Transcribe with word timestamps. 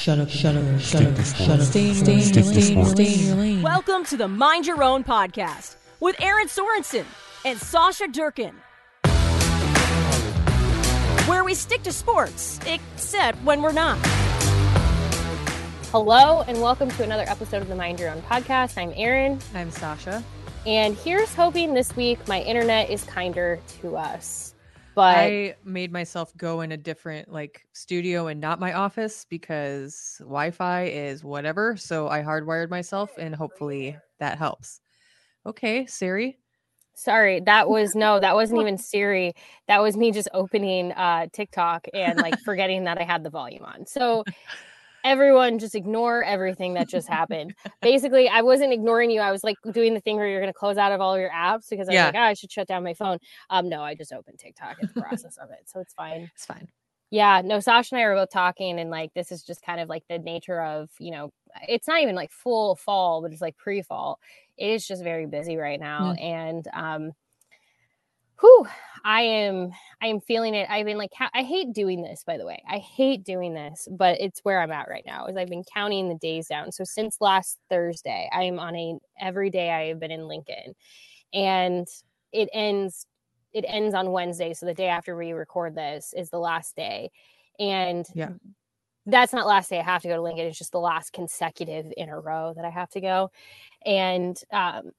Shut 0.00 0.18
up, 0.18 0.30
shut 0.30 0.56
up, 0.56 0.80
shut 0.80 1.02
up, 1.02 1.26
shut 1.26 1.60
up. 1.60 1.74
Welcome 3.62 4.02
to 4.06 4.16
the 4.16 4.28
Mind 4.28 4.66
Your 4.66 4.82
Own 4.82 5.04
podcast 5.04 5.74
with 6.00 6.16
Aaron 6.22 6.48
Sorensen 6.48 7.04
and 7.44 7.58
Sasha 7.58 8.08
Durkin. 8.08 8.54
Where 11.28 11.44
we 11.44 11.52
stick 11.52 11.82
to 11.82 11.92
sports, 11.92 12.58
except 12.66 13.42
when 13.42 13.60
we're 13.60 13.72
not. 13.72 13.98
Hello, 15.92 16.44
and 16.48 16.62
welcome 16.62 16.90
to 16.92 17.04
another 17.04 17.24
episode 17.28 17.60
of 17.60 17.68
the 17.68 17.76
Mind 17.76 18.00
Your 18.00 18.08
Own 18.08 18.22
podcast. 18.22 18.78
I'm 18.78 18.94
Aaron. 18.96 19.38
I'm 19.54 19.70
Sasha. 19.70 20.24
and 20.64 20.96
here's 20.96 21.34
hoping 21.34 21.74
this 21.74 21.94
week 21.94 22.26
my 22.26 22.40
internet 22.40 22.88
is 22.88 23.04
kinder 23.04 23.60
to 23.82 23.98
us. 23.98 24.49
But 24.94 25.16
I 25.16 25.54
made 25.64 25.92
myself 25.92 26.36
go 26.36 26.60
in 26.62 26.72
a 26.72 26.76
different 26.76 27.30
like 27.30 27.66
studio 27.72 28.26
and 28.26 28.40
not 28.40 28.60
my 28.60 28.72
office 28.72 29.24
because 29.28 30.16
Wi-Fi 30.20 30.84
is 30.86 31.22
whatever. 31.24 31.76
So 31.76 32.08
I 32.08 32.22
hardwired 32.22 32.70
myself 32.70 33.10
and 33.18 33.34
hopefully 33.34 33.96
that 34.18 34.38
helps. 34.38 34.80
Okay, 35.46 35.86
Siri. 35.86 36.38
sorry, 36.94 37.40
that 37.40 37.68
was 37.68 37.94
no, 37.94 38.20
that 38.20 38.34
wasn't 38.34 38.60
even 38.62 38.76
Siri. 38.76 39.32
That 39.68 39.80
was 39.80 39.96
me 39.96 40.12
just 40.12 40.28
opening 40.34 40.92
uh, 40.92 41.26
TikTok 41.32 41.86
and 41.94 42.18
like 42.18 42.38
forgetting 42.40 42.84
that 42.84 43.00
I 43.00 43.04
had 43.04 43.24
the 43.24 43.30
volume 43.30 43.64
on. 43.64 43.86
So 43.86 44.24
everyone 45.04 45.58
just 45.58 45.74
ignore 45.74 46.22
everything 46.24 46.74
that 46.74 46.88
just 46.88 47.08
happened. 47.08 47.54
Basically, 47.82 48.28
I 48.28 48.42
wasn't 48.42 48.72
ignoring 48.72 49.10
you. 49.10 49.20
I 49.20 49.30
was 49.30 49.44
like 49.44 49.56
doing 49.72 49.94
the 49.94 50.00
thing 50.00 50.16
where 50.16 50.28
you're 50.28 50.40
going 50.40 50.52
to 50.52 50.58
close 50.58 50.76
out 50.76 50.92
of 50.92 51.00
all 51.00 51.18
your 51.18 51.30
apps 51.30 51.68
because 51.70 51.88
I 51.88 51.92
was 51.92 51.94
Yeah. 51.94 52.06
like, 52.06 52.14
oh, 52.16 52.20
I 52.20 52.34
should 52.34 52.52
shut 52.52 52.68
down 52.68 52.84
my 52.84 52.94
phone. 52.94 53.18
Um, 53.50 53.68
no, 53.68 53.82
I 53.82 53.94
just 53.94 54.12
opened 54.12 54.38
TikTok 54.38 54.78
in 54.80 54.88
the 54.94 55.00
process 55.00 55.36
of 55.38 55.50
it, 55.50 55.62
so 55.66 55.80
it's 55.80 55.94
fine. 55.94 56.30
It's 56.34 56.46
fine. 56.46 56.68
Yeah, 57.12 57.42
no, 57.44 57.58
Sasha 57.58 57.96
and 57.96 58.02
I 58.02 58.06
were 58.06 58.14
both 58.14 58.30
talking, 58.30 58.78
and 58.78 58.88
like 58.90 59.12
this 59.14 59.32
is 59.32 59.42
just 59.42 59.62
kind 59.62 59.80
of 59.80 59.88
like 59.88 60.04
the 60.08 60.18
nature 60.18 60.62
of 60.62 60.90
you 61.00 61.10
know, 61.10 61.32
it's 61.68 61.88
not 61.88 62.02
even 62.02 62.14
like 62.14 62.30
full 62.30 62.76
fall, 62.76 63.20
but 63.22 63.32
it's 63.32 63.40
like 63.40 63.56
pre-fall. 63.56 64.20
It 64.56 64.70
is 64.70 64.86
just 64.86 65.02
very 65.02 65.26
busy 65.26 65.56
right 65.56 65.80
now, 65.80 66.12
and 66.12 66.68
um, 66.72 67.12
whew, 68.40 68.66
I 69.04 69.22
am 69.22 69.72
I 70.02 70.08
am 70.08 70.20
feeling 70.20 70.54
it. 70.54 70.68
I've 70.70 70.86
been 70.86 70.98
like 70.98 71.12
I 71.34 71.42
hate 71.42 71.72
doing 71.72 72.02
this, 72.02 72.24
by 72.24 72.38
the 72.38 72.46
way. 72.46 72.62
I 72.68 72.78
hate 72.78 73.24
doing 73.24 73.54
this, 73.54 73.88
but 73.90 74.20
it's 74.20 74.40
where 74.42 74.60
I'm 74.60 74.72
at 74.72 74.88
right 74.88 75.04
now. 75.06 75.26
Is 75.26 75.36
I've 75.36 75.48
been 75.48 75.64
counting 75.64 76.08
the 76.08 76.16
days 76.16 76.48
down. 76.48 76.72
So 76.72 76.84
since 76.84 77.18
last 77.20 77.58
Thursday, 77.70 78.28
I 78.32 78.44
am 78.44 78.58
on 78.58 78.76
a 78.76 78.96
every 79.20 79.50
day 79.50 79.70
I 79.70 79.86
have 79.88 80.00
been 80.00 80.10
in 80.10 80.28
Lincoln, 80.28 80.74
and 81.34 81.86
it 82.32 82.48
ends 82.52 83.06
it 83.52 83.64
ends 83.68 83.94
on 83.94 84.12
Wednesday. 84.12 84.54
So 84.54 84.66
the 84.66 84.74
day 84.74 84.88
after 84.88 85.16
we 85.16 85.32
record 85.32 85.74
this 85.74 86.14
is 86.16 86.30
the 86.30 86.38
last 86.38 86.76
day. 86.76 87.10
And 87.58 88.06
Yeah. 88.14 88.30
that's 89.06 89.32
not 89.32 89.46
last 89.46 89.70
day 89.70 89.78
I 89.80 89.82
have 89.82 90.02
to 90.02 90.08
go 90.08 90.16
to 90.16 90.22
Lincoln. 90.22 90.46
It's 90.46 90.58
just 90.58 90.72
the 90.72 90.80
last 90.80 91.12
consecutive 91.12 91.86
in 91.96 92.08
a 92.08 92.20
row 92.20 92.52
that 92.54 92.64
I 92.64 92.70
have 92.70 92.90
to 92.90 93.00
go. 93.00 93.30
And 93.86 94.40
um 94.52 94.92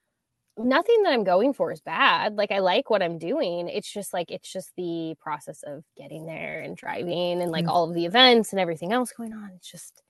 nothing 0.57 1.03
that 1.03 1.13
I'm 1.13 1.23
going 1.23 1.53
for 1.53 1.72
is 1.72 1.81
bad. 1.81 2.35
Like 2.35 2.51
I 2.51 2.59
like 2.59 2.89
what 2.89 3.01
I'm 3.01 3.17
doing. 3.17 3.67
It's 3.69 3.91
just 3.91 4.13
like 4.13 4.31
it's 4.31 4.51
just 4.51 4.72
the 4.78 5.16
process 5.19 5.63
of 5.63 5.84
getting 5.97 6.25
there 6.25 6.62
and 6.62 6.75
driving 6.78 7.41
and 7.41 7.51
like 7.51 7.66
Mm. 7.66 7.69
all 7.69 7.89
of 7.89 7.95
the 7.95 8.06
events 8.06 8.51
and 8.51 8.59
everything 8.59 8.91
else 8.91 9.12
going 9.12 9.34
on. 9.34 9.51
It's 9.56 9.69
just 9.69 10.01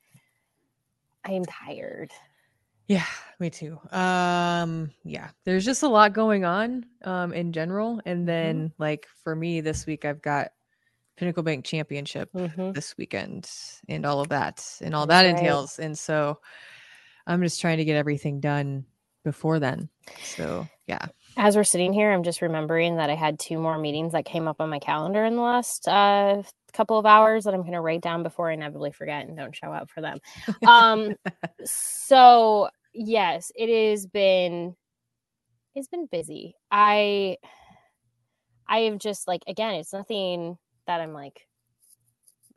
I 1.23 1.33
am 1.33 1.45
tired. 1.45 2.11
Yeah, 2.87 3.05
me 3.39 3.49
too. 3.49 3.79
Um, 3.91 4.91
yeah, 5.03 5.29
there's 5.45 5.63
just 5.63 5.83
a 5.83 5.87
lot 5.87 6.13
going 6.13 6.43
on 6.45 6.85
um 7.03 7.31
in 7.33 7.53
general. 7.53 8.01
And 8.05 8.27
then 8.27 8.73
like 8.77 9.07
for 9.23 9.35
me 9.35 9.61
this 9.61 9.85
week 9.85 10.03
I've 10.05 10.21
got 10.21 10.51
Pinnacle 11.17 11.43
Bank 11.43 11.63
Championship 11.63 12.31
Mhm. 12.33 12.73
this 12.73 12.97
weekend 12.97 13.49
and 13.87 14.05
all 14.05 14.19
of 14.21 14.29
that 14.29 14.65
and 14.81 14.95
all 14.95 15.05
that 15.07 15.25
right. 15.25 15.29
entails. 15.29 15.77
And 15.79 15.97
so 15.97 16.39
I'm 17.27 17.41
just 17.43 17.61
trying 17.61 17.77
to 17.77 17.85
get 17.85 17.95
everything 17.95 18.39
done 18.39 18.85
before 19.23 19.59
then. 19.59 19.89
So 20.23 20.67
yeah. 20.87 21.07
As 21.37 21.55
we're 21.55 21.63
sitting 21.63 21.93
here, 21.93 22.11
I'm 22.11 22.23
just 22.23 22.41
remembering 22.41 22.97
that 22.97 23.09
I 23.09 23.15
had 23.15 23.39
two 23.39 23.57
more 23.57 23.77
meetings 23.77 24.11
that 24.11 24.25
came 24.25 24.47
up 24.47 24.59
on 24.59 24.69
my 24.69 24.79
calendar 24.79 25.23
in 25.23 25.35
the 25.35 25.41
last 25.41 25.87
uh, 25.87 26.43
couple 26.73 26.99
of 26.99 27.05
hours 27.05 27.45
that 27.45 27.53
I'm 27.53 27.61
going 27.61 27.73
to 27.73 27.81
write 27.81 28.01
down 28.01 28.23
before 28.23 28.49
I 28.49 28.53
inevitably 28.53 28.91
forget 28.91 29.27
and 29.27 29.37
don't 29.37 29.55
show 29.55 29.71
up 29.71 29.89
for 29.89 30.01
them. 30.01 30.19
Um, 30.67 31.15
so 31.63 32.69
yes, 32.93 33.51
it 33.55 33.69
has 33.91 34.05
been 34.05 34.75
it's 35.73 35.87
been 35.87 36.07
busy. 36.11 36.55
I 36.69 37.37
I 38.67 38.79
have 38.79 38.97
just 38.97 39.27
like 39.27 39.43
again, 39.47 39.75
it's 39.75 39.93
nothing 39.93 40.57
that 40.87 40.99
I'm 40.99 41.13
like 41.13 41.47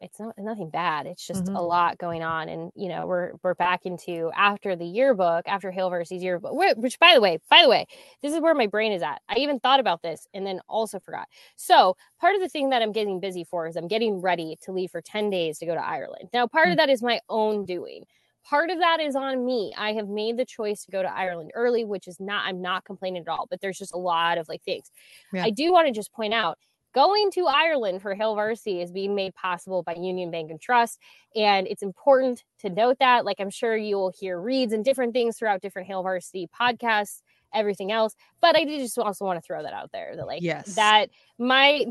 it's 0.05 0.21
not 0.21 0.35
nothing 0.39 0.71
bad. 0.71 1.07
It's 1.07 1.27
just 1.27 1.51
a 1.55 1.61
Mhm. 1.61 1.63
lot 1.63 1.99
going 1.99 2.23
on, 2.23 2.49
and 2.49 2.71
you 2.77 2.89
know 2.89 3.07
we're 3.07 3.33
we're 3.43 3.55
back 3.55 3.87
into 3.87 4.31
after 4.37 4.77
the 4.77 4.85
yearbook, 4.87 5.49
after 5.49 5.71
Hail 5.73 5.91
Varsity 5.91 6.19
yearbook. 6.23 6.53
whi- 6.53 6.75
Which, 6.77 6.99
by 7.01 7.15
the 7.15 7.21
way, 7.21 7.39
by 7.51 7.63
the 7.63 7.69
way, 7.69 7.87
this 8.23 8.33
is 8.35 8.41
where 8.41 8.55
my 8.55 8.67
brain 8.69 8.93
is 8.93 9.03
at. 9.03 9.23
I 9.29 9.37
even 9.39 9.59
thought 9.61 9.81
about 9.81 10.03
this 10.03 10.29
and 10.35 10.47
then 10.47 10.61
also 10.69 11.01
forgot. 11.01 11.29
So 11.57 11.97
part 12.21 12.35
of 12.37 12.41
the 12.43 12.49
thing 12.49 12.71
that 12.71 12.83
I'm 12.83 12.93
getting 12.93 13.21
busy 13.21 13.45
for 13.45 13.67
is 13.67 13.77
I'm 13.77 13.89
getting 13.89 14.21
ready 14.21 14.57
to 14.63 14.73
leave 14.73 14.91
for 14.93 15.01
ten 15.03 15.31
days 15.31 15.59
to 15.59 15.67
go 15.67 15.75
to 15.75 15.85
Ireland. 15.85 16.29
Now, 16.33 16.47
part 16.47 16.69
of 16.69 16.77
that 16.77 16.91
is 16.91 17.03
my 17.03 17.21
own 17.29 17.65
doing. 17.65 18.05
Part 18.45 18.69
of 18.71 18.79
that 18.81 19.01
is 19.01 19.17
on 19.17 19.45
me. 19.47 19.73
I 19.77 19.95
have 19.95 20.09
made 20.09 20.37
the 20.37 20.45
choice 20.45 20.85
to 20.85 20.91
go 20.93 21.03
to 21.03 21.11
Ireland 21.11 21.51
early, 21.55 21.85
which 21.85 22.07
is 22.07 22.21
not. 22.21 22.45
I'm 22.47 22.61
not 22.61 22.85
complaining 22.85 23.23
at 23.23 23.29
all. 23.29 23.47
But 23.49 23.61
there's 23.63 23.79
just 23.79 23.95
a 23.95 23.99
lot 23.99 24.37
of 24.39 24.49
like 24.49 24.63
things. 24.63 24.91
Yeah. 25.33 25.45
I 25.45 25.51
do 25.51 25.73
want 25.73 25.87
to 25.89 25.93
just 25.93 26.13
point 26.13 26.35
out 26.35 26.59
going 26.95 27.31
to 27.33 27.47
Ireland 27.47 28.01
for 28.03 28.15
Hail 28.15 28.35
Varsity 28.35 28.81
is 28.81 28.93
being 28.93 29.15
made 29.15 29.35
possible 29.35 29.83
by 29.83 29.95
Union 29.95 30.31
Bank 30.31 30.51
and 30.51 30.61
Trust. 30.61 30.99
And 31.35 31.67
it's 31.67 31.83
important 31.83 32.45
to 32.61 32.71
note 32.71 32.99
that. 33.01 33.25
Like 33.25 33.41
I'm 33.41 33.51
sure 33.51 33.77
you 33.77 33.97
will 33.97 34.13
hear 34.19 34.41
reads 34.41 34.73
and 34.73 34.85
different 34.85 35.13
things 35.13 35.37
throughout 35.37 35.61
different 35.61 35.89
Hail 35.89 36.03
Varsity 36.03 36.49
podcasts, 36.49 37.23
everything 37.53 37.93
else. 37.93 38.15
But 38.41 38.57
I 38.57 38.65
did 38.65 38.81
just 38.81 38.99
also 38.99 39.25
want 39.25 39.37
to 39.39 39.47
throw 39.47 39.63
that 39.63 39.73
out 39.73 39.91
there 39.93 40.15
that 40.17 40.27
like 40.27 40.43
Yes. 40.43 40.75
that 40.75 41.11
my 41.39 41.85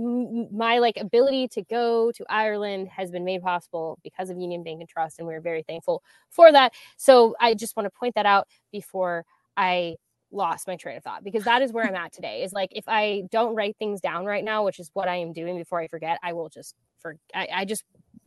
my 0.51 0.79
like 0.79 0.97
ability 0.97 1.49
to 1.49 1.63
go 1.63 2.11
to 2.13 2.25
Ireland 2.29 2.87
has 2.87 3.11
been 3.11 3.25
made 3.25 3.41
possible 3.41 3.99
because 4.03 4.29
of 4.29 4.37
Union 4.37 4.63
Bank 4.63 4.79
and 4.79 4.89
Trust, 4.89 5.19
and 5.19 5.27
we're 5.27 5.41
very 5.41 5.63
thankful 5.63 6.01
for 6.29 6.51
that. 6.51 6.73
So 6.97 7.35
I 7.39 7.53
just 7.55 7.75
want 7.75 7.85
to 7.87 7.91
point 7.91 8.15
that 8.15 8.25
out 8.25 8.47
before 8.71 9.25
I 9.57 9.95
lost 10.33 10.67
my 10.67 10.75
train 10.75 10.97
of 10.97 11.03
thought 11.03 11.23
because 11.23 11.43
that 11.43 11.61
is 11.61 11.71
where 11.71 11.85
I'm 11.85 11.95
at 11.95 12.11
today. 12.11 12.43
Is 12.43 12.53
like 12.53 12.69
if 12.73 12.85
I 12.87 13.23
don't 13.31 13.55
write 13.55 13.77
things 13.77 14.01
down 14.01 14.25
right 14.25 14.43
now, 14.43 14.65
which 14.65 14.79
is 14.79 14.89
what 14.93 15.07
I 15.07 15.17
am 15.17 15.33
doing 15.33 15.57
before 15.57 15.79
I 15.79 15.87
forget, 15.87 16.19
I 16.23 16.33
will 16.33 16.49
just 16.49 16.75
for 16.99 17.17
I, 17.33 17.47
I 17.53 17.65
just 17.65 17.83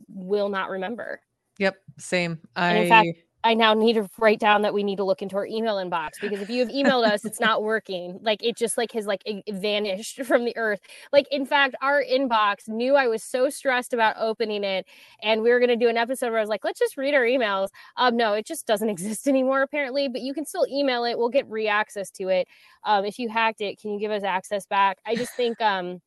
will 0.07 0.49
not 0.49 0.69
remember. 0.69 1.21
Yep, 1.59 1.75
same. 1.97 2.39
I 2.55 2.69
And 2.69 2.83
in 2.83 2.89
fact, 2.89 3.09
I 3.43 3.53
now 3.53 3.73
need 3.73 3.93
to 3.93 4.09
write 4.17 4.39
down 4.39 4.63
that 4.63 4.73
we 4.73 4.83
need 4.83 4.97
to 4.97 5.03
look 5.03 5.21
into 5.21 5.35
our 5.37 5.45
email 5.45 5.75
inbox 5.75 6.13
because 6.19 6.41
if 6.41 6.49
you 6.49 6.59
have 6.59 6.69
emailed 6.69 7.05
us, 7.07 7.23
it's 7.23 7.39
not 7.39 7.63
working. 7.63 8.19
Like 8.21 8.43
it 8.43 8.57
just 8.57 8.77
like 8.77 8.91
has 8.93 9.05
like 9.05 9.21
vanished 9.49 10.21
from 10.25 10.43
the 10.43 10.57
earth. 10.57 10.79
Like 11.13 11.27
in 11.31 11.45
fact, 11.45 11.75
our 11.81 12.03
inbox 12.03 12.67
knew 12.67 12.95
I 12.95 13.07
was 13.07 13.23
so 13.23 13.49
stressed 13.49 13.93
about 13.93 14.15
opening 14.19 14.63
it, 14.63 14.85
and 15.21 15.43
we 15.43 15.51
were 15.51 15.59
gonna 15.59 15.75
do 15.77 15.87
an 15.87 15.97
episode 15.97 16.29
where 16.29 16.39
I 16.39 16.41
was 16.41 16.49
like, 16.49 16.65
let's 16.65 16.79
just 16.79 16.97
read 16.97 17.13
our 17.13 17.23
emails. 17.23 17.69
Um, 17.95 18.17
no, 18.17 18.33
it 18.33 18.45
just 18.45 18.65
doesn't 18.67 18.89
exist 18.97 19.27
anymore 19.27 19.61
apparently. 19.61 20.07
But 20.09 20.21
you 20.21 20.33
can 20.33 20.45
still 20.45 20.65
email 20.69 21.05
it. 21.05 21.17
We'll 21.17 21.29
get 21.29 21.47
re-access 21.47 22.09
to 22.11 22.29
it. 22.29 22.47
Um, 22.83 23.05
if 23.05 23.19
you 23.19 23.29
hacked 23.29 23.61
it, 23.61 23.79
can 23.79 23.91
you 23.91 23.99
give 23.99 24.11
us 24.11 24.23
access 24.23 24.65
back? 24.65 24.97
I 25.05 25.15
just 25.15 25.33
think 25.35 25.61
um, 25.61 26.01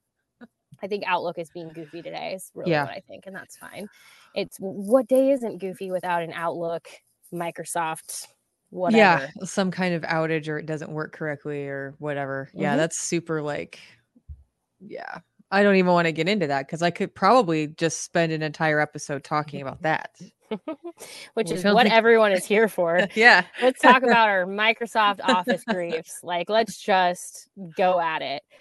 I 0.82 0.88
think 0.88 1.04
Outlook 1.06 1.38
is 1.38 1.50
being 1.50 1.68
goofy 1.68 2.02
today. 2.02 2.32
Is 2.34 2.50
really 2.54 2.72
Yeah. 2.72 2.84
what 2.84 2.92
I 2.92 3.02
think, 3.06 3.24
and 3.26 3.36
that's 3.36 3.56
fine. 3.56 3.88
It's 4.34 4.56
what 4.58 5.06
day 5.08 5.30
isn't 5.30 5.58
goofy 5.58 5.90
without 5.90 6.22
an 6.22 6.32
Outlook, 6.32 6.88
Microsoft, 7.32 8.26
whatever. 8.70 8.96
yeah, 8.98 9.28
some 9.44 9.70
kind 9.70 9.94
of 9.94 10.02
outage 10.02 10.48
or 10.48 10.58
it 10.58 10.66
doesn't 10.66 10.90
work 10.92 11.12
correctly 11.12 11.66
or 11.66 11.94
whatever. 11.98 12.48
Yeah, 12.54 12.74
Mhm. 12.74 12.78
that's 12.78 12.98
super 12.98 13.42
like 13.42 13.78
yeah. 14.80 15.18
I 15.52 15.62
don't 15.64 15.74
even 15.76 15.90
want 15.92 16.06
to 16.06 16.12
get 16.12 16.28
into 16.28 16.46
that 16.46 16.66
because 16.66 16.80
I 16.80 16.90
could 16.90 17.12
probably 17.14 17.66
just 17.66 18.02
spend 18.04 18.30
an 18.32 18.40
entire 18.40 18.78
episode 18.78 19.24
talking 19.24 19.60
about 19.62 19.82
that. 19.82 20.10
Which 21.34 21.48
We 21.50 21.56
is 21.56 21.64
what 21.64 21.82
think- 21.84 21.94
everyone 21.94 22.30
is 22.32 22.44
here 22.44 22.68
for. 22.68 23.00
yeah. 23.16 23.44
let's 23.60 23.80
talk 23.80 24.02
about 24.04 24.28
our 24.28 24.46
Microsoft 24.46 25.18
Office 25.24 25.64
griefs. 25.64 26.20
Like, 26.22 26.48
let's 26.48 26.80
just 26.80 27.48
go 27.76 28.00
at 28.00 28.22
it. 28.22 28.42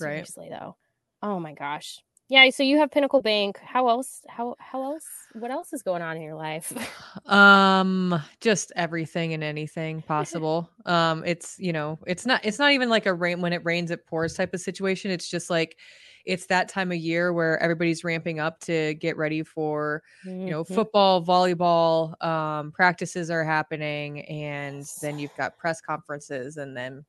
Right. 0.00 0.26
Seriously, 0.26 0.48
though. 0.50 0.76
Oh 1.22 1.38
my 1.38 1.52
gosh. 1.52 2.00
Yeah, 2.32 2.48
so 2.50 2.62
you 2.62 2.78
have 2.78 2.90
Pinnacle 2.90 3.20
Bank. 3.20 3.58
How 3.62 3.88
else? 3.88 4.22
How 4.28 4.56
how 4.58 4.82
else? 4.82 5.04
What 5.34 5.50
else 5.50 5.72
is 5.74 5.82
going 5.82 6.00
on 6.02 6.16
in 6.16 6.22
your 6.22 6.34
life? 6.34 6.72
um 7.26 8.20
just 8.40 8.72
everything 8.74 9.34
and 9.34 9.44
anything 9.44 10.00
possible 10.02 10.68
um 10.86 11.22
it's 11.26 11.56
you 11.58 11.72
know 11.72 11.98
it's 12.06 12.24
not 12.24 12.40
it's 12.42 12.58
not 12.58 12.72
even 12.72 12.88
like 12.88 13.04
a 13.04 13.12
rain 13.12 13.42
when 13.42 13.52
it 13.52 13.62
rains 13.64 13.90
it 13.90 14.06
pours 14.06 14.34
type 14.34 14.54
of 14.54 14.60
situation 14.60 15.10
it's 15.10 15.28
just 15.28 15.50
like 15.50 15.76
it's 16.24 16.46
that 16.46 16.68
time 16.68 16.90
of 16.90 16.96
year 16.96 17.32
where 17.34 17.58
everybody's 17.62 18.02
ramping 18.02 18.40
up 18.40 18.58
to 18.60 18.94
get 18.94 19.16
ready 19.18 19.42
for 19.42 20.02
you 20.24 20.50
know 20.50 20.64
Mhm. 20.64 20.74
football 20.74 21.22
volleyball 21.24 22.22
um 22.24 22.72
practices 22.72 23.30
are 23.30 23.44
happening 23.44 24.22
and 24.22 24.86
then 25.02 25.18
you've 25.18 25.34
got 25.34 25.56
press 25.58 25.80
conferences 25.82 26.56
and 26.56 26.74
then 26.76 27.04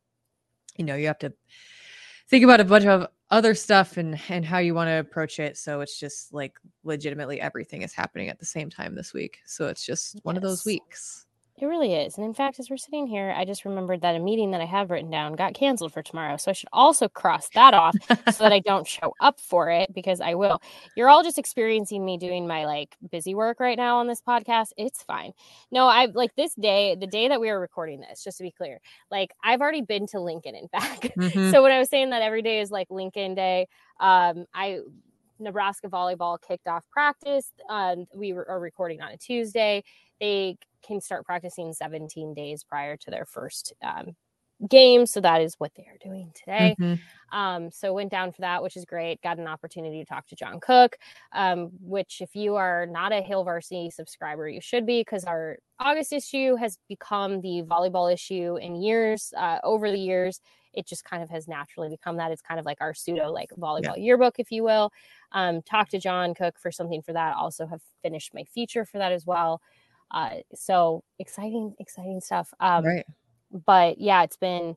you 0.77 0.83
know 0.85 0.95
you 0.95 1.07
have 1.07 1.19
to 1.19 1.33
think 2.27 2.43
about 2.43 2.61
a 2.61 2.65
bunch 2.65 2.85
of 2.85 3.07
other 3.29 3.55
stuff 3.55 3.97
and 3.97 4.19
and 4.29 4.45
how 4.45 4.59
you 4.59 4.73
want 4.73 4.87
to 4.87 4.99
approach 4.99 5.39
it. 5.39 5.57
So 5.57 5.81
it's 5.81 5.99
just 5.99 6.33
like 6.33 6.53
legitimately 6.83 7.41
everything 7.41 7.81
is 7.81 7.93
happening 7.93 8.29
at 8.29 8.39
the 8.39 8.45
same 8.45 8.69
time 8.69 8.95
this 8.95 9.13
week. 9.13 9.39
So 9.45 9.67
it's 9.67 9.85
just 9.85 10.19
one 10.23 10.37
of 10.37 10.43
those 10.43 10.65
weeks 10.65 11.25
It 11.59 11.67
really 11.67 11.93
is. 11.93 12.17
And 12.17 12.25
in 12.25 12.33
fact, 12.33 12.59
as 12.59 12.71
we're 12.71 12.77
sitting 12.77 13.05
here, 13.05 13.31
I 13.37 13.45
just 13.45 13.63
remembered 13.63 14.01
that 14.01 14.15
a 14.15 14.19
meeting 14.19 14.51
that 14.51 14.61
I 14.61 14.65
have 14.65 14.89
written 14.89 15.11
down 15.11 15.33
got 15.33 15.53
canceled 15.53 15.93
for 15.93 16.01
tomorrow. 16.01 16.35
So 16.37 16.49
I 16.49 16.53
should 16.53 16.69
also 16.73 17.07
cross 17.07 17.47
that 17.53 17.75
off 17.75 17.95
so 18.09 18.43
that 18.43 18.51
I 18.51 18.59
don't 18.65 18.87
show 18.87 19.13
up 19.21 19.39
for 19.39 19.69
it 19.69 19.93
because 19.93 20.19
I 20.19 20.33
will. 20.33 20.61
You're 20.97 21.09
all 21.09 21.21
just 21.23 21.37
experiencing 21.37 22.03
me 22.03 22.17
doing 22.17 22.47
my 22.47 22.65
like 22.65 22.95
busy 23.11 23.35
work 23.35 23.59
right 23.59 23.77
now 23.77 23.99
on 23.99 24.07
this 24.07 24.19
podcast. 24.19 24.69
It's 24.77 25.03
fine. 25.03 25.31
No, 25.71 25.85
I 25.85 26.05
like 26.07 26.35
this 26.35 26.55
day, 26.55 26.95
the 26.99 27.05
day 27.07 27.27
that 27.27 27.39
we 27.39 27.51
are 27.51 27.59
recording 27.59 27.99
this, 27.99 28.23
just 28.23 28.37
to 28.39 28.43
be 28.43 28.51
clear, 28.51 28.79
like 29.11 29.31
I've 29.43 29.61
already 29.61 29.83
been 29.83 30.07
to 30.07 30.19
Lincoln 30.19 30.55
and 30.55 30.71
back. 30.71 31.01
Mhm. 31.15 31.51
so 31.51 31.61
when 31.61 31.71
I 31.71 31.77
was 31.77 31.89
saying 31.89 32.09
that 32.09 32.23
every 32.23 32.41
day 32.41 32.61
is 32.61 32.71
like 32.71 32.87
Lincoln 32.89 33.35
Day, 33.35 33.67
um, 33.99 34.45
I 34.55 34.79
Nebraska 35.37 35.87
volleyball 35.87 36.39
kicked 36.41 36.67
off 36.67 36.83
practice. 36.89 37.51
Um, 37.69 38.05
we 38.15 38.33
were, 38.33 38.49
are 38.49 38.59
recording 38.59 39.01
on 39.01 39.11
a 39.11 39.17
Tuesday. 39.17 39.83
They 40.19 40.57
can 40.83 41.01
start 41.01 41.25
practicing 41.25 41.73
17 41.73 42.33
days 42.33 42.63
prior 42.63 42.97
to 42.97 43.11
their 43.11 43.25
first 43.25 43.73
um, 43.81 44.15
game. 44.69 45.05
So 45.05 45.19
that 45.21 45.41
is 45.41 45.55
what 45.57 45.71
they 45.75 45.83
are 45.83 45.97
doing 46.01 46.31
today. 46.33 46.75
Mhm. 46.79 46.99
Um, 47.31 47.71
so 47.71 47.93
went 47.93 48.11
down 48.11 48.31
for 48.31 48.41
that, 48.41 48.61
which 48.61 48.77
is 48.77 48.85
great. 48.85 49.21
Got 49.21 49.39
an 49.39 49.47
opportunity 49.47 49.99
to 49.99 50.05
talk 50.05 50.27
to 50.27 50.35
John 50.35 50.59
Cook, 50.59 50.97
um, 51.31 51.71
which 51.81 52.21
if 52.21 52.35
you 52.35 52.55
are 52.55 52.85
not 52.85 53.11
a 53.11 53.21
Hail 53.21 53.43
Varsity 53.43 53.89
subscriber, 53.89 54.47
you 54.47 54.61
should 54.61 54.85
be 54.85 55.01
because 55.01 55.23
our 55.25 55.57
August 55.79 56.13
issue 56.13 56.55
has 56.55 56.77
become 56.87 57.41
the 57.41 57.63
volleyball 57.63 58.13
issue 58.13 58.57
in 58.57 58.75
years. 58.75 59.33
Uh, 59.35 59.57
over 59.63 59.91
the 59.91 59.97
years, 59.97 60.39
it 60.73 60.87
just 60.87 61.03
kind 61.03 61.21
of 61.21 61.29
has 61.29 61.47
naturally 61.47 61.89
become 61.89 62.17
that. 62.17 62.31
It's 62.31 62.41
kind 62.41 62.59
of 62.59 62.65
like 62.65 62.77
our 62.81 62.93
pseudo 62.93 63.31
like 63.31 63.49
volleyball 63.59 63.95
yearbook, 63.97 64.35
if 64.39 64.51
you 64.51 64.63
will. 64.63 64.91
Um, 65.31 65.61
talk 65.61 65.89
to 65.89 65.99
John 65.99 66.33
Cook 66.33 66.59
for 66.59 66.71
something 66.71 67.01
for 67.01 67.13
that. 67.13 67.35
Also 67.35 67.65
have 67.67 67.81
finished 68.01 68.33
my 68.33 68.43
feature 68.43 68.85
for 68.85 68.97
that 68.97 69.11
as 69.11 69.25
well. 69.25 69.61
Uh, 70.11 70.35
so 70.53 71.03
exciting, 71.19 71.75
exciting 71.79 72.21
stuff. 72.21 72.53
Um, 72.59 72.85
right 72.85 73.05
but 73.53 73.99
yeah, 73.99 74.23
it's 74.23 74.37
been 74.37 74.75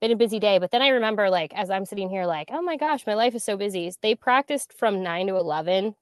been 0.00 0.12
a 0.12 0.16
busy 0.16 0.38
day. 0.38 0.58
But 0.58 0.70
then 0.70 0.82
I 0.82 0.88
remember 0.88 1.30
like 1.30 1.52
as 1.54 1.70
I'm 1.70 1.84
sitting 1.84 2.08
here, 2.10 2.26
like, 2.26 2.50
oh 2.52 2.62
my 2.62 2.76
gosh, 2.76 3.06
my 3.06 3.14
life 3.14 3.34
is 3.34 3.42
so 3.42 3.56
busy. 3.56 3.92
They 4.02 4.14
practiced 4.14 4.72
from 4.72 5.02
nine 5.02 5.26
to 5.28 5.36
eleven, 5.36 5.94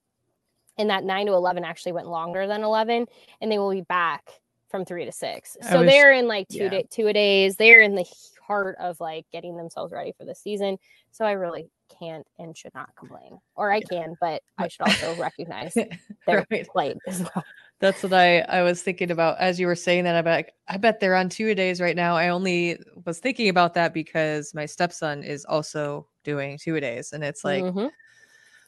and 0.77 0.89
that 0.89 1.03
nine 1.03 1.25
to 1.27 1.33
eleven 1.33 1.63
actually 1.63 1.93
went 1.93 2.07
longer 2.07 2.45
than 2.45 2.63
eleven, 2.63 3.07
and 3.41 3.51
they 3.51 3.57
will 3.57 3.71
be 3.71 3.81
back 3.81 4.29
from 4.69 4.83
three 4.83 5.05
to 5.05 5.11
six. 5.11 5.55
So 5.61 5.79
was- 5.79 5.89
they're 5.89 6.13
in 6.13 6.27
like 6.27 6.47
two 6.49 6.57
yeah. 6.65 6.69
day 6.69 6.87
two 6.89 7.07
a 7.07 7.13
days. 7.13 7.55
They're 7.55 7.81
in 7.81 7.95
the 7.95 8.05
heart 8.45 8.77
of 8.79 8.99
like 8.99 9.25
getting 9.31 9.57
themselves 9.57 9.91
ready 9.91 10.13
for 10.17 10.25
the 10.25 10.35
season. 10.35 10.77
So 11.11 11.25
I 11.25 11.31
really 11.31 11.69
can't 11.99 12.27
and 12.37 12.55
should 12.55 12.73
not 12.75 12.89
complain. 12.95 13.39
Or 13.55 13.71
I 13.71 13.81
can, 13.81 14.15
but 14.21 14.41
I 14.57 14.67
should 14.67 14.81
also 14.81 15.15
recognize 15.19 15.73
their 15.73 16.45
Right. 16.51 16.67
plight 16.67 16.97
as 17.07 17.21
well. 17.21 17.43
That's 17.79 18.01
what 18.01 18.13
I 18.13 18.39
I 18.41 18.63
was 18.63 18.81
thinking 18.81 19.11
about 19.11 19.37
as 19.39 19.59
you 19.59 19.67
were 19.67 19.75
saying 19.75 20.05
that. 20.05 20.15
I 20.15 20.21
bet 20.21 20.51
I 20.67 20.77
bet 20.77 20.99
they're 20.99 21.15
on 21.15 21.29
two 21.29 21.49
a 21.49 21.55
days 21.55 21.79
right 21.79 21.95
now. 21.95 22.15
I 22.15 22.29
only 22.29 22.79
was 23.05 23.19
thinking 23.19 23.49
about 23.49 23.73
that 23.75 23.93
because 23.93 24.53
my 24.55 24.65
stepson 24.65 25.23
is 25.23 25.45
also 25.45 26.07
doing 26.23 26.57
two 26.57 26.75
a 26.75 26.81
days, 26.81 27.13
and 27.13 27.23
it's 27.23 27.45
like 27.45 27.63
Mhm. 27.63 27.91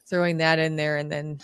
throwing 0.05 0.37
that 0.37 0.59
in 0.59 0.75
there, 0.75 0.97
and 0.97 1.11
then 1.11 1.39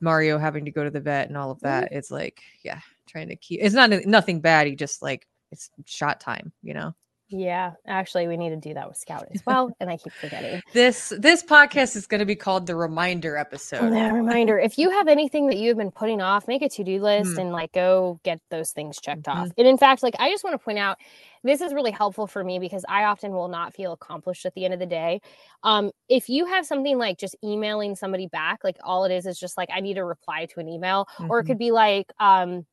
Mario 0.00 0.38
having 0.38 0.64
to 0.64 0.70
go 0.70 0.84
to 0.84 0.90
the 0.90 1.00
vet 1.00 1.28
and 1.28 1.36
all 1.36 1.50
of 1.50 1.58
Mm-hmm. 1.58 1.66
that. 1.66 1.92
It's 1.92 2.10
like 2.10 2.40
yeah, 2.62 2.80
trying 3.06 3.28
to 3.28 3.36
keep. 3.36 3.60
It's 3.62 3.74
not 3.74 3.90
nothing 4.06 4.40
bad. 4.40 4.66
He 4.68 4.76
just 4.76 5.02
like 5.02 5.26
it's 5.50 5.70
shot 5.86 6.20
time, 6.20 6.52
you 6.62 6.74
know. 6.74 6.94
Yeah, 7.32 7.72
actually, 7.86 8.26
we 8.26 8.36
need 8.36 8.50
to 8.50 8.56
do 8.56 8.74
that 8.74 8.88
with 8.88 8.96
Scout 8.96 9.26
as 9.32 9.40
well, 9.46 9.70
and 9.78 9.88
I 9.88 9.96
keep 9.96 10.12
forgetting. 10.12 10.60
This 10.72 11.12
this 11.18 11.42
podcast 11.42 11.94
is 11.96 12.06
going 12.06 12.18
to 12.18 12.24
be 12.26 12.34
called 12.36 12.66
the 12.66 12.74
reminder 12.74 13.36
episode. 13.36 13.92
that 13.92 14.12
reminder. 14.12 14.58
If 14.58 14.78
you 14.78 14.90
have 14.90 15.06
anything 15.08 15.46
that 15.48 15.56
you've 15.56 15.76
been 15.76 15.90
putting 15.92 16.20
off, 16.20 16.48
make 16.48 16.62
a 16.62 16.68
to-do 16.68 17.00
list 17.00 17.34
Hmm. 17.34 17.38
and 17.40 17.52
like 17.52 17.72
go 17.72 18.18
get 18.24 18.40
those 18.50 18.72
things 18.72 18.98
checked 19.00 19.28
off. 19.28 19.48
Mhm. 19.48 19.52
And 19.58 19.66
in 19.68 19.78
fact, 19.78 20.02
like 20.02 20.14
I 20.18 20.30
just 20.30 20.42
want 20.44 20.54
to 20.54 20.58
point 20.64 20.78
out, 20.78 20.98
this 21.44 21.60
is 21.60 21.72
really 21.72 21.90
helpful 21.92 22.26
for 22.26 22.42
me 22.44 22.58
because 22.58 22.84
I 22.88 23.04
often 23.04 23.32
will 23.32 23.48
not 23.48 23.74
feel 23.74 23.92
accomplished 23.92 24.44
at 24.44 24.54
the 24.54 24.64
end 24.64 24.74
of 24.74 24.80
the 24.80 24.86
day. 24.86 25.20
Um, 25.62 25.90
if 26.08 26.28
you 26.28 26.46
have 26.46 26.66
something 26.66 26.98
like 26.98 27.16
just 27.18 27.36
emailing 27.44 27.94
somebody 27.96 28.26
back, 28.26 28.64
like 28.64 28.76
all 28.82 29.04
it 29.04 29.12
is 29.12 29.24
is 29.26 29.38
just 29.38 29.56
like 29.56 29.68
I 29.72 29.80
need 29.80 29.98
a 29.98 30.04
reply 30.04 30.46
to 30.46 30.60
an 30.60 30.68
email, 30.68 31.06
or 31.28 31.38
it 31.40 31.44
Mhm. 31.44 31.46
could 31.46 31.58
be 31.58 31.70
like 31.70 32.12
um 32.18 32.66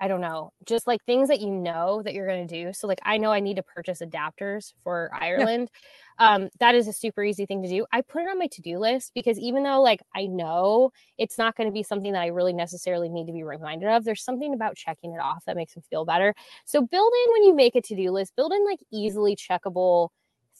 I 0.00 0.08
don't 0.08 0.20
know, 0.20 0.52
just 0.66 0.86
like 0.86 1.02
things 1.04 1.28
that 1.28 1.40
you 1.40 1.50
know 1.50 2.02
that 2.02 2.12
you're 2.12 2.26
going 2.26 2.46
to 2.46 2.64
do. 2.64 2.72
So 2.72 2.86
like 2.86 3.00
I 3.02 3.16
know 3.16 3.32
I 3.32 3.40
need 3.40 3.56
to 3.56 3.62
purchase 3.62 4.00
adapters 4.00 4.72
for 4.84 5.10
Ireland. 5.12 5.70
Um 6.18 6.48
that 6.60 6.74
is 6.74 6.88
a 6.88 6.92
super 6.92 7.24
easy 7.24 7.46
thing 7.46 7.62
to 7.62 7.68
do. 7.68 7.86
I 7.92 8.02
put 8.02 8.22
it 8.22 8.28
on 8.28 8.38
my 8.38 8.46
to-do 8.46 8.78
list 8.78 9.12
because 9.14 9.38
even 9.38 9.62
though 9.62 9.80
like 9.80 10.00
I 10.14 10.26
know 10.26 10.90
it's 11.18 11.38
not 11.38 11.56
going 11.56 11.68
to 11.68 11.72
be 11.72 11.82
something 11.82 12.12
that 12.12 12.22
I 12.22 12.26
really 12.28 12.52
necessarily 12.52 13.08
need 13.08 13.26
to 13.26 13.32
be 13.32 13.42
reminded 13.42 13.88
of, 13.88 14.04
there's 14.04 14.22
something 14.22 14.52
about 14.54 14.76
checking 14.76 15.12
it 15.12 15.20
off 15.20 15.44
that 15.46 15.56
makes 15.56 15.76
me 15.76 15.82
feel 15.88 16.04
better. 16.04 16.34
So 16.64 16.82
build 16.82 17.12
in 17.24 17.32
when 17.32 17.42
you 17.44 17.54
make 17.54 17.74
a 17.74 17.80
to-do 17.80 18.10
list, 18.10 18.36
build 18.36 18.52
in 18.52 18.64
like 18.64 18.80
easily 18.92 19.36
checkable 19.36 20.10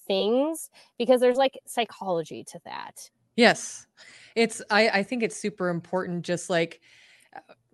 things 0.06 0.70
because 0.98 1.20
there's 1.20 1.38
like 1.38 1.58
psychology 1.66 2.44
to 2.44 2.60
that. 2.64 3.10
Yes. 3.36 3.86
It's 4.34 4.62
I 4.70 4.88
I 4.88 5.02
think 5.02 5.22
it's 5.22 5.36
super 5.36 5.68
important 5.68 6.24
just 6.24 6.48
like 6.48 6.80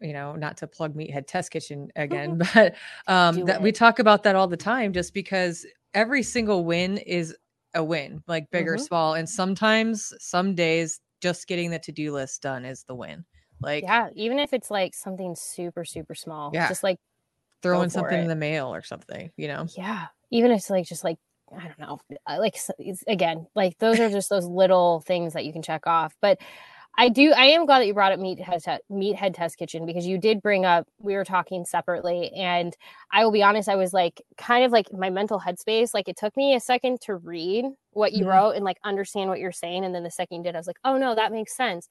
you 0.03 0.13
know, 0.13 0.35
not 0.35 0.57
to 0.59 0.67
plug 0.67 0.95
Meathead 0.95 1.27
Test 1.27 1.51
Kitchen 1.51 1.91
again, 1.97 2.39
but 2.55 2.75
um 3.07 3.37
Do 3.37 3.45
that 3.45 3.63
we 3.63 3.73
talk 3.73 3.99
about 3.99 4.23
that 4.25 4.37
all 4.37 4.49
the 4.49 4.57
time 4.57 4.93
just 4.93 5.15
because 5.15 5.65
every 5.95 6.23
single 6.23 6.65
win 6.65 6.99
is 6.99 7.35
a 7.75 7.83
win, 7.83 8.23
like 8.27 8.51
big 8.51 8.67
or 8.69 8.77
Mhm. 8.77 8.87
small, 8.87 9.15
and 9.15 9.29
sometimes 9.29 10.13
some 10.19 10.55
days 10.55 11.01
just 11.21 11.47
getting 11.47 11.71
the 11.71 11.79
to-do 11.79 12.13
list 12.13 12.43
done 12.43 12.65
is 12.65 12.85
the 12.85 12.95
win. 12.95 13.25
Like 13.61 13.85
yeah, 13.85 14.09
even 14.15 14.39
if 14.39 14.53
it's 14.53 14.71
like 14.71 14.95
something 14.95 15.35
super 15.37 15.85
super 15.85 16.15
small. 16.15 16.51
Yeah. 16.53 16.69
Just 16.69 16.83
like 16.83 16.99
throwing 17.63 17.89
something 17.91 18.19
it. 18.19 18.23
in 18.23 18.29
the 18.29 18.35
mail 18.37 18.75
or 18.75 18.83
something, 18.83 19.31
you 19.37 19.49
know. 19.49 19.67
yeah 19.77 20.07
even 20.31 20.51
if 20.51 20.59
it's 20.59 20.71
like 20.71 20.85
just 20.87 21.05
like 21.05 21.19
i 21.57 21.65
don't 21.67 21.79
know 21.79 22.01
uh, 22.27 22.39
like 22.39 22.57
again 23.07 23.47
like 23.55 23.79
those 23.79 24.01
are 24.01 24.09
just 24.11 24.31
those 24.31 24.47
little 24.47 25.01
things 25.01 25.35
that 25.35 25.45
you 25.45 25.53
can 25.53 25.63
check 25.63 25.87
off 25.87 26.15
but 26.21 26.41
i 26.99 27.09
do 27.09 27.33
i 27.33 27.47
am 27.47 27.65
glad 27.67 27.81
that 27.81 27.87
you 27.87 27.95
brought 27.95 28.13
up 28.13 28.21
meathead 28.21 28.79
meathead 28.91 29.35
test 29.35 29.57
kitchen 29.57 29.87
because 29.87 30.07
you 30.07 30.19
did 30.19 30.43
bring 30.43 30.65
up 30.65 30.87
we 30.99 31.15
were 31.15 31.25
talking 31.25 31.65
separately 31.65 32.31
and 32.35 32.77
i 33.13 33.25
will 33.25 33.33
be 33.33 33.43
honest 33.43 33.69
i 33.69 33.77
was 33.77 33.93
like 33.93 34.21
kind 34.37 34.65
of 34.65 34.73
like 34.73 34.93
my 34.93 35.11
mental 35.11 35.41
headspace 35.41 35.95
like 35.95 36.09
it 36.09 36.17
took 36.17 36.37
me 36.37 36.55
a 36.55 36.61
second 36.61 37.01
to 37.01 37.17
read 37.17 37.65
what 37.93 38.13
you 38.13 38.25
Mhm. 38.25 38.29
wrote 38.29 38.51
and 38.53 38.65
like 38.65 38.79
understand 38.85 39.29
what 39.31 39.39
you're 39.41 39.53
saying 39.53 39.85
and 39.85 39.95
then 39.95 40.03
the 40.05 40.11
second 40.11 40.39
you 40.39 40.43
did 40.45 40.55
i 40.55 40.59
was 40.59 40.67
like 40.67 40.79
oh 40.85 40.99
no 40.99 41.15
that 41.15 41.33
makes 41.33 41.57
sense 41.57 41.89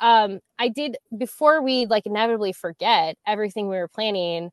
um 0.00 0.40
i 0.58 0.68
did 0.68 0.96
before 1.16 1.62
we 1.62 1.86
like 1.86 2.06
inevitably 2.06 2.52
forget 2.52 3.16
everything 3.26 3.68
we 3.68 3.76
were 3.76 3.88
planning 3.88 4.50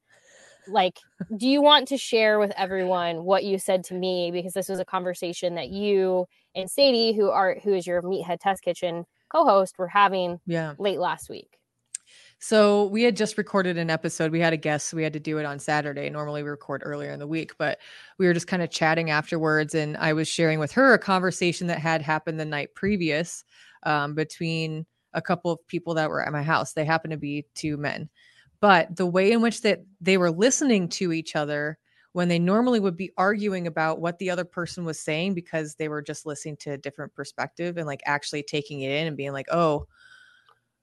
like 0.67 0.99
do 1.35 1.47
you 1.47 1.61
want 1.61 1.87
to 1.89 1.97
share 1.97 2.39
with 2.39 2.51
everyone 2.55 3.23
what 3.23 3.43
you 3.43 3.59
said 3.59 3.83
to 3.83 3.93
me 3.93 4.31
because 4.31 4.53
this 4.53 4.69
was 4.69 4.79
a 4.79 4.85
conversation 4.85 5.55
that 5.55 5.69
you 5.69 6.25
and 6.55 6.69
sadie 6.69 7.13
who 7.13 7.29
are 7.29 7.57
who 7.63 7.73
is 7.73 7.87
your 7.87 8.01
meathead 8.01 8.39
test 8.39 8.61
kitchen 8.63 9.05
co-host 9.37 9.75
we 9.77 9.83
were 9.83 9.87
having 9.87 10.39
Yeah. 10.45 10.73
late 10.77 10.99
last 10.99 11.29
week 11.29 11.57
So 12.39 12.85
we 12.87 13.01
had 13.03 13.15
just 13.17 13.37
recorded 13.37 13.77
an 13.77 13.89
episode. 13.89 14.31
We 14.31 14.39
had 14.39 14.53
a 14.53 14.57
guest, 14.57 14.87
so 14.89 14.97
we 14.97 15.03
had 15.03 15.13
to 15.13 15.19
do 15.19 15.39
it 15.39 15.45
on 15.45 15.57
Saturday. 15.59 16.09
Normally 16.09 16.43
we 16.43 16.49
record 16.49 16.81
earlier 16.85 17.11
in 17.11 17.19
the 17.19 17.27
week, 17.27 17.53
but 17.57 17.79
we 18.19 18.27
were 18.27 18.33
just 18.33 18.47
kind 18.47 18.61
of 18.61 18.69
chatting 18.69 19.09
afterwards, 19.09 19.73
and 19.73 19.97
I 19.97 20.13
was 20.13 20.27
sharing 20.27 20.59
with 20.59 20.71
her 20.73 20.93
a 20.93 20.99
conversation 20.99 21.67
that 21.67 21.79
had 21.79 22.01
happened 22.01 22.39
the 22.39 22.45
night 22.45 22.75
previous 22.75 23.43
um, 23.83 24.13
between 24.13 24.85
a 25.13 25.21
couple 25.21 25.51
of 25.51 25.65
people 25.67 25.95
that 25.95 26.09
were 26.09 26.23
at 26.23 26.31
my 26.31 26.43
house. 26.43 26.73
They 26.73 26.85
happened 26.85 27.11
to 27.11 27.17
be 27.17 27.45
two 27.55 27.75
men, 27.75 28.09
but 28.59 28.95
the 28.95 29.05
way 29.07 29.31
in 29.31 29.41
which 29.41 29.61
that 29.61 29.83
they 29.99 30.17
were 30.17 30.31
listening 30.31 30.89
to 30.89 31.11
each 31.13 31.35
other 31.35 31.79
when 32.17 32.27
they 32.27 32.39
normally 32.39 32.79
would 32.79 32.97
be 32.97 33.11
arguing 33.15 33.67
about 33.67 34.01
what 34.01 34.17
the 34.17 34.29
other 34.29 34.43
person 34.43 34.83
was 34.83 34.99
saying 34.99 35.35
because 35.35 35.75
they 35.75 35.87
were 35.87 36.01
just 36.01 36.25
listening 36.25 36.57
to 36.57 36.71
a 36.71 36.77
different 36.77 37.13
perspective 37.13 37.77
and 37.77 37.85
like 37.85 38.01
actually 38.05 38.41
taking 38.41 38.81
it 38.81 38.91
in 38.91 39.07
and 39.07 39.15
being 39.15 39.33
like, 39.33 39.47
oh, 39.51 39.85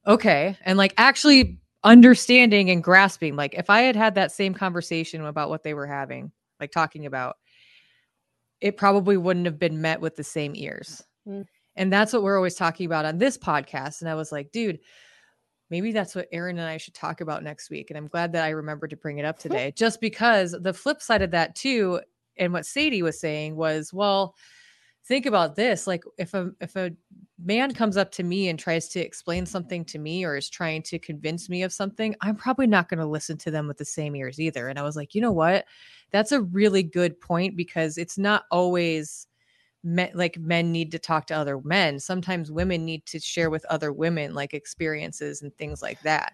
okay 0.06 0.56
and 0.64 0.76
like 0.76 0.92
actually 0.98 1.58
understanding 1.82 2.70
and 2.70 2.84
grasping 2.84 3.36
like 3.36 3.54
if 3.54 3.70
i 3.70 3.80
had 3.80 3.96
had 3.96 4.14
that 4.14 4.30
same 4.30 4.52
conversation 4.52 5.24
about 5.24 5.48
what 5.48 5.62
they 5.62 5.72
were 5.72 5.86
having 5.86 6.30
like 6.60 6.70
talking 6.70 7.06
about 7.06 7.36
it 8.60 8.76
probably 8.76 9.16
wouldn't 9.16 9.46
have 9.46 9.58
been 9.58 9.80
met 9.80 10.02
with 10.02 10.14
the 10.14 10.22
same 10.22 10.52
ears 10.54 11.02
Mm. 11.28 11.46
And 11.76 11.92
that's 11.92 12.12
what 12.12 12.22
we're 12.22 12.36
always 12.36 12.54
talking 12.54 12.86
about 12.86 13.04
on 13.04 13.18
this 13.18 13.36
podcast. 13.36 14.00
And 14.00 14.08
I 14.08 14.14
was 14.14 14.30
like, 14.30 14.52
dude, 14.52 14.78
maybe 15.70 15.92
that's 15.92 16.14
what 16.14 16.28
Aaron 16.32 16.58
and 16.58 16.68
I 16.68 16.76
should 16.76 16.94
talk 16.94 17.20
about 17.20 17.42
next 17.42 17.70
week. 17.70 17.90
And 17.90 17.96
I'm 17.96 18.08
glad 18.08 18.32
that 18.32 18.44
I 18.44 18.50
remembered 18.50 18.90
to 18.90 18.96
bring 18.96 19.18
it 19.18 19.24
up 19.24 19.38
today, 19.38 19.72
just 19.76 20.00
because 20.00 20.52
the 20.52 20.74
flip 20.74 21.00
side 21.00 21.22
of 21.22 21.30
that, 21.32 21.54
too, 21.54 22.00
and 22.36 22.52
what 22.52 22.66
Sadie 22.66 23.02
was 23.02 23.20
saying 23.20 23.56
was, 23.56 23.92
well, 23.92 24.34
think 25.06 25.26
about 25.26 25.54
this 25.54 25.86
like 25.86 26.02
if 26.18 26.32
a 26.34 26.50
if 26.60 26.76
a 26.76 26.90
man 27.42 27.74
comes 27.74 27.96
up 27.96 28.10
to 28.10 28.22
me 28.22 28.48
and 28.48 28.58
tries 28.58 28.88
to 28.88 29.00
explain 29.00 29.44
something 29.44 29.84
to 29.84 29.98
me 29.98 30.24
or 30.24 30.36
is 30.36 30.48
trying 30.48 30.82
to 30.82 30.98
convince 30.98 31.48
me 31.48 31.62
of 31.62 31.72
something 31.72 32.14
i'm 32.22 32.36
probably 32.36 32.66
not 32.66 32.88
going 32.88 32.98
to 32.98 33.06
listen 33.06 33.36
to 33.36 33.50
them 33.50 33.68
with 33.68 33.76
the 33.76 33.84
same 33.84 34.16
ears 34.16 34.40
either 34.40 34.68
and 34.68 34.78
i 34.78 34.82
was 34.82 34.96
like 34.96 35.14
you 35.14 35.20
know 35.20 35.32
what 35.32 35.66
that's 36.10 36.32
a 36.32 36.40
really 36.40 36.82
good 36.82 37.20
point 37.20 37.56
because 37.56 37.98
it's 37.98 38.16
not 38.16 38.44
always 38.50 39.26
men, 39.84 40.10
like 40.14 40.38
men 40.38 40.72
need 40.72 40.90
to 40.92 40.98
talk 40.98 41.26
to 41.26 41.34
other 41.34 41.60
men. 41.62 42.00
Sometimes 42.00 42.50
women 42.50 42.84
need 42.84 43.06
to 43.06 43.20
share 43.20 43.50
with 43.50 43.64
other 43.66 43.92
women 43.92 44.34
like 44.34 44.54
experiences 44.54 45.42
and 45.42 45.54
things 45.56 45.82
like 45.82 46.00
that. 46.02 46.32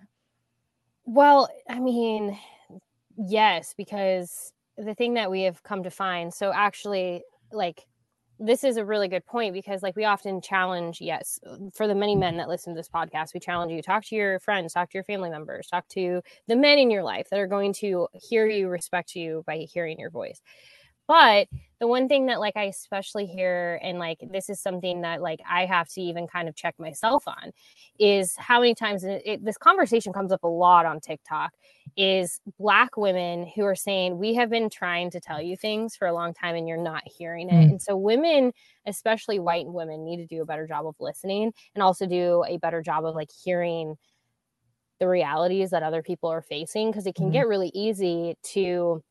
Well 1.04 1.48
i 1.68 1.80
mean 1.80 2.38
yes 3.16 3.74
because 3.76 4.52
the 4.76 4.94
thing 4.94 5.14
that 5.14 5.30
we 5.30 5.42
have 5.42 5.62
come 5.62 5.82
to 5.82 5.90
find 5.90 6.32
so 6.32 6.52
actually 6.52 7.22
like 7.52 7.86
this 8.38 8.64
is 8.64 8.78
a 8.78 8.84
really 8.84 9.08
good 9.08 9.26
point 9.26 9.52
because 9.52 9.82
like 9.82 9.96
we 9.96 10.04
often 10.04 10.40
challenge 10.40 11.00
yes 11.00 11.38
for 11.74 11.86
the 11.86 11.94
many 11.94 12.16
men 12.16 12.36
that 12.36 12.48
listen 12.48 12.72
to 12.72 12.78
this 12.78 12.88
podcast 12.88 13.34
we 13.34 13.40
challenge 13.40 13.72
you 13.72 13.82
talk 13.82 14.04
to 14.04 14.14
your 14.14 14.38
friends 14.38 14.72
talk 14.72 14.88
to 14.88 14.96
your 14.96 15.04
family 15.04 15.28
members 15.28 15.66
talk 15.66 15.86
to 15.88 16.22
the 16.46 16.56
men 16.56 16.78
in 16.78 16.90
your 16.90 17.02
life 17.02 17.28
that 17.30 17.40
are 17.40 17.46
going 17.46 17.72
to 17.72 18.06
hear 18.14 18.46
you 18.46 18.68
respect 18.68 19.14
you 19.14 19.42
by 19.46 19.58
hearing 19.58 19.98
your 19.98 20.10
voice. 20.10 20.40
But 21.06 21.48
the 21.80 21.86
one 21.86 22.08
thing 22.08 22.26
that 22.26 22.38
like 22.38 22.56
i 22.56 22.64
especially 22.64 23.26
hear 23.26 23.80
and 23.82 23.98
like 23.98 24.18
this 24.30 24.48
is 24.48 24.60
something 24.60 25.00
that 25.00 25.20
like 25.20 25.40
i 25.48 25.64
have 25.64 25.88
to 25.88 26.00
even 26.00 26.26
kind 26.26 26.48
of 26.48 26.54
check 26.54 26.74
myself 26.78 27.26
on 27.26 27.50
is 27.98 28.34
how 28.36 28.60
many 28.60 28.74
times 28.74 29.02
it, 29.02 29.22
it, 29.24 29.44
this 29.44 29.58
conversation 29.58 30.12
comes 30.12 30.30
up 30.30 30.44
a 30.44 30.48
lot 30.48 30.86
on 30.86 31.00
tiktok 31.00 31.52
is 31.96 32.40
black 32.58 32.96
women 32.96 33.50
who 33.56 33.64
are 33.64 33.74
saying 33.74 34.18
we 34.18 34.34
have 34.34 34.50
been 34.50 34.70
trying 34.70 35.10
to 35.10 35.18
tell 35.18 35.40
you 35.40 35.56
things 35.56 35.96
for 35.96 36.06
a 36.06 36.12
long 36.12 36.32
time 36.32 36.54
and 36.54 36.68
you're 36.68 36.76
not 36.76 37.02
hearing 37.06 37.48
it 37.48 37.52
mm. 37.52 37.70
and 37.70 37.82
so 37.82 37.96
women 37.96 38.52
especially 38.86 39.38
white 39.38 39.66
women 39.66 40.04
need 40.04 40.18
to 40.18 40.26
do 40.26 40.42
a 40.42 40.46
better 40.46 40.66
job 40.66 40.86
of 40.86 40.94
listening 41.00 41.52
and 41.74 41.82
also 41.82 42.06
do 42.06 42.44
a 42.46 42.58
better 42.58 42.82
job 42.82 43.04
of 43.04 43.14
like 43.14 43.30
hearing 43.44 43.96
the 45.00 45.08
realities 45.08 45.70
that 45.70 45.82
other 45.82 46.02
people 46.02 46.28
are 46.28 46.42
facing 46.42 46.90
because 46.90 47.06
it 47.06 47.14
can 47.14 47.30
mm. 47.30 47.32
get 47.32 47.48
really 47.48 47.70
easy 47.74 48.36
to 48.42 49.02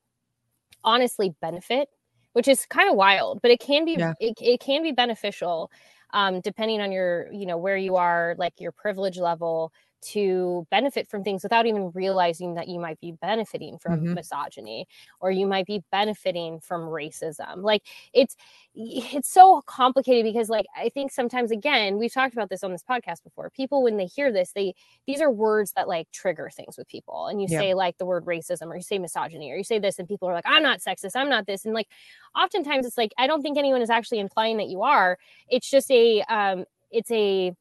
honestly 0.84 1.34
benefit 1.42 1.90
which 2.34 2.48
is 2.48 2.66
kind 2.66 2.90
of 2.90 2.96
wild 2.96 3.42
but 3.42 3.52
it 3.52 3.60
can 3.60 3.86
be 3.86 3.96
yeah. 3.98 4.14
it, 4.20 4.38
it 4.42 4.60
can 4.60 4.84
be 4.84 4.92
beneficial 4.92 5.72
um, 6.12 6.42
depending 6.42 6.82
on 6.82 6.92
your 6.92 7.32
you 7.32 7.46
know 7.46 7.58
where 7.58 7.78
you 7.78 7.96
are 7.96 8.36
like 8.38 8.54
your 8.60 8.72
privilege 8.72 9.18
level 9.18 9.72
to 10.02 10.66
benefit 10.72 11.08
from 11.08 11.24
things 11.24 11.44
without 11.44 11.66
even 11.66 11.92
realizing 11.94 12.56
that 12.56 12.68
you 12.68 12.80
might 12.80 13.00
be 13.00 13.12
benefiting 13.12 13.78
from 13.78 14.00
mm-hmm. 14.00 14.14
misogyny 14.14 14.88
or 15.20 15.32
you 15.32 15.46
might 15.46 15.66
be 15.66 15.84
benefiting 15.92 16.60
from 16.60 16.82
racism 16.82 17.64
like 17.64 17.84
it's 18.14 18.36
it's 18.76 19.32
so 19.32 19.62
complicated 19.66 20.32
because 20.32 20.50
like 20.50 20.66
i 20.78 20.90
think 20.90 21.12
sometimes 21.12 21.52
again 21.52 21.98
we've 21.98 22.14
talked 22.14 22.34
about 22.34 22.50
this 22.50 22.64
on 22.64 22.72
this 22.72 22.84
podcast 22.84 23.24
before 23.24 23.50
people 23.50 23.84
when 23.84 23.98
they 23.98 24.06
hear 24.06 24.32
this 24.32 24.52
they 24.54 24.74
these 25.06 25.22
are 25.22 25.32
words 25.32 25.74
that 25.74 25.88
like 25.88 26.10
trigger 26.12 26.50
things 26.50 26.78
with 26.78 26.88
people 26.88 27.28
and 27.28 27.42
you 27.42 27.48
yeah. 27.50 27.60
say 27.60 27.74
like 27.74 27.98
the 27.98 28.06
word 28.06 28.26
racism 28.26 28.68
or 28.68 28.76
you 28.76 28.82
say 28.82 29.00
misogyny 29.00 29.52
or 29.52 29.56
you 29.56 29.64
say 29.64 29.80
this 29.80 30.00
and 30.00 30.08
people 30.08 30.30
are 30.30 30.34
like 30.34 30.46
i'm 30.48 30.64
not 30.64 30.80
sexist 30.80 31.12
i'm 31.16 31.30
not 31.30 31.46
this 31.46 31.66
and 31.66 31.74
like 31.74 31.88
oftentimes 32.36 32.86
it's 32.86 32.98
like 32.98 33.12
i 33.18 33.28
don't 33.28 33.42
think 33.42 33.58
anyone 33.58 33.82
is 33.82 33.90
actually 33.90 34.20
implying 34.20 34.58
that 34.58 34.68
you 34.68 34.82
are 34.82 35.18
it's 35.50 35.70
just 35.70 35.90
a 35.92 36.22
um 36.30 36.66
it's 36.92 37.12
a 37.12 37.54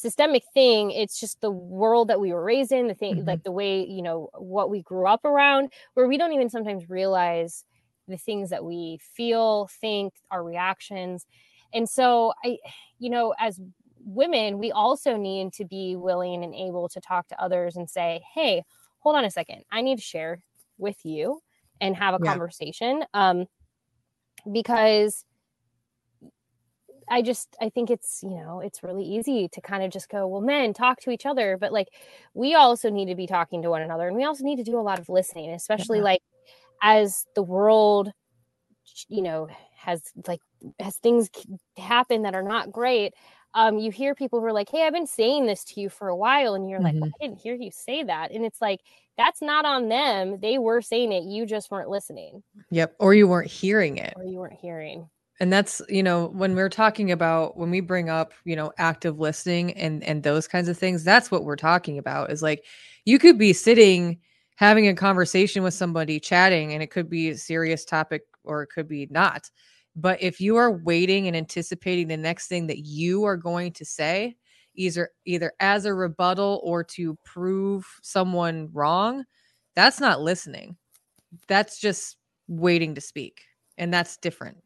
systemic 0.00 0.42
thing 0.54 0.90
it's 0.90 1.20
just 1.20 1.40
the 1.42 1.50
world 1.50 2.08
that 2.08 2.20
we 2.20 2.32
were 2.32 2.42
raised 2.42 2.72
in 2.72 2.88
the 2.88 2.94
thing 2.94 3.16
mm-hmm. 3.16 3.28
like 3.28 3.42
the 3.42 3.52
way 3.52 3.84
you 3.84 4.00
know 4.00 4.30
what 4.38 4.70
we 4.70 4.80
grew 4.82 5.06
up 5.06 5.24
around 5.26 5.70
where 5.92 6.08
we 6.08 6.16
don't 6.16 6.32
even 6.32 6.48
sometimes 6.48 6.88
realize 6.88 7.64
the 8.08 8.16
things 8.16 8.48
that 8.48 8.64
we 8.64 8.98
feel 9.14 9.68
think 9.80 10.14
our 10.30 10.42
reactions 10.42 11.26
and 11.74 11.88
so 11.88 12.32
i 12.44 12.56
you 12.98 13.10
know 13.10 13.34
as 13.38 13.60
women 14.02 14.58
we 14.58 14.72
also 14.72 15.18
need 15.18 15.52
to 15.52 15.66
be 15.66 15.94
willing 15.96 16.42
and 16.42 16.54
able 16.54 16.88
to 16.88 17.00
talk 17.00 17.28
to 17.28 17.40
others 17.40 17.76
and 17.76 17.90
say 17.90 18.22
hey 18.34 18.62
hold 19.00 19.14
on 19.14 19.26
a 19.26 19.30
second 19.30 19.62
i 19.70 19.82
need 19.82 19.96
to 19.96 20.02
share 20.02 20.40
with 20.78 21.04
you 21.04 21.40
and 21.82 21.94
have 21.94 22.14
a 22.14 22.18
yeah. 22.24 22.30
conversation 22.30 23.04
um 23.12 23.44
because 24.50 25.26
I 27.10 27.22
just 27.22 27.56
I 27.60 27.68
think 27.68 27.90
it's 27.90 28.20
you 28.22 28.36
know 28.36 28.60
it's 28.60 28.82
really 28.82 29.04
easy 29.04 29.48
to 29.48 29.60
kind 29.60 29.82
of 29.82 29.90
just 29.90 30.08
go 30.08 30.26
well 30.28 30.40
men 30.40 30.72
talk 30.72 31.00
to 31.00 31.10
each 31.10 31.26
other 31.26 31.58
but 31.58 31.72
like 31.72 31.88
we 32.34 32.54
also 32.54 32.88
need 32.88 33.06
to 33.06 33.16
be 33.16 33.26
talking 33.26 33.62
to 33.62 33.70
one 33.70 33.82
another 33.82 34.06
and 34.06 34.16
we 34.16 34.24
also 34.24 34.44
need 34.44 34.56
to 34.56 34.62
do 34.62 34.78
a 34.78 34.80
lot 34.80 34.98
of 34.98 35.08
listening 35.08 35.50
especially 35.50 35.98
yeah. 35.98 36.04
like 36.04 36.22
as 36.82 37.26
the 37.34 37.42
world 37.42 38.12
you 39.08 39.22
know 39.22 39.48
has 39.76 40.02
like 40.26 40.40
has 40.78 40.96
things 40.98 41.28
happen 41.76 42.22
that 42.22 42.34
are 42.34 42.42
not 42.42 42.70
great 42.70 43.12
um 43.54 43.78
you 43.78 43.90
hear 43.90 44.14
people 44.14 44.38
who 44.38 44.46
are 44.46 44.52
like 44.52 44.70
hey 44.70 44.86
I've 44.86 44.92
been 44.92 45.06
saying 45.06 45.46
this 45.46 45.64
to 45.64 45.80
you 45.80 45.88
for 45.88 46.08
a 46.08 46.16
while 46.16 46.54
and 46.54 46.70
you're 46.70 46.78
mm-hmm. 46.78 47.00
like 47.00 47.02
well, 47.02 47.10
I 47.20 47.26
didn't 47.26 47.40
hear 47.40 47.54
you 47.54 47.70
say 47.72 48.04
that 48.04 48.30
and 48.30 48.44
it's 48.44 48.60
like 48.60 48.80
that's 49.18 49.42
not 49.42 49.64
on 49.64 49.88
them 49.88 50.38
they 50.40 50.58
were 50.58 50.80
saying 50.80 51.12
it 51.12 51.24
you 51.24 51.44
just 51.44 51.70
weren't 51.72 51.90
listening 51.90 52.42
yep 52.70 52.94
or 53.00 53.14
you 53.14 53.26
weren't 53.26 53.50
hearing 53.50 53.96
it 53.96 54.14
or 54.16 54.24
you 54.24 54.38
weren't 54.38 54.58
hearing 54.60 55.08
and 55.40 55.52
that's 55.52 55.80
you 55.88 56.02
know 56.02 56.26
when 56.28 56.54
we're 56.54 56.68
talking 56.68 57.10
about 57.10 57.56
when 57.56 57.70
we 57.70 57.80
bring 57.80 58.08
up 58.08 58.32
you 58.44 58.54
know 58.54 58.72
active 58.78 59.18
listening 59.18 59.72
and 59.72 60.04
and 60.04 60.22
those 60.22 60.46
kinds 60.46 60.68
of 60.68 60.78
things 60.78 61.02
that's 61.02 61.30
what 61.30 61.44
we're 61.44 61.56
talking 61.56 61.98
about 61.98 62.30
is 62.30 62.42
like 62.42 62.64
you 63.06 63.18
could 63.18 63.38
be 63.38 63.52
sitting 63.52 64.18
having 64.60 64.88
a 64.88 64.94
conversation 64.94 65.62
with 65.62 65.72
somebody 65.72 66.20
chatting 66.20 66.74
and 66.74 66.82
it 66.82 66.90
could 66.90 67.08
be 67.08 67.30
a 67.30 67.36
serious 67.36 67.82
topic 67.82 68.24
or 68.44 68.62
it 68.62 68.68
could 68.68 68.86
be 68.86 69.08
not. 69.10 69.50
But 69.96 70.22
if 70.22 70.38
you 70.38 70.56
are 70.56 70.70
waiting 70.70 71.26
and 71.26 71.34
anticipating 71.34 72.08
the 72.08 72.18
next 72.18 72.48
thing 72.48 72.66
that 72.66 72.80
you 72.80 73.24
are 73.24 73.38
going 73.38 73.72
to 73.72 73.86
say 73.86 74.36
either 74.74 75.10
either 75.24 75.52
as 75.60 75.86
a 75.86 75.94
rebuttal 75.94 76.60
or 76.62 76.84
to 76.84 77.16
prove 77.24 77.86
someone 78.02 78.68
wrong 78.72 79.24
that's 79.74 80.00
not 80.00 80.20
listening. 80.20 80.76
That's 81.48 81.80
just 81.80 82.16
waiting 82.48 82.94
to 82.96 83.00
speak 83.00 83.44
and 83.78 83.94
that's 83.94 84.18
different 84.18 84.58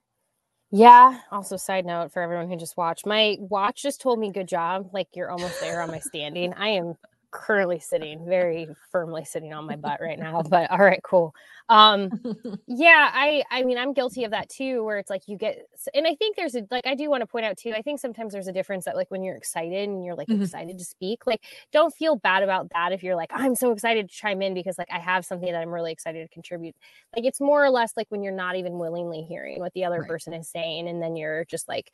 yeah. 0.74 1.20
Also, 1.30 1.56
side 1.56 1.86
note 1.86 2.12
for 2.12 2.20
everyone 2.20 2.48
who 2.50 2.56
just 2.56 2.76
watched, 2.76 3.06
my 3.06 3.36
watch 3.38 3.82
just 3.82 4.00
told 4.00 4.18
me 4.18 4.32
good 4.32 4.48
job. 4.48 4.90
Like 4.92 5.08
you're 5.14 5.30
almost 5.30 5.60
there 5.60 5.80
on 5.80 5.90
my 5.90 6.00
standing. 6.00 6.52
I 6.54 6.70
am 6.70 6.96
currently 7.34 7.80
sitting 7.80 8.24
very 8.24 8.68
firmly 8.92 9.24
sitting 9.24 9.52
on 9.52 9.66
my 9.66 9.74
butt 9.74 10.00
right 10.00 10.20
now 10.20 10.40
but 10.40 10.70
all 10.70 10.78
right 10.78 11.00
cool 11.02 11.34
um 11.68 12.08
yeah 12.68 13.10
i 13.12 13.42
i 13.50 13.64
mean 13.64 13.76
i'm 13.76 13.92
guilty 13.92 14.22
of 14.22 14.30
that 14.30 14.48
too 14.48 14.84
where 14.84 14.98
it's 14.98 15.10
like 15.10 15.22
you 15.26 15.36
get 15.36 15.66
and 15.94 16.06
i 16.06 16.14
think 16.14 16.36
there's 16.36 16.54
a 16.54 16.62
like 16.70 16.86
i 16.86 16.94
do 16.94 17.10
want 17.10 17.22
to 17.22 17.26
point 17.26 17.44
out 17.44 17.56
too 17.58 17.72
i 17.74 17.82
think 17.82 17.98
sometimes 17.98 18.32
there's 18.32 18.46
a 18.46 18.52
difference 18.52 18.84
that 18.84 18.94
like 18.94 19.10
when 19.10 19.24
you're 19.24 19.36
excited 19.36 19.88
and 19.88 20.04
you're 20.04 20.14
like 20.14 20.28
mm-hmm. 20.28 20.44
excited 20.44 20.78
to 20.78 20.84
speak 20.84 21.26
like 21.26 21.42
don't 21.72 21.92
feel 21.92 22.14
bad 22.14 22.44
about 22.44 22.68
that 22.72 22.92
if 22.92 23.02
you're 23.02 23.16
like 23.16 23.30
i'm 23.34 23.56
so 23.56 23.72
excited 23.72 24.08
to 24.08 24.14
chime 24.14 24.40
in 24.40 24.54
because 24.54 24.78
like 24.78 24.88
i 24.92 25.00
have 25.00 25.24
something 25.24 25.50
that 25.50 25.60
i'm 25.60 25.74
really 25.74 25.90
excited 25.90 26.22
to 26.22 26.32
contribute 26.32 26.76
like 27.16 27.24
it's 27.24 27.40
more 27.40 27.64
or 27.64 27.70
less 27.70 27.94
like 27.96 28.06
when 28.10 28.22
you're 28.22 28.32
not 28.32 28.54
even 28.54 28.78
willingly 28.78 29.22
hearing 29.22 29.58
what 29.58 29.72
the 29.72 29.84
other 29.84 29.98
right. 29.98 30.08
person 30.08 30.32
is 30.32 30.48
saying 30.48 30.86
and 30.88 31.02
then 31.02 31.16
you're 31.16 31.44
just 31.46 31.66
like 31.66 31.90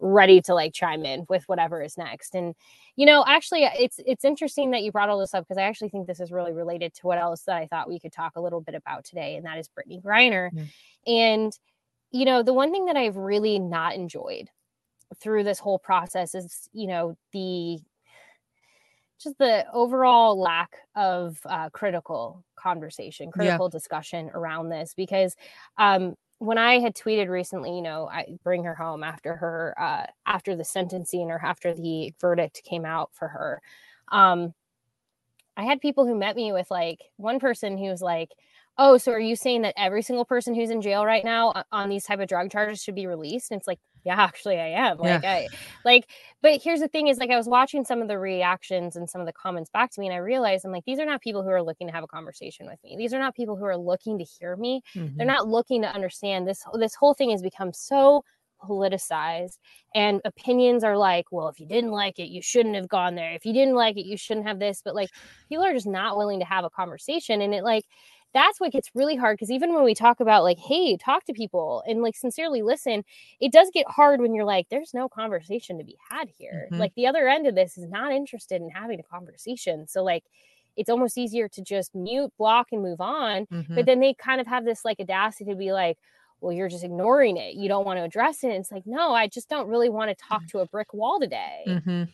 ready 0.00 0.40
to 0.42 0.54
like 0.54 0.72
chime 0.72 1.04
in 1.04 1.24
with 1.28 1.44
whatever 1.48 1.82
is 1.82 1.98
next. 1.98 2.34
And 2.34 2.54
you 2.96 3.06
know, 3.06 3.24
actually 3.26 3.64
it's 3.64 4.00
it's 4.06 4.24
interesting 4.24 4.70
that 4.72 4.82
you 4.82 4.92
brought 4.92 5.08
all 5.08 5.18
this 5.18 5.34
up 5.34 5.44
because 5.44 5.58
I 5.58 5.62
actually 5.62 5.88
think 5.90 6.06
this 6.06 6.20
is 6.20 6.32
really 6.32 6.52
related 6.52 6.94
to 6.94 7.06
what 7.06 7.18
else 7.18 7.42
that 7.42 7.56
I 7.56 7.66
thought 7.66 7.88
we 7.88 8.00
could 8.00 8.12
talk 8.12 8.36
a 8.36 8.40
little 8.40 8.60
bit 8.60 8.74
about 8.74 9.04
today, 9.04 9.36
and 9.36 9.46
that 9.46 9.58
is 9.58 9.68
brittney 9.68 10.02
Griner. 10.02 10.50
Mm-hmm. 10.52 11.10
And 11.10 11.52
you 12.10 12.24
know, 12.24 12.42
the 12.42 12.54
one 12.54 12.72
thing 12.72 12.86
that 12.86 12.96
I've 12.96 13.16
really 13.16 13.58
not 13.58 13.94
enjoyed 13.94 14.48
through 15.20 15.44
this 15.44 15.58
whole 15.58 15.78
process 15.78 16.34
is, 16.34 16.68
you 16.72 16.86
know, 16.86 17.16
the 17.32 17.78
just 19.20 19.36
the 19.38 19.66
overall 19.72 20.38
lack 20.38 20.76
of 20.94 21.38
uh, 21.44 21.70
critical 21.70 22.44
conversation, 22.56 23.32
critical 23.32 23.66
yeah. 23.66 23.76
discussion 23.76 24.30
around 24.32 24.68
this 24.68 24.94
because 24.94 25.34
um, 25.76 26.14
when 26.38 26.58
I 26.58 26.78
had 26.80 26.94
tweeted 26.94 27.28
recently, 27.28 27.74
you 27.74 27.82
know, 27.82 28.08
I 28.08 28.26
bring 28.44 28.64
her 28.64 28.74
home 28.74 29.02
after 29.04 29.36
her 29.36 29.74
uh 29.78 30.06
after 30.26 30.56
the 30.56 30.64
sentencing 30.64 31.30
or 31.30 31.38
after 31.44 31.74
the 31.74 32.14
verdict 32.20 32.62
came 32.64 32.84
out 32.84 33.10
for 33.14 33.28
her. 33.28 33.60
Um 34.12 34.54
I 35.56 35.64
had 35.64 35.80
people 35.80 36.06
who 36.06 36.14
met 36.14 36.36
me 36.36 36.52
with 36.52 36.70
like 36.70 37.02
one 37.16 37.40
person 37.40 37.76
who 37.78 37.86
was 37.90 38.02
like, 38.02 38.30
"Oh, 38.76 38.96
so 38.98 39.12
are 39.12 39.20
you 39.20 39.36
saying 39.36 39.62
that 39.62 39.74
every 39.76 40.02
single 40.02 40.24
person 40.24 40.54
who's 40.54 40.70
in 40.70 40.80
jail 40.82 41.04
right 41.04 41.24
now 41.24 41.64
on 41.72 41.88
these 41.88 42.04
type 42.04 42.20
of 42.20 42.28
drug 42.28 42.50
charges 42.50 42.82
should 42.82 42.94
be 42.94 43.06
released?" 43.06 43.50
And 43.50 43.58
it's 43.58 43.66
like, 43.68 43.80
yeah 44.08 44.20
actually 44.20 44.58
i 44.58 44.68
am 44.68 44.98
like 44.98 45.22
yeah. 45.22 45.32
i 45.32 45.48
like 45.84 46.08
but 46.42 46.60
here's 46.62 46.80
the 46.80 46.88
thing 46.88 47.08
is 47.08 47.18
like 47.18 47.30
i 47.30 47.36
was 47.36 47.48
watching 47.48 47.84
some 47.84 48.02
of 48.02 48.08
the 48.08 48.18
reactions 48.18 48.96
and 48.96 49.08
some 49.08 49.20
of 49.20 49.26
the 49.26 49.32
comments 49.32 49.70
back 49.70 49.90
to 49.90 50.00
me 50.00 50.06
and 50.06 50.14
i 50.14 50.18
realized 50.18 50.64
i'm 50.64 50.72
like 50.72 50.84
these 50.84 50.98
are 50.98 51.06
not 51.06 51.20
people 51.20 51.42
who 51.42 51.50
are 51.50 51.62
looking 51.62 51.86
to 51.86 51.92
have 51.92 52.04
a 52.04 52.08
conversation 52.08 52.66
with 52.66 52.78
me. 52.84 52.96
These 52.96 53.14
are 53.14 53.18
not 53.18 53.34
people 53.34 53.56
who 53.56 53.64
are 53.64 53.76
looking 53.76 54.18
to 54.18 54.24
hear 54.24 54.56
me. 54.56 54.82
Mm-hmm. 54.94 55.16
they're 55.16 55.26
not 55.26 55.48
looking 55.48 55.82
to 55.82 55.88
understand. 55.88 56.46
This 56.46 56.64
this 56.74 56.94
whole 56.94 57.14
thing 57.14 57.30
has 57.30 57.42
become 57.42 57.72
so 57.72 58.24
politicized 58.60 59.58
and 59.94 60.20
opinions 60.24 60.82
are 60.82 60.98
like 60.98 61.26
well 61.30 61.46
if 61.46 61.60
you 61.60 61.66
didn't 61.66 61.92
like 61.92 62.18
it 62.18 62.28
you 62.28 62.42
shouldn't 62.42 62.74
have 62.74 62.88
gone 62.88 63.14
there. 63.14 63.32
If 63.32 63.46
you 63.46 63.52
didn't 63.52 63.76
like 63.76 63.96
it 63.96 64.06
you 64.06 64.16
shouldn't 64.16 64.46
have 64.46 64.58
this. 64.58 64.82
But 64.84 64.94
like 64.94 65.10
people 65.48 65.64
are 65.64 65.72
just 65.72 65.86
not 65.86 66.16
willing 66.16 66.40
to 66.40 66.46
have 66.46 66.64
a 66.64 66.70
conversation 66.70 67.40
and 67.40 67.54
it 67.54 67.62
like 67.62 67.84
that's 68.34 68.60
what 68.60 68.72
gets 68.72 68.90
really 68.94 69.16
hard 69.16 69.36
because 69.36 69.50
even 69.50 69.74
when 69.74 69.84
we 69.84 69.94
talk 69.94 70.20
about 70.20 70.42
like 70.42 70.58
hey 70.58 70.96
talk 70.96 71.24
to 71.24 71.32
people 71.32 71.82
and 71.86 72.02
like 72.02 72.16
sincerely 72.16 72.62
listen 72.62 73.04
it 73.40 73.52
does 73.52 73.70
get 73.72 73.88
hard 73.88 74.20
when 74.20 74.34
you're 74.34 74.44
like 74.44 74.68
there's 74.70 74.94
no 74.94 75.08
conversation 75.08 75.78
to 75.78 75.84
be 75.84 75.96
had 76.10 76.28
here 76.36 76.68
mm-hmm. 76.70 76.80
like 76.80 76.94
the 76.94 77.06
other 77.06 77.28
end 77.28 77.46
of 77.46 77.54
this 77.54 77.78
is 77.78 77.88
not 77.88 78.12
interested 78.12 78.60
in 78.60 78.70
having 78.70 79.00
a 79.00 79.02
conversation 79.02 79.86
so 79.86 80.02
like 80.02 80.24
it's 80.76 80.90
almost 80.90 81.18
easier 81.18 81.48
to 81.48 81.62
just 81.62 81.94
mute 81.94 82.32
block 82.38 82.68
and 82.72 82.82
move 82.82 83.00
on 83.00 83.46
mm-hmm. 83.46 83.74
but 83.74 83.86
then 83.86 84.00
they 84.00 84.14
kind 84.14 84.40
of 84.40 84.46
have 84.46 84.64
this 84.64 84.84
like 84.84 85.00
audacity 85.00 85.50
to 85.50 85.56
be 85.56 85.72
like 85.72 85.98
well 86.40 86.52
you're 86.52 86.68
just 86.68 86.84
ignoring 86.84 87.36
it 87.36 87.54
you 87.54 87.68
don't 87.68 87.84
want 87.84 87.98
to 87.98 88.04
address 88.04 88.44
it 88.44 88.48
and 88.48 88.56
it's 88.56 88.72
like 88.72 88.86
no 88.86 89.12
i 89.12 89.26
just 89.26 89.48
don't 89.48 89.68
really 89.68 89.88
want 89.88 90.10
to 90.10 90.24
talk 90.24 90.42
mm. 90.42 90.48
to 90.48 90.58
a 90.60 90.66
brick 90.66 90.92
wall 90.94 91.18
today 91.18 91.64
mm-hmm. 91.66 92.04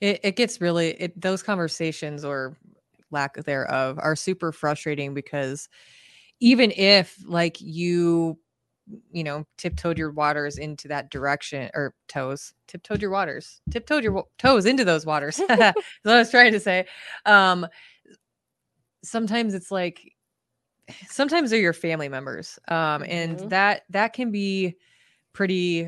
it, 0.00 0.20
it 0.22 0.36
gets 0.36 0.60
really 0.60 0.90
it, 1.00 1.20
those 1.20 1.42
conversations 1.42 2.24
or 2.24 2.56
lack 3.14 3.34
thereof 3.44 3.98
are 4.02 4.14
super 4.14 4.52
frustrating 4.52 5.14
because 5.14 5.68
even 6.40 6.70
if 6.72 7.16
like 7.26 7.60
you 7.60 8.38
you 9.12 9.24
know 9.24 9.46
tiptoed 9.56 9.96
your 9.96 10.10
waters 10.10 10.58
into 10.58 10.88
that 10.88 11.10
direction 11.10 11.70
or 11.74 11.94
toes 12.08 12.52
tiptoed 12.66 13.00
your 13.00 13.10
waters 13.10 13.60
tiptoed 13.70 14.04
your 14.04 14.24
toes 14.38 14.66
into 14.66 14.84
those 14.84 15.06
waters 15.06 15.40
that's 15.48 15.76
what 16.02 16.14
i 16.14 16.18
was 16.18 16.30
trying 16.30 16.52
to 16.52 16.60
say 16.60 16.86
um 17.24 17.66
sometimes 19.02 19.54
it's 19.54 19.70
like 19.70 20.12
sometimes 21.08 21.50
they're 21.50 21.60
your 21.60 21.72
family 21.72 22.08
members 22.08 22.58
um 22.68 23.02
and 23.08 23.38
mm-hmm. 23.38 23.48
that 23.48 23.82
that 23.88 24.12
can 24.12 24.30
be 24.30 24.76
pretty 25.32 25.86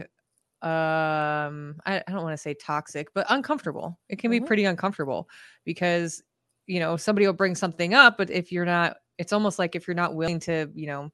um 0.63 1.77
i, 1.85 1.99
I 1.99 2.05
don't 2.09 2.23
want 2.23 2.33
to 2.33 2.43
say 2.43 2.55
toxic 2.55 3.13
but 3.13 3.27
uncomfortable 3.29 3.99
it 4.09 4.19
can 4.19 4.31
mm-hmm. 4.31 4.43
be 4.43 4.47
pretty 4.47 4.65
uncomfortable 4.65 5.29
because 5.65 6.23
you 6.67 6.81
know 6.81 6.97
somebody 6.97 7.27
will 7.27 7.33
bring 7.33 7.55
something 7.55 7.95
up 7.95 8.17
but 8.19 8.31
if 8.31 8.53
you're 8.53 8.65
not 8.65 8.97
it's 9.19 9.33
almost 9.33 9.59
like 9.59 9.75
if 9.75 9.87
you're 9.87 9.95
not 9.95 10.15
willing 10.15 10.39
to 10.41 10.71
you 10.75 10.87
know 10.87 11.11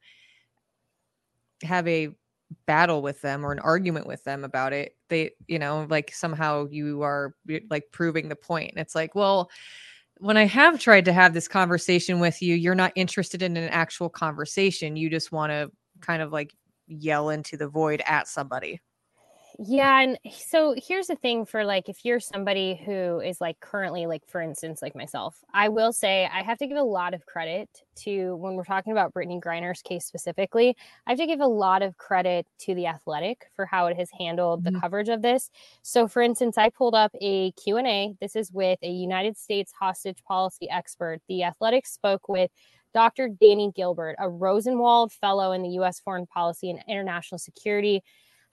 have 1.62 1.87
a 1.88 2.09
battle 2.66 3.02
with 3.02 3.21
them 3.23 3.44
or 3.47 3.52
an 3.52 3.59
argument 3.61 4.06
with 4.06 4.23
them 4.25 4.44
about 4.44 4.73
it 4.73 4.97
they 5.09 5.30
you 5.47 5.59
know 5.59 5.87
like 5.88 6.12
somehow 6.12 6.66
you 6.71 7.02
are 7.02 7.35
like 7.71 7.85
proving 7.92 8.28
the 8.28 8.37
point. 8.37 8.71
And 8.71 8.80
it's 8.80 8.94
like 8.94 9.14
well 9.14 9.50
when 10.18 10.37
i 10.37 10.44
have 10.44 10.78
tried 10.78 11.06
to 11.06 11.12
have 11.12 11.32
this 11.32 11.49
conversation 11.49 12.21
with 12.21 12.42
you 12.42 12.54
you're 12.54 12.75
not 12.75 12.92
interested 12.94 13.42
in 13.42 13.56
an 13.56 13.68
actual 13.71 14.09
conversation. 14.09 14.97
You 14.97 15.09
just 15.09 15.32
want 15.32 15.50
to 15.50 15.71
kind 16.00 16.23
of 16.23 16.32
like 16.32 16.54
yell 16.87 17.30
into 17.30 17.56
the 17.56 17.68
void 17.68 18.02
at 18.06 18.28
somebody 18.28 18.80
yeah 19.59 20.00
and 20.00 20.18
so 20.30 20.75
here's 20.76 21.06
the 21.06 21.16
thing 21.16 21.44
for 21.44 21.64
like 21.64 21.88
if 21.88 22.04
you're 22.04 22.21
somebody 22.21 22.80
who 22.85 23.21
is 23.21 23.40
like 23.40 23.59
currently 23.61 24.06
like 24.06 24.23
for 24.26 24.40
instance 24.40 24.82
like 24.82 24.94
myself 24.94 25.37
i 25.52 25.68
will 25.68 25.92
say 25.92 26.28
i 26.32 26.42
have 26.42 26.59
to 26.59 26.66
give 26.66 26.76
a 26.76 26.82
lot 26.82 27.14
of 27.14 27.25
credit 27.26 27.68
to 27.94 28.37
when 28.37 28.54
we're 28.54 28.64
talking 28.64 28.92
about 28.92 29.12
brittney 29.12 29.40
griner's 29.40 29.82
case 29.82 30.04
specifically 30.04 30.76
i 31.06 31.11
have 31.11 31.18
to 31.18 31.26
give 31.26 31.40
a 31.40 31.47
lot 31.47 31.82
of 31.82 31.97
credit 31.97 32.47
to 32.59 32.75
the 32.75 32.87
athletic 32.87 33.47
for 33.54 33.66
how 33.66 33.87
it 33.87 33.97
has 33.97 34.11
handled 34.18 34.64
mm-hmm. 34.64 34.75
the 34.75 34.80
coverage 34.80 35.09
of 35.09 35.23
this 35.23 35.50
so 35.82 36.09
for 36.09 36.23
instance 36.23 36.56
i 36.59 36.68
pulled 36.68 36.94
up 36.94 37.12
a 37.21 37.52
q&a 37.52 38.14
this 38.21 38.37
is 38.37 38.50
with 38.52 38.78
a 38.82 38.90
united 38.90 39.37
states 39.37 39.73
hostage 39.78 40.23
policy 40.25 40.68
expert 40.71 41.21
the 41.28 41.42
athletic 41.42 41.87
spoke 41.87 42.28
with 42.28 42.50
Dr. 42.94 43.30
Dani 43.30 43.75
Gilbert, 43.75 44.16
a 44.18 44.28
Rosenwald 44.28 45.12
Fellow 45.12 45.52
in 45.52 45.62
the 45.62 45.71
U.S. 45.71 45.99
Foreign 46.00 46.26
Policy 46.26 46.68
and 46.68 46.78
International 46.87 47.38
Security 47.38 48.02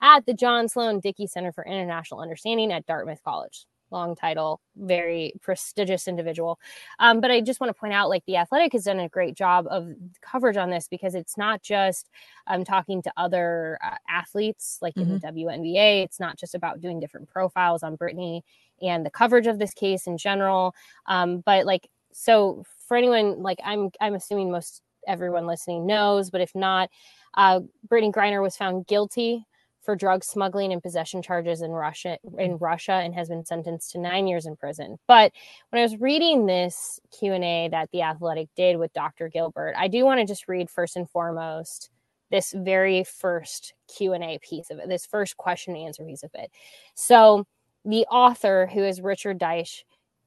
at 0.02 0.26
the 0.26 0.34
John 0.34 0.68
Sloan 0.68 1.00
Dickey 1.00 1.26
Center 1.26 1.52
for 1.52 1.64
International 1.64 2.20
Understanding 2.20 2.72
at 2.72 2.86
Dartmouth 2.86 3.22
College. 3.22 3.66
Long 3.90 4.14
title, 4.14 4.60
very 4.76 5.32
prestigious 5.42 6.06
individual. 6.06 6.60
Um, 7.00 7.20
but 7.20 7.32
I 7.32 7.40
just 7.40 7.60
want 7.60 7.70
to 7.70 7.78
point 7.78 7.92
out 7.92 8.08
like 8.08 8.24
the 8.24 8.36
athletic 8.36 8.72
has 8.72 8.84
done 8.84 9.00
a 9.00 9.08
great 9.08 9.34
job 9.34 9.66
of 9.68 9.88
coverage 10.22 10.56
on 10.56 10.70
this 10.70 10.86
because 10.86 11.16
it's 11.16 11.36
not 11.36 11.60
just 11.60 12.08
um, 12.46 12.64
talking 12.64 13.02
to 13.02 13.12
other 13.16 13.78
uh, 13.84 13.96
athletes 14.08 14.78
like 14.80 14.94
mm-hmm. 14.94 15.14
in 15.14 15.18
the 15.18 15.26
WNBA. 15.26 16.04
It's 16.04 16.20
not 16.20 16.38
just 16.38 16.54
about 16.54 16.80
doing 16.80 17.00
different 17.00 17.28
profiles 17.28 17.82
on 17.82 17.96
Brittney 17.96 18.42
and 18.80 19.04
the 19.04 19.10
coverage 19.10 19.48
of 19.48 19.58
this 19.58 19.74
case 19.74 20.06
in 20.06 20.16
general. 20.16 20.72
Um, 21.06 21.42
but 21.44 21.66
like, 21.66 21.88
so 22.12 22.62
for 22.86 22.96
anyone, 22.96 23.42
like 23.42 23.58
I'm, 23.64 23.90
I'm 24.00 24.14
assuming 24.14 24.52
most 24.52 24.82
everyone 25.08 25.46
listening 25.48 25.84
knows, 25.84 26.30
but 26.30 26.40
if 26.40 26.54
not, 26.54 26.90
uh, 27.34 27.60
Brittney 27.88 28.12
Griner 28.12 28.40
was 28.40 28.56
found 28.56 28.86
guilty 28.86 29.46
for 29.82 29.96
drug 29.96 30.22
smuggling 30.22 30.72
and 30.72 30.82
possession 30.82 31.22
charges 31.22 31.62
in 31.62 31.70
Russia 31.70 32.18
in 32.38 32.52
mm-hmm. 32.52 32.64
Russia 32.64 32.92
and 32.92 33.14
has 33.14 33.28
been 33.28 33.44
sentenced 33.44 33.92
to 33.92 33.98
9 33.98 34.26
years 34.26 34.46
in 34.46 34.56
prison. 34.56 34.98
But 35.06 35.32
when 35.70 35.80
I 35.80 35.82
was 35.82 36.00
reading 36.00 36.46
this 36.46 37.00
Q&A 37.18 37.68
that 37.70 37.90
the 37.92 38.02
Athletic 38.02 38.48
did 38.56 38.78
with 38.78 38.92
Dr. 38.92 39.28
Gilbert, 39.28 39.74
I 39.76 39.88
do 39.88 40.04
want 40.04 40.20
to 40.20 40.26
just 40.26 40.48
read 40.48 40.70
first 40.70 40.96
and 40.96 41.08
foremost 41.08 41.90
this 42.30 42.52
very 42.56 43.04
first 43.04 43.74
Q&A 43.88 44.38
piece 44.40 44.70
of 44.70 44.78
it, 44.78 44.88
this 44.88 45.06
first 45.06 45.36
question 45.36 45.74
and 45.74 45.86
answer 45.86 46.04
piece 46.04 46.22
of 46.22 46.30
it. 46.34 46.50
So, 46.94 47.46
the 47.84 48.04
author 48.06 48.68
who 48.72 48.84
is 48.84 49.00
Richard 49.00 49.38
Deitsch 49.38 49.84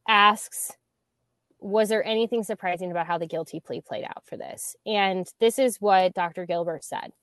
asks 0.07 0.75
was 1.63 1.87
there 1.87 2.05
anything 2.05 2.43
surprising 2.43 2.91
about 2.91 3.07
how 3.07 3.17
the 3.17 3.25
guilty 3.25 3.61
plea 3.61 3.81
played 3.81 4.03
out 4.03 4.25
for 4.25 4.35
this? 4.35 4.75
And 4.85 5.25
this 5.39 5.57
is 5.57 5.79
what 5.79 6.13
Dr. 6.13 6.45
Gilbert 6.45 6.83
said. 6.83 7.13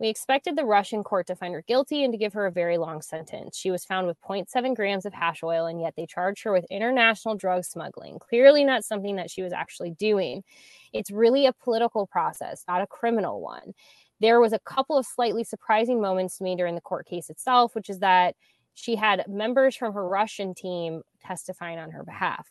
We 0.00 0.08
expected 0.08 0.56
the 0.56 0.64
Russian 0.64 1.04
court 1.04 1.26
to 1.26 1.36
find 1.36 1.52
her 1.52 1.60
guilty 1.60 2.04
and 2.04 2.12
to 2.14 2.18
give 2.18 2.32
her 2.32 2.46
a 2.46 2.50
very 2.50 2.78
long 2.78 3.02
sentence. 3.02 3.58
She 3.58 3.70
was 3.70 3.84
found 3.84 4.06
with 4.06 4.18
0.7 4.22 4.74
grams 4.74 5.04
of 5.04 5.12
hash 5.12 5.42
oil, 5.42 5.66
and 5.66 5.78
yet 5.78 5.92
they 5.94 6.06
charged 6.06 6.42
her 6.44 6.52
with 6.52 6.64
international 6.70 7.34
drug 7.34 7.64
smuggling. 7.64 8.18
Clearly, 8.18 8.64
not 8.64 8.82
something 8.82 9.16
that 9.16 9.30
she 9.30 9.42
was 9.42 9.52
actually 9.52 9.90
doing. 9.90 10.42
It's 10.94 11.10
really 11.10 11.44
a 11.44 11.52
political 11.52 12.06
process, 12.06 12.64
not 12.66 12.80
a 12.80 12.86
criminal 12.86 13.42
one. 13.42 13.74
There 14.20 14.40
was 14.40 14.54
a 14.54 14.58
couple 14.60 14.96
of 14.96 15.04
slightly 15.04 15.44
surprising 15.44 16.00
moments 16.00 16.38
to 16.38 16.44
me 16.44 16.56
during 16.56 16.76
the 16.76 16.80
court 16.80 17.06
case 17.06 17.28
itself, 17.28 17.74
which 17.74 17.90
is 17.90 17.98
that 17.98 18.36
she 18.72 18.96
had 18.96 19.24
members 19.28 19.76
from 19.76 19.92
her 19.92 20.08
Russian 20.08 20.54
team 20.54 21.02
testifying 21.20 21.78
on 21.78 21.90
her 21.90 22.04
behalf. 22.04 22.50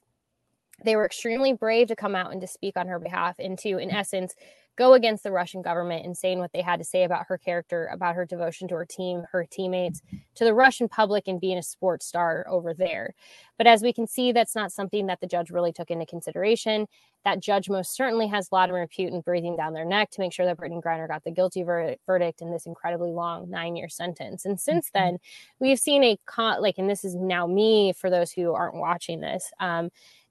They 0.84 0.96
were 0.96 1.06
extremely 1.06 1.54
brave 1.54 1.88
to 1.88 1.96
come 1.96 2.16
out 2.16 2.32
and 2.32 2.42
to 2.42 2.48
speak 2.48 2.78
on 2.78 2.88
her 2.88 3.00
behalf 3.00 3.36
and 3.40 3.58
to, 3.60 3.78
in 3.78 3.92
essence, 3.92 4.36
go 4.80 4.94
against 4.94 5.24
the 5.24 5.32
Russian 5.32 5.62
government 5.62 6.06
and 6.06 6.18
saying 6.18 6.40
what 6.40 6.54
they 6.54 6.62
had 6.62 6.78
to 6.78 6.86
say 6.86 7.04
about 7.04 7.26
her 7.28 7.38
character, 7.38 7.88
about 7.88 8.16
her 8.16 8.26
devotion 8.26 8.66
to 8.70 8.76
her 8.76 8.86
team, 8.86 9.24
her 9.34 9.44
teammates, 9.44 10.02
to 10.36 10.46
the 10.46 10.54
Russian 10.54 10.88
public, 10.88 11.28
and 11.28 11.42
being 11.42 11.58
a 11.58 11.64
sports 11.64 12.06
star 12.06 12.46
over 12.50 12.74
there. 12.74 13.14
But 13.58 13.68
as 13.68 13.84
we 13.84 13.92
can 13.92 14.08
see, 14.08 14.32
that's 14.32 14.56
not 14.56 14.72
something 14.72 15.08
that 15.08 15.20
the 15.20 15.28
judge 15.28 15.52
really 15.52 15.74
took 15.74 15.92
into 15.92 16.06
consideration. 16.06 16.88
That 17.26 17.42
judge 17.42 17.70
most 17.70 17.94
certainly 17.94 18.28
has 18.28 18.48
Vladimir 18.48 18.88
Putin 18.88 19.22
breathing 19.22 19.58
down 19.58 19.74
their 19.74 19.84
neck 19.84 20.12
to 20.12 20.22
make 20.22 20.32
sure 20.32 20.46
that 20.46 20.58
Brittney 20.58 20.82
Griner 20.82 21.10
got 21.10 21.26
the 21.26 21.32
guilty 21.32 21.64
ver- 21.64 21.98
verdict 22.06 22.42
in 22.42 22.50
this 22.50 22.66
incredibly 22.66 23.12
long 23.12 23.50
nine 23.50 23.76
year 23.76 23.90
sentence. 23.90 24.46
And 24.46 24.58
since 24.58 24.90
mm-hmm. 24.92 25.06
then, 25.06 25.18
we 25.60 25.72
have 25.72 25.80
seen 25.80 26.06
a 26.06 26.18
con- 26.26 26.62
like, 26.62 26.78
and 26.78 26.90
this 26.90 27.04
is 27.04 27.16
now 27.16 27.46
me 27.46 27.92
for 27.92 28.10
those 28.10 28.32
who 28.32 28.54
aren't 28.54 28.76
watching 28.76 29.20
this. 29.20 29.52
Um, 29.60 29.90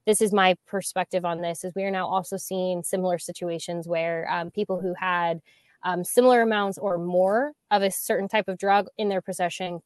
this 0.08 0.22
is 0.22 0.32
my 0.32 0.56
perspective 0.66 1.26
on 1.26 1.42
this 1.42 1.64
is 1.64 1.74
we 1.76 1.84
are 1.84 1.90
now 1.90 2.08
also 2.08 2.38
seeing 2.38 2.82
similar 2.82 3.18
situations 3.18 3.86
where 3.86 4.26
um, 4.32 4.50
people 4.50 4.80
who 4.80 4.94
had 4.98 5.38
um, 5.82 6.02
similar 6.02 6.40
amounts 6.40 6.78
or 6.78 6.96
more 6.96 7.52
of 7.70 7.82
a 7.82 7.90
certain 7.90 8.26
type 8.26 8.48
of 8.48 8.56
drug 8.56 8.86
in 8.96 9.10
their 9.10 9.20
possession 9.20 9.80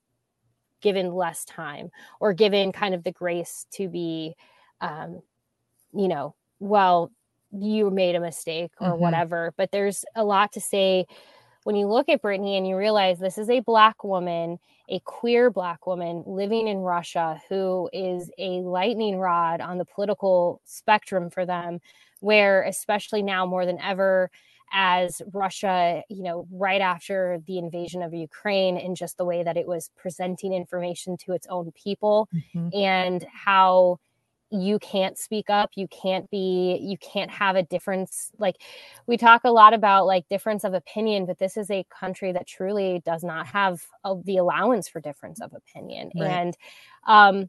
given 0.81 1.13
less 1.13 1.45
time 1.45 1.91
or 2.21 2.33
given 2.33 2.71
kind 2.71 2.95
of 2.95 3.03
the 3.03 3.11
grace 3.11 3.67
to 3.73 3.89
be 3.89 4.37
um, 4.81 5.21
you 5.93 6.07
know 6.07 6.37
well 6.61 7.11
you 7.51 7.91
made 7.91 8.15
a 8.15 8.21
mistake 8.21 8.71
or 8.81 8.91
mm-hmm. 8.91 9.01
whatever 9.01 9.53
but 9.57 9.73
there's 9.73 10.05
a 10.15 10.23
lot 10.23 10.53
to 10.53 10.61
say 10.61 11.05
when 11.65 11.77
you 11.77 11.87
look 11.87 12.09
at 12.09 12.23
Brittney 12.23 12.57
and 12.57 12.67
you 12.67 12.77
realize 12.77 13.19
this 13.19 13.39
is 13.39 13.51
a 13.51 13.61
black 13.61 14.05
woman, 14.05 14.59
a 14.89 15.01
queer 15.01 15.51
black 15.51 15.87
woman 15.87 16.25
living 16.27 16.69
in 16.69 16.79
Russia 16.79 17.41
who 17.49 17.89
is 17.93 18.31
a 18.39 18.61
lightning 18.61 19.19
rod 19.19 19.61
on 19.61 19.79
the 19.79 19.85
political 19.85 20.61
spectrum 20.65 21.31
for 21.31 21.47
them, 21.47 21.81
where 22.21 22.63
especially 22.63 23.23
now 23.23 23.47
more 23.47 23.67
than 23.67 23.81
ever, 23.81 24.31
as 24.73 25.21
Russia, 25.33 26.03
you 26.09 26.23
know, 26.23 26.47
right 26.51 26.81
after 26.81 27.41
the 27.47 27.59
invasion 27.59 28.03
of 28.03 28.15
Ukraine 28.15 28.79
and 28.79 28.97
just 28.97 29.19
the 29.19 29.25
way 29.25 29.43
that 29.43 29.59
it 29.59 29.67
was 29.67 29.91
presenting 29.97 30.55
information 30.55 31.17
to 31.19 31.33
its 31.33 31.47
own 31.49 31.73
people 31.73 32.29
mm-hmm. 32.35 32.69
and 32.75 33.27
how 33.33 33.99
you 34.53 34.79
can't 34.79 35.19
speak 35.19 35.49
up 35.49 35.71
you 35.75 35.89
can't 35.89 36.31
be 36.31 36.79
you 36.83 36.97
can't 36.99 37.31
have 37.31 37.57
a 37.57 37.63
difference 37.63 38.31
like 38.39 38.57
we 39.07 39.17
talk 39.17 39.43
a 39.45 39.51
lot 39.51 39.73
about 39.73 40.07
like 40.07 40.29
difference 40.29 40.65
of 40.65 40.75
opinion 40.75 41.25
but 41.27 41.39
this 41.39 41.57
is 41.57 41.71
a 41.71 41.85
country 41.85 42.33
that 42.33 42.47
truly 42.47 43.03
does 43.05 43.25
not 43.25 43.47
have 43.47 43.83
a, 44.05 44.15
the 44.25 44.37
allowance 44.37 44.89
for 44.89 45.01
difference 45.01 45.41
of 45.41 45.53
opinion 45.55 46.11
right. 46.15 46.31
and 46.31 46.57
um 47.07 47.49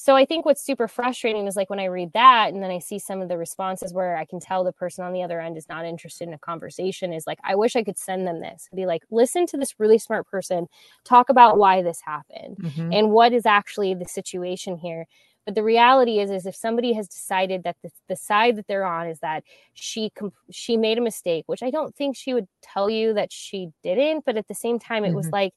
so 0.00 0.16
I 0.16 0.24
think 0.24 0.46
what's 0.46 0.64
super 0.64 0.88
frustrating 0.88 1.46
is 1.46 1.56
like 1.56 1.68
when 1.68 1.78
I 1.78 1.84
read 1.84 2.14
that 2.14 2.54
and 2.54 2.62
then 2.62 2.70
I 2.70 2.78
see 2.78 2.98
some 2.98 3.20
of 3.20 3.28
the 3.28 3.36
responses 3.36 3.92
where 3.92 4.16
I 4.16 4.24
can 4.24 4.40
tell 4.40 4.64
the 4.64 4.72
person 4.72 5.04
on 5.04 5.12
the 5.12 5.22
other 5.22 5.42
end 5.42 5.58
is 5.58 5.68
not 5.68 5.84
interested 5.84 6.26
in 6.26 6.32
a 6.32 6.38
conversation 6.38 7.12
is 7.12 7.26
like, 7.26 7.38
I 7.44 7.54
wish 7.54 7.76
I 7.76 7.84
could 7.84 7.98
send 7.98 8.26
them 8.26 8.40
this 8.40 8.70
be 8.74 8.86
like, 8.86 9.02
listen 9.10 9.44
to 9.48 9.58
this 9.58 9.74
really 9.78 9.98
smart 9.98 10.26
person 10.26 10.68
talk 11.04 11.28
about 11.28 11.58
why 11.58 11.82
this 11.82 12.00
happened 12.00 12.56
mm-hmm. 12.56 12.90
and 12.94 13.10
what 13.10 13.34
is 13.34 13.44
actually 13.44 13.92
the 13.92 14.06
situation 14.06 14.78
here. 14.78 15.06
But 15.50 15.56
the 15.56 15.64
reality 15.64 16.20
is, 16.20 16.30
is 16.30 16.46
if 16.46 16.54
somebody 16.54 16.92
has 16.92 17.08
decided 17.08 17.64
that 17.64 17.74
the, 17.82 17.90
the 18.08 18.14
side 18.14 18.54
that 18.54 18.68
they're 18.68 18.86
on 18.86 19.08
is 19.08 19.18
that 19.18 19.42
she 19.74 20.10
comp- 20.10 20.32
she 20.52 20.76
made 20.76 20.96
a 20.96 21.00
mistake, 21.00 21.42
which 21.48 21.60
I 21.60 21.72
don't 21.72 21.92
think 21.92 22.14
she 22.14 22.32
would 22.32 22.46
tell 22.62 22.88
you 22.88 23.14
that 23.14 23.32
she 23.32 23.70
didn't, 23.82 24.24
but 24.24 24.36
at 24.36 24.46
the 24.46 24.54
same 24.54 24.78
time, 24.78 25.02
it 25.02 25.08
mm-hmm. 25.08 25.16
was 25.16 25.30
like 25.30 25.52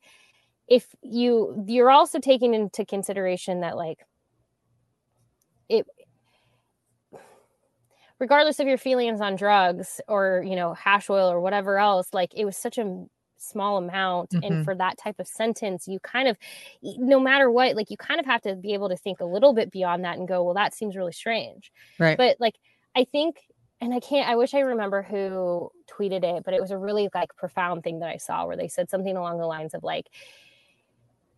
if 0.67 0.88
you 1.03 1.63
you're 1.67 1.91
also 1.91 2.17
taking 2.17 2.56
into 2.56 2.84
consideration 2.86 3.62
that 3.62 3.77
like 3.77 3.99
it 5.69 5.86
regardless 8.17 8.60
of 8.60 8.65
your 8.65 8.79
feelings 8.79 9.21
on 9.21 9.36
drugs 9.36 10.01
or 10.08 10.43
you 10.43 10.56
know 10.56 10.73
hash 10.73 11.08
oil 11.08 11.32
or 11.32 11.39
whatever 11.39 11.77
else 11.77 12.08
like 12.13 12.34
it 12.34 12.45
was 12.45 12.58
such 12.58 12.79
a 12.79 13.06
small 13.43 13.77
amount 13.77 14.32
mm-hmm. 14.32 14.43
and 14.43 14.65
for 14.65 14.75
that 14.75 14.97
type 14.97 15.19
of 15.19 15.27
sentence 15.27 15.88
you 15.88 15.99
kind 15.99 16.27
of 16.27 16.38
no 16.82 17.19
matter 17.19 17.51
what 17.51 17.75
like 17.75 17.89
you 17.89 17.97
kind 17.97 18.19
of 18.19 18.25
have 18.25 18.41
to 18.41 18.56
be 18.56 18.73
able 18.73 18.89
to 18.89 18.97
think 18.97 19.19
a 19.19 19.25
little 19.25 19.53
bit 19.53 19.71
beyond 19.71 20.03
that 20.03 20.17
and 20.17 20.27
go 20.27 20.43
well 20.43 20.53
that 20.53 20.73
seems 20.73 20.95
really 20.95 21.12
strange 21.12 21.71
right 21.99 22.17
but 22.17 22.38
like 22.39 22.56
i 22.95 23.03
think 23.03 23.41
and 23.82 23.93
i 23.93 23.99
can't 23.99 24.29
i 24.29 24.36
wish 24.36 24.53
i 24.53 24.60
remember 24.60 25.01
who 25.01 25.69
tweeted 25.89 26.23
it 26.23 26.43
but 26.43 26.53
it 26.53 26.62
was 26.62 26.71
a 26.71 26.77
really 26.77 27.10
like 27.13 27.36
profound 27.36 27.84
thing 27.84 27.99
that 27.99 28.10
i 28.10 28.17
saw 28.17 28.45
where 28.45 28.58
they 28.58 28.67
said 28.67 28.89
something 28.89 29.17
along 29.17 29.38
the 29.38 29.45
lines 29.45 29.73
of 29.73 29.84
like 29.84 30.10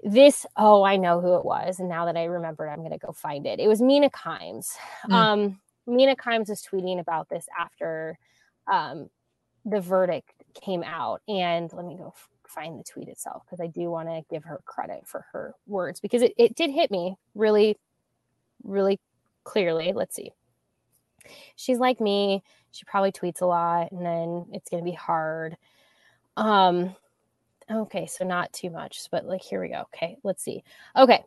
this 0.03 0.45
oh 0.55 0.83
i 0.83 0.97
know 0.97 1.19
who 1.19 1.35
it 1.35 1.45
was 1.45 1.79
and 1.79 1.89
now 1.89 2.05
that 2.05 2.15
i 2.15 2.25
remember 2.25 2.69
i'm 2.69 2.79
going 2.79 2.91
to 2.91 2.97
go 2.99 3.11
find 3.11 3.47
it 3.47 3.59
it 3.59 3.67
was 3.67 3.81
mina 3.81 4.09
kimes 4.09 4.73
mm. 5.09 5.13
um 5.13 5.59
mina 5.87 6.15
kimes 6.15 6.49
was 6.49 6.61
tweeting 6.61 6.99
about 6.99 7.27
this 7.29 7.47
after 7.59 8.17
um 8.71 9.09
the 9.65 9.81
verdict 9.81 10.34
came 10.61 10.83
out 10.83 11.21
and 11.27 11.71
let 11.73 11.85
me 11.85 11.95
go 11.95 12.13
find 12.47 12.79
the 12.79 12.83
tweet 12.83 13.07
itself 13.07 13.43
because 13.45 13.59
i 13.59 13.67
do 13.67 13.89
want 13.89 14.07
to 14.07 14.21
give 14.29 14.43
her 14.43 14.61
credit 14.65 15.05
for 15.05 15.25
her 15.31 15.53
words 15.67 15.99
because 15.99 16.21
it, 16.21 16.33
it 16.37 16.55
did 16.55 16.69
hit 16.69 16.91
me 16.91 17.15
really 17.33 17.77
really 18.63 18.99
clearly 19.43 19.91
let's 19.93 20.15
see 20.15 20.31
she's 21.55 21.79
like 21.79 21.99
me 21.99 22.43
she 22.71 22.85
probably 22.85 23.11
tweets 23.11 23.41
a 23.41 23.45
lot 23.45 23.91
and 23.91 24.05
then 24.05 24.45
it's 24.53 24.69
going 24.69 24.83
to 24.83 24.89
be 24.89 24.95
hard 24.95 25.57
um 26.37 26.95
Okay, 27.71 28.05
so 28.05 28.23
not 28.23 28.53
too 28.53 28.69
much, 28.69 29.07
but 29.11 29.25
like 29.25 29.41
here 29.41 29.61
we 29.61 29.69
go. 29.69 29.85
Okay, 29.93 30.17
let's 30.23 30.43
see. 30.43 30.63
Okay. 30.95 31.23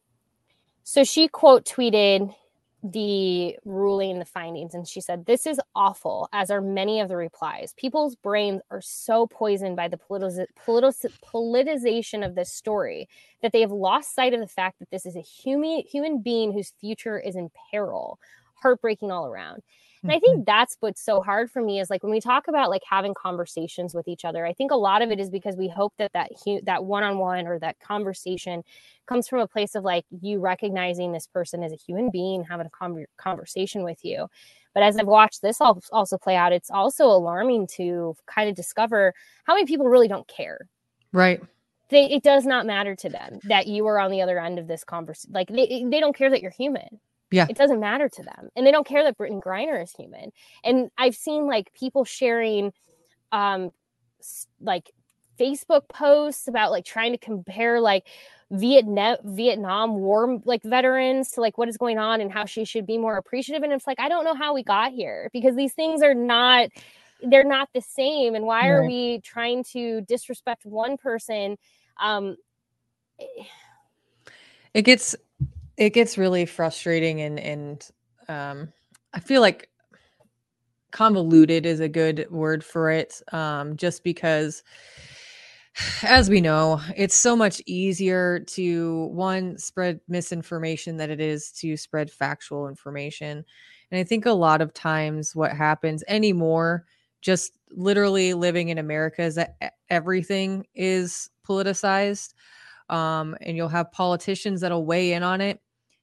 So 0.84 1.04
she 1.04 1.28
quote 1.28 1.64
tweeted 1.64 2.34
the 2.82 3.56
ruling, 3.64 4.18
the 4.18 4.24
findings, 4.24 4.74
and 4.74 4.86
she 4.86 5.00
said, 5.00 5.26
This 5.26 5.46
is 5.46 5.60
awful, 5.74 6.28
as 6.32 6.50
are 6.50 6.60
many 6.60 7.00
of 7.00 7.08
the 7.08 7.16
replies. 7.16 7.74
People's 7.76 8.14
brains 8.14 8.62
are 8.70 8.80
so 8.80 9.26
poisoned 9.26 9.76
by 9.76 9.88
the 9.88 9.96
politi- 9.96 10.46
politi- 10.64 11.12
politicization 11.24 12.24
of 12.24 12.34
this 12.34 12.52
story 12.52 13.08
that 13.42 13.52
they 13.52 13.60
have 13.60 13.72
lost 13.72 14.14
sight 14.14 14.32
of 14.32 14.40
the 14.40 14.46
fact 14.46 14.78
that 14.78 14.90
this 14.90 15.06
is 15.06 15.16
a 15.16 15.20
human, 15.20 15.82
human 15.90 16.22
being 16.22 16.52
whose 16.52 16.72
future 16.80 17.18
is 17.18 17.34
in 17.34 17.50
peril. 17.70 18.18
Heartbreaking 18.62 19.10
all 19.10 19.26
around. 19.26 19.62
And 20.08 20.16
I 20.16 20.20
think 20.20 20.46
that's 20.46 20.76
what's 20.80 21.04
so 21.04 21.20
hard 21.20 21.50
for 21.50 21.60
me 21.60 21.80
is 21.80 21.90
like 21.90 22.02
when 22.02 22.12
we 22.12 22.20
talk 22.20 22.48
about 22.48 22.70
like 22.70 22.82
having 22.88 23.12
conversations 23.12 23.94
with 23.94 24.08
each 24.08 24.24
other, 24.24 24.46
I 24.46 24.54
think 24.54 24.70
a 24.70 24.76
lot 24.76 25.02
of 25.02 25.10
it 25.10 25.20
is 25.20 25.28
because 25.28 25.54
we 25.54 25.68
hope 25.68 25.92
that 25.98 26.12
that 26.14 26.30
that 26.62 26.84
one-on-one 26.84 27.46
or 27.46 27.58
that 27.58 27.78
conversation 27.80 28.62
comes 29.06 29.28
from 29.28 29.40
a 29.40 29.46
place 29.46 29.74
of 29.74 29.84
like 29.84 30.06
you 30.22 30.40
recognizing 30.40 31.12
this 31.12 31.26
person 31.26 31.62
as 31.62 31.72
a 31.72 31.76
human 31.76 32.10
being, 32.10 32.42
having 32.42 32.66
a 32.66 32.70
com- 32.70 33.04
conversation 33.18 33.84
with 33.84 34.02
you. 34.02 34.26
But 34.72 34.82
as 34.82 34.96
I've 34.96 35.06
watched 35.06 35.42
this 35.42 35.60
also 35.60 36.16
play 36.16 36.36
out, 36.36 36.54
it's 36.54 36.70
also 36.70 37.04
alarming 37.04 37.66
to 37.76 38.16
kind 38.26 38.48
of 38.48 38.56
discover 38.56 39.12
how 39.44 39.54
many 39.54 39.66
people 39.66 39.88
really 39.88 40.08
don't 40.08 40.26
care. 40.26 40.68
Right. 41.12 41.42
They, 41.90 42.04
it 42.04 42.22
does 42.22 42.46
not 42.46 42.64
matter 42.64 42.94
to 42.96 43.08
them 43.08 43.40
that 43.44 43.66
you 43.66 43.86
are 43.86 43.98
on 43.98 44.10
the 44.10 44.22
other 44.22 44.38
end 44.38 44.58
of 44.58 44.68
this 44.68 44.84
conversation. 44.84 45.32
Like 45.34 45.48
they, 45.48 45.84
they 45.86 46.00
don't 46.00 46.16
care 46.16 46.30
that 46.30 46.40
you're 46.40 46.50
human. 46.50 47.00
Yeah. 47.30 47.46
It 47.48 47.56
doesn't 47.56 47.80
matter 47.80 48.08
to 48.08 48.22
them. 48.22 48.48
And 48.56 48.66
they 48.66 48.72
don't 48.72 48.86
care 48.86 49.04
that 49.04 49.18
Brittney 49.18 49.42
Griner 49.42 49.82
is 49.82 49.92
human. 49.92 50.32
And 50.64 50.90
I've 50.96 51.14
seen 51.14 51.46
like 51.46 51.72
people 51.74 52.04
sharing 52.04 52.72
um 53.32 53.70
like 54.60 54.90
Facebook 55.38 55.88
posts 55.88 56.48
about 56.48 56.70
like 56.70 56.84
trying 56.84 57.12
to 57.12 57.18
compare 57.18 57.80
like 57.80 58.06
Vietnam 58.50 59.18
Vietnam 59.24 59.96
war 59.98 60.40
like 60.44 60.62
veterans 60.62 61.32
to 61.32 61.40
like 61.40 61.58
what 61.58 61.68
is 61.68 61.76
going 61.76 61.98
on 61.98 62.20
and 62.20 62.32
how 62.32 62.46
she 62.46 62.64
should 62.64 62.86
be 62.86 62.98
more 62.98 63.16
appreciative. 63.16 63.62
And 63.62 63.72
it's 63.72 63.86
like 63.86 64.00
I 64.00 64.08
don't 64.08 64.24
know 64.24 64.34
how 64.34 64.54
we 64.54 64.62
got 64.62 64.92
here 64.92 65.28
because 65.32 65.54
these 65.54 65.74
things 65.74 66.02
are 66.02 66.14
not 66.14 66.70
they're 67.22 67.44
not 67.44 67.68
the 67.74 67.82
same. 67.82 68.34
And 68.34 68.46
why 68.46 68.60
right. 68.60 68.68
are 68.70 68.86
we 68.86 69.20
trying 69.20 69.64
to 69.72 70.00
disrespect 70.02 70.64
one 70.64 70.96
person? 70.96 71.58
Um 72.00 72.36
it 74.72 74.82
gets 74.82 75.14
it 75.78 75.90
gets 75.90 76.18
really 76.18 76.44
frustrating 76.44 77.20
and 77.20 77.38
and 77.38 77.90
um, 78.28 78.72
I 79.14 79.20
feel 79.20 79.40
like 79.40 79.70
convoluted 80.90 81.64
is 81.64 81.80
a 81.80 81.88
good 81.88 82.26
word 82.30 82.62
for 82.62 82.90
it. 82.90 83.22
Um, 83.32 83.76
just 83.76 84.04
because, 84.04 84.62
as 86.02 86.28
we 86.28 86.40
know, 86.40 86.80
it's 86.96 87.14
so 87.14 87.34
much 87.34 87.62
easier 87.64 88.40
to 88.40 89.06
one 89.06 89.56
spread 89.56 90.00
misinformation 90.08 90.96
than 90.96 91.10
it 91.10 91.20
is 91.20 91.52
to 91.52 91.76
spread 91.76 92.10
factual 92.10 92.68
information. 92.68 93.44
And 93.90 94.00
I 94.00 94.04
think 94.04 94.26
a 94.26 94.32
lot 94.32 94.60
of 94.60 94.74
times 94.74 95.34
what 95.34 95.52
happens 95.52 96.04
anymore, 96.08 96.84
just 97.22 97.52
literally 97.70 98.34
living 98.34 98.68
in 98.68 98.78
America, 98.78 99.22
is 99.22 99.36
that 99.36 99.56
everything 99.88 100.66
is 100.74 101.30
politicized. 101.48 102.34
Um, 102.90 103.36
and 103.42 103.56
you'll 103.56 103.68
have 103.68 103.92
politicians 103.92 104.62
that'll 104.62 104.84
weigh 104.84 105.12
in 105.12 105.22
on 105.22 105.40
it 105.40 105.60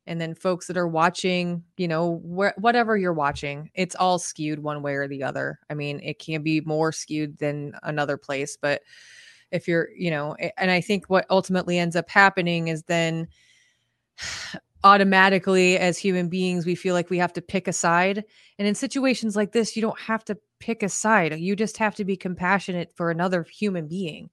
and 0.08 0.22
then 0.22 0.36
folks 0.36 0.68
that 0.68 0.78
are 0.78 0.88
watching 0.88 1.64
you 1.78 1.88
know 1.88 2.18
wh- 2.18 2.58
whatever 2.60 2.98
you're 2.98 3.14
watching 3.14 3.70
it's 3.74 3.96
all 3.96 4.20
skewed 4.20 4.60
one 4.60 4.82
way 4.82 4.94
or 4.94 5.08
the 5.08 5.24
other 5.24 5.60
i 5.70 5.74
mean 5.74 6.00
it 6.02 6.20
can 6.20 6.42
be 6.44 6.62
more 6.62 6.92
skewed 6.92 7.38
than 7.38 7.74
another 7.84 8.18
place 8.18 8.58
but 8.60 8.82
if 9.52 9.68
you're 9.68 9.90
you 9.96 10.12
know 10.12 10.36
and 10.58 10.72
i 10.72 10.82
think 10.82 11.06
what 11.06 11.26
ultimately 11.30 11.78
ends 11.78 11.96
up 11.96 12.10
happening 12.10 12.68
is 12.68 12.84
then 12.84 13.28
automatically 14.84 15.80
as 15.80 15.98
human 15.98 16.30
beings 16.30 16.64
we 16.64 16.76
feel 16.76 16.94
like 16.94 17.10
we 17.10 17.18
have 17.18 17.34
to 17.34 17.42
pick 17.42 17.68
a 17.68 17.74
side 17.74 18.24
and 18.60 18.68
in 18.68 18.76
situations 18.76 19.36
like 19.36 19.52
this 19.52 19.76
you 19.76 19.82
don't 19.82 20.00
have 20.00 20.24
to 20.24 20.38
pick 20.60 20.84
a 20.84 20.90
side 20.90 21.36
you 21.40 21.56
just 21.56 21.78
have 21.78 21.96
to 21.96 22.06
be 22.06 22.16
compassionate 22.16 22.94
for 22.96 23.10
another 23.10 23.42
human 23.42 23.88
being 23.88 24.30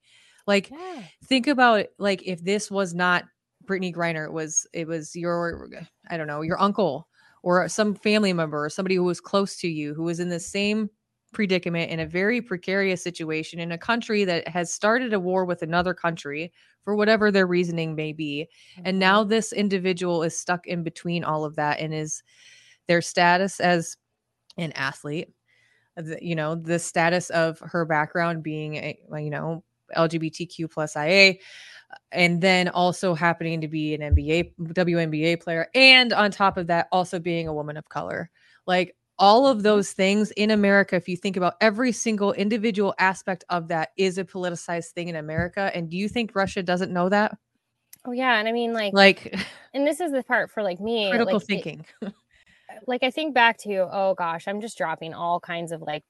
like 0.46 0.70
yeah. 0.70 1.02
think 1.24 1.46
about 1.46 1.86
like 1.98 2.22
if 2.26 2.44
this 2.44 2.70
was 2.70 2.92
not 2.92 3.24
Brittney 3.66 3.94
Griner 3.94 4.30
was 4.30 4.66
it 4.72 4.86
was 4.86 5.14
your 5.14 5.68
I 6.08 6.16
don't 6.16 6.26
know 6.26 6.42
your 6.42 6.60
uncle 6.60 7.08
or 7.42 7.68
some 7.68 7.94
family 7.94 8.32
member 8.32 8.64
or 8.64 8.70
somebody 8.70 8.94
who 8.94 9.04
was 9.04 9.20
close 9.20 9.56
to 9.56 9.68
you 9.68 9.94
who 9.94 10.04
was 10.04 10.20
in 10.20 10.28
the 10.28 10.40
same 10.40 10.90
predicament 11.32 11.90
in 11.90 12.00
a 12.00 12.06
very 12.06 12.42
precarious 12.42 13.02
situation 13.02 13.58
in 13.58 13.72
a 13.72 13.78
country 13.78 14.24
that 14.24 14.46
has 14.46 14.72
started 14.72 15.14
a 15.14 15.20
war 15.20 15.44
with 15.44 15.62
another 15.62 15.94
country 15.94 16.52
for 16.84 16.94
whatever 16.94 17.30
their 17.30 17.46
reasoning 17.46 17.94
may 17.94 18.12
be 18.12 18.48
mm-hmm. 18.74 18.82
and 18.86 18.98
now 18.98 19.24
this 19.24 19.52
individual 19.52 20.22
is 20.22 20.38
stuck 20.38 20.66
in 20.66 20.82
between 20.82 21.24
all 21.24 21.44
of 21.44 21.56
that 21.56 21.80
and 21.80 21.94
is 21.94 22.22
their 22.86 23.00
status 23.00 23.60
as 23.60 23.96
an 24.58 24.72
athlete 24.72 25.28
you 26.20 26.34
know 26.34 26.54
the 26.54 26.78
status 26.78 27.30
of 27.30 27.58
her 27.60 27.84
background 27.84 28.42
being 28.42 28.76
a, 28.76 28.98
you 29.18 29.30
know 29.30 29.62
lgbtq 29.96 30.70
plus 30.70 30.96
ia 30.96 31.34
and 32.10 32.40
then 32.40 32.68
also 32.68 33.14
happening 33.14 33.60
to 33.60 33.68
be 33.68 33.94
an 33.94 34.00
NBA 34.14 34.52
WNBA 34.58 35.40
player 35.40 35.68
and 35.74 36.12
on 36.12 36.30
top 36.30 36.56
of 36.56 36.66
that 36.68 36.88
also 36.92 37.18
being 37.18 37.48
a 37.48 37.54
woman 37.54 37.76
of 37.76 37.88
color. 37.88 38.30
Like 38.66 38.96
all 39.18 39.46
of 39.46 39.62
those 39.62 39.92
things 39.92 40.30
in 40.32 40.50
America 40.50 40.96
if 40.96 41.08
you 41.08 41.16
think 41.16 41.36
about 41.36 41.54
every 41.60 41.92
single 41.92 42.32
individual 42.32 42.94
aspect 42.98 43.44
of 43.50 43.68
that 43.68 43.90
is 43.96 44.18
a 44.18 44.24
politicized 44.24 44.90
thing 44.92 45.08
in 45.08 45.16
America 45.16 45.70
and 45.74 45.90
do 45.90 45.96
you 45.96 46.08
think 46.08 46.34
Russia 46.34 46.62
doesn't 46.62 46.92
know 46.92 47.08
that? 47.08 47.36
Oh 48.04 48.12
yeah, 48.12 48.38
and 48.38 48.48
I 48.48 48.52
mean 48.52 48.72
like 48.72 48.92
like 48.92 49.34
and 49.74 49.86
this 49.86 50.00
is 50.00 50.12
the 50.12 50.22
part 50.22 50.50
for 50.50 50.62
like 50.62 50.80
me 50.80 51.10
critical 51.10 51.34
like, 51.34 51.46
thinking. 51.46 51.84
It, 52.00 52.12
like 52.86 53.02
I 53.02 53.10
think 53.10 53.34
back 53.34 53.58
to 53.58 53.88
oh 53.90 54.14
gosh, 54.16 54.48
I'm 54.48 54.60
just 54.60 54.76
dropping 54.76 55.14
all 55.14 55.38
kinds 55.38 55.72
of 55.72 55.82
like 55.82 56.04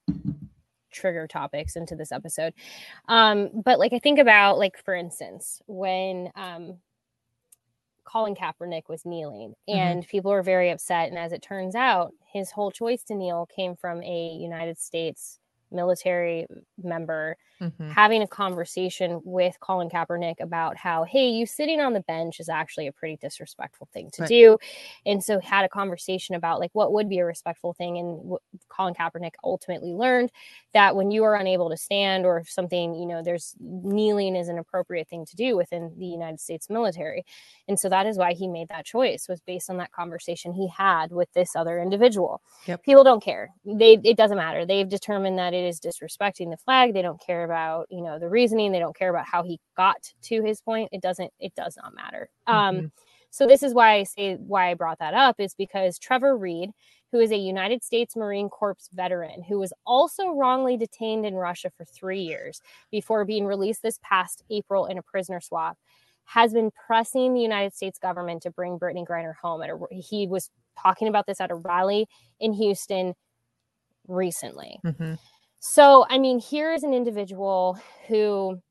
trigger 0.93 1.27
topics 1.27 1.75
into 1.75 1.95
this 1.95 2.11
episode. 2.11 2.53
Um, 3.07 3.49
but 3.53 3.79
like 3.79 3.93
I 3.93 3.99
think 3.99 4.19
about 4.19 4.57
like 4.57 4.77
for 4.83 4.93
instance, 4.93 5.61
when 5.67 6.29
um 6.35 6.77
Colin 8.05 8.35
Kaepernick 8.35 8.89
was 8.89 9.05
kneeling 9.05 9.55
mm-hmm. 9.67 9.77
and 9.77 10.01
mm-hmm. 10.03 10.09
people 10.09 10.31
were 10.31 10.43
very 10.43 10.69
upset. 10.69 11.09
And 11.09 11.17
as 11.17 11.31
it 11.31 11.41
turns 11.41 11.73
out, 11.75 12.13
his 12.31 12.51
whole 12.51 12.71
choice 12.71 13.03
to 13.05 13.15
kneel 13.15 13.47
came 13.47 13.75
from 13.75 14.03
a 14.03 14.37
United 14.39 14.79
States 14.79 15.39
military 15.73 16.47
member 16.81 17.37
Mhm. 17.59 17.95
having 17.95 18.21
a 18.23 18.27
conversation 18.27 19.21
with 19.23 19.59
Colin 19.59 19.89
Kaepernick 19.89 20.39
about 20.39 20.77
how, 20.77 21.03
hey, 21.03 21.29
you 21.29 21.45
sitting 21.45 21.79
on 21.79 21.93
the 21.93 21.99
bench 22.01 22.39
is 22.39 22.49
actually 22.49 22.87
a 22.87 22.91
pretty 22.91 23.17
disrespectful 23.17 23.87
thing 23.93 24.09
to 24.11 24.21
Right. 24.21 24.29
do. 24.29 24.57
And 25.05 25.23
so 25.23 25.39
had 25.39 25.63
a 25.65 25.69
conversation 25.69 26.33
about 26.35 26.59
like 26.59 26.71
what 26.73 26.91
would 26.93 27.09
be 27.09 27.19
a 27.19 27.25
respectful 27.25 27.73
thing. 27.73 27.97
And 27.99 28.17
w- 28.17 28.37
Colin 28.69 28.93
Kaepernick 28.95 29.33
ultimately 29.43 29.93
learned 29.93 30.31
that 30.73 30.95
when 30.95 31.11
you 31.11 31.23
are 31.23 31.35
unable 31.35 31.69
to 31.69 31.77
stand 31.77 32.25
or 32.25 32.39
if 32.39 32.49
something, 32.49 32.95
you 32.95 33.05
know, 33.05 33.21
there's 33.21 33.55
kneeling 33.59 34.35
is 34.35 34.47
an 34.47 34.57
appropriate 34.57 35.07
thing 35.07 35.25
to 35.25 35.35
do 35.35 35.55
within 35.55 35.93
the 35.97 36.05
United 36.07 36.39
States 36.39 36.69
military. 36.69 37.25
And 37.67 37.79
so 37.79 37.89
that 37.89 38.07
is 38.07 38.17
why 38.17 38.33
he 38.33 38.47
made 38.47 38.69
that 38.69 38.85
choice 38.85 39.27
was 39.27 39.41
based 39.41 39.69
on 39.69 39.77
that 39.77 39.91
conversation 39.91 40.53
he 40.53 40.67
had 40.67 41.11
with 41.11 41.31
this 41.33 41.55
other 41.55 41.79
individual. 41.81 42.41
Yep. 42.65 42.83
People 42.83 43.03
don't 43.03 43.23
care. 43.23 43.53
They 43.65 43.93
it 44.03 44.17
doesn't 44.17 44.37
matter. 44.37 44.65
They've 44.65 44.89
determined 44.89 45.37
that 45.37 45.53
it 45.53 45.62
is 45.63 45.79
disrespecting 45.79 46.49
the 46.51 46.57
flag. 46.57 46.93
They 46.93 47.01
don't 47.01 47.21
care 47.21 47.43
about, 47.43 47.87
you 47.89 48.01
know, 48.01 48.19
the 48.19 48.29
reasoning. 48.29 48.71
They 48.71 48.79
don't 48.79 48.95
care 48.95 49.09
about 49.09 49.25
how 49.27 49.43
he 49.43 49.59
got 49.77 50.13
to 50.23 50.43
his 50.43 50.61
point. 50.61 50.89
It 50.91 51.01
doesn't 51.01 51.31
it 51.39 51.55
does 51.55 51.77
not 51.77 51.95
matter. 51.95 52.29
Um 52.47 52.83
Mhm. 52.83 52.91
so 53.31 53.47
this 53.47 53.63
is 53.63 53.73
why 53.73 53.93
I 53.95 54.03
say 54.03 54.35
why 54.35 54.69
I 54.71 54.75
brought 54.75 54.99
that 54.99 55.13
up 55.15 55.39
is 55.39 55.55
because 55.55 55.97
Trevor 55.97 56.37
Reed, 56.37 56.71
who 57.11 57.19
is 57.19 57.31
a 57.31 57.37
United 57.37 57.83
States 57.83 58.15
Marine 58.15 58.49
Corps 58.49 58.77
veteran 58.93 59.43
who 59.43 59.59
was 59.59 59.73
also 59.85 60.29
wrongly 60.31 60.77
detained 60.77 61.25
in 61.25 61.33
Russia 61.35 61.71
for 61.75 61.85
3 61.85 62.21
years 62.21 62.61
before 62.91 63.25
being 63.25 63.45
released 63.45 63.81
this 63.81 63.99
past 64.03 64.43
April 64.51 64.85
in 64.85 64.97
a 64.99 65.03
prisoner 65.03 65.41
swap, 65.41 65.77
has 66.25 66.53
been 66.53 66.71
pressing 66.71 67.33
the 67.33 67.41
United 67.41 67.73
States 67.73 67.99
government 67.99 68.41
to 68.43 68.51
bring 68.51 68.79
Brittney 68.79 69.05
Griner 69.05 69.33
home. 69.41 69.61
At 69.61 69.69
a, 69.71 69.79
he 69.91 70.27
was 70.27 70.49
talking 70.81 71.07
about 71.07 71.25
this 71.27 71.41
at 71.41 71.51
a 71.51 71.55
rally 71.55 72.07
in 72.39 72.53
Houston 72.53 73.13
recently. 74.07 74.79
Mhm. 74.83 75.17
So, 75.65 76.05
I 76.09 76.17
mean, 76.17 76.39
here 76.39 76.73
is 76.73 76.83
an 76.83 76.93
individual 76.93 77.79
who 78.09 78.61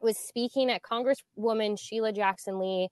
was 0.00 0.16
speaking 0.16 0.68
at 0.68 0.82
Congresswoman 0.82 1.78
Sheila 1.78 2.12
Jackson 2.12 2.58
Lee 2.58 2.88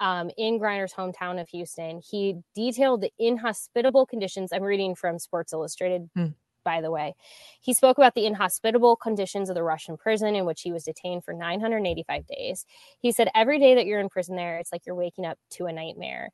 um, 0.00 0.30
in 0.36 0.60
Griner's 0.60 0.92
hometown 0.92 1.40
of 1.40 1.48
Houston. 1.48 2.02
He 2.06 2.36
detailed 2.54 3.00
the 3.00 3.10
inhospitable 3.18 4.04
conditions. 4.04 4.52
I'm 4.52 4.62
reading 4.64 4.94
from 4.94 5.18
Sports 5.18 5.54
Illustrated, 5.54 6.10
Hmm. 6.14 6.26
by 6.62 6.82
the 6.82 6.90
way. 6.90 7.14
He 7.62 7.72
spoke 7.72 7.96
about 7.96 8.14
the 8.14 8.26
inhospitable 8.26 8.96
conditions 8.96 9.48
of 9.48 9.54
the 9.54 9.62
Russian 9.62 9.96
prison 9.96 10.36
in 10.36 10.44
which 10.44 10.60
he 10.60 10.72
was 10.72 10.84
detained 10.84 11.24
for 11.24 11.32
985 11.32 12.26
days. 12.26 12.66
He 13.00 13.12
said, 13.12 13.30
Every 13.34 13.60
day 13.60 13.76
that 13.76 13.86
you're 13.86 13.98
in 13.98 14.10
prison 14.10 14.36
there, 14.36 14.58
it's 14.58 14.72
like 14.72 14.84
you're 14.84 14.94
waking 14.94 15.24
up 15.24 15.38
to 15.52 15.66
a 15.68 15.72
nightmare. 15.72 16.28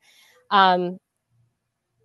Um, 0.51 0.99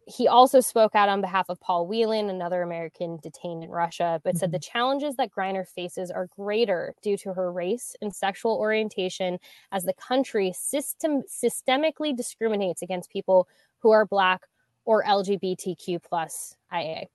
he 0.07 0.29
also 0.29 0.61
spoke 0.61 0.95
out 0.95 1.09
on 1.09 1.21
behalf 1.21 1.47
of 1.49 1.61
Paul 1.61 1.87
Whelan, 1.87 2.29
another 2.29 2.63
American 2.63 3.19
detained 3.23 3.65
in 3.65 3.71
Russia, 3.71 4.21
but 4.25 4.37
said 4.37 4.53
the 4.53 4.59
challenges 4.59 5.17
that 5.17 5.31
Griner 5.31 5.67
faces 5.67 6.11
are 6.11 6.27
greater 6.37 6.95
due 7.03 7.17
to 7.19 7.33
her 7.33 7.51
race 7.53 7.97
and 8.03 8.15
sexual 8.15 8.57
orientation 8.57 9.39
as 9.73 9.85
the 9.85 9.95
country 9.95 10.53
system 10.55 11.23
systemically 11.23 12.17
discriminates 12.17 12.83
against 12.83 13.11
people 13.11 13.49
who 13.81 13.91
are 13.91 14.07
black 14.07 14.43
or 14.85 15.03
LGBTQ 15.05 16.03
plus 16.03 16.57
IA. 16.73 17.07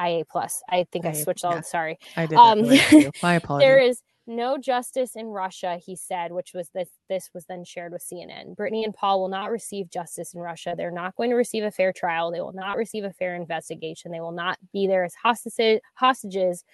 IA 0.00 0.24
plus. 0.24 0.62
I 0.68 0.86
think 0.90 1.04
I 1.04 1.10
IA, 1.10 1.14
switched 1.14 1.44
all 1.44 1.54
yeah. 1.54 1.60
sorry. 1.60 1.98
I 2.16 2.26
did 2.26 2.36
Um, 2.36 2.62
that 2.62 2.92
right 2.92 3.02
too. 3.04 3.10
My 3.22 3.34
apologies. 3.34 3.66
There 3.66 3.78
is 3.78 4.02
no 4.26 4.56
justice 4.56 5.16
in 5.16 5.26
Russia, 5.26 5.78
he 5.84 5.96
said, 5.96 6.32
which 6.32 6.52
was 6.54 6.70
this 6.70 6.88
this 7.08 7.30
was 7.34 7.44
then 7.46 7.64
shared 7.64 7.92
with 7.92 8.02
CNN. 8.02 8.56
Brittney 8.56 8.84
and 8.84 8.94
Paul 8.94 9.20
will 9.20 9.28
not 9.28 9.50
receive 9.50 9.90
justice 9.90 10.34
in 10.34 10.40
Russia. 10.40 10.74
They're 10.76 10.90
not 10.90 11.16
going 11.16 11.30
to 11.30 11.36
receive 11.36 11.64
a 11.64 11.70
fair 11.70 11.92
trial. 11.92 12.30
They 12.30 12.40
will 12.40 12.54
not 12.54 12.76
receive 12.76 13.04
a 13.04 13.12
fair 13.12 13.34
investigation. 13.34 14.10
They 14.10 14.20
will 14.20 14.32
not 14.32 14.58
be 14.72 14.86
there 14.86 15.04
as 15.04 15.14
hostages 15.14 15.80
hostages. 15.94 16.64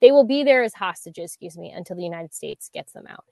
They 0.00 0.10
will 0.10 0.24
be 0.24 0.42
there 0.42 0.62
as 0.62 0.74
hostages, 0.74 1.30
excuse 1.30 1.56
me, 1.56 1.70
until 1.70 1.96
the 1.96 2.02
United 2.02 2.34
States 2.34 2.70
gets 2.72 2.92
them 2.92 3.06
out. 3.08 3.24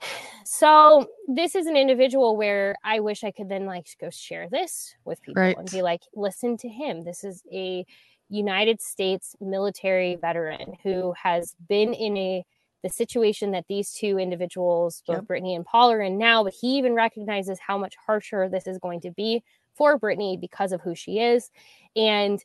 So 0.42 1.06
this 1.28 1.54
is 1.54 1.66
an 1.66 1.76
individual 1.76 2.34
where 2.34 2.74
I 2.82 3.00
wish 3.00 3.24
I 3.24 3.30
could 3.30 3.50
then 3.50 3.66
like 3.66 3.86
go 4.00 4.08
share 4.08 4.48
this 4.48 4.94
with 5.04 5.20
people 5.20 5.42
and 5.42 5.70
be 5.70 5.82
like, 5.82 6.00
listen 6.14 6.56
to 6.56 6.68
him. 6.68 7.04
This 7.04 7.24
is 7.24 7.42
a 7.52 7.84
United 8.30 8.80
States 8.80 9.36
military 9.40 10.16
veteran 10.16 10.74
who 10.82 11.12
has 11.22 11.54
been 11.68 11.92
in 11.92 12.16
a 12.16 12.44
the 12.82 12.88
situation 12.88 13.50
that 13.50 13.66
these 13.68 13.92
two 13.92 14.18
individuals, 14.18 15.02
both 15.06 15.16
Yep. 15.16 15.24
Brittney 15.24 15.54
and 15.54 15.66
Paul, 15.66 15.92
are 15.92 16.00
in 16.00 16.16
now, 16.16 16.44
but 16.44 16.54
he 16.58 16.78
even 16.78 16.94
recognizes 16.94 17.58
how 17.58 17.76
much 17.76 17.94
harsher 18.06 18.48
this 18.48 18.66
is 18.66 18.78
going 18.78 19.00
to 19.02 19.10
be 19.10 19.42
for 19.74 19.98
Brittney 19.98 20.40
because 20.40 20.72
of 20.72 20.80
who 20.80 20.94
she 20.94 21.18
is. 21.18 21.50
And 21.94 22.42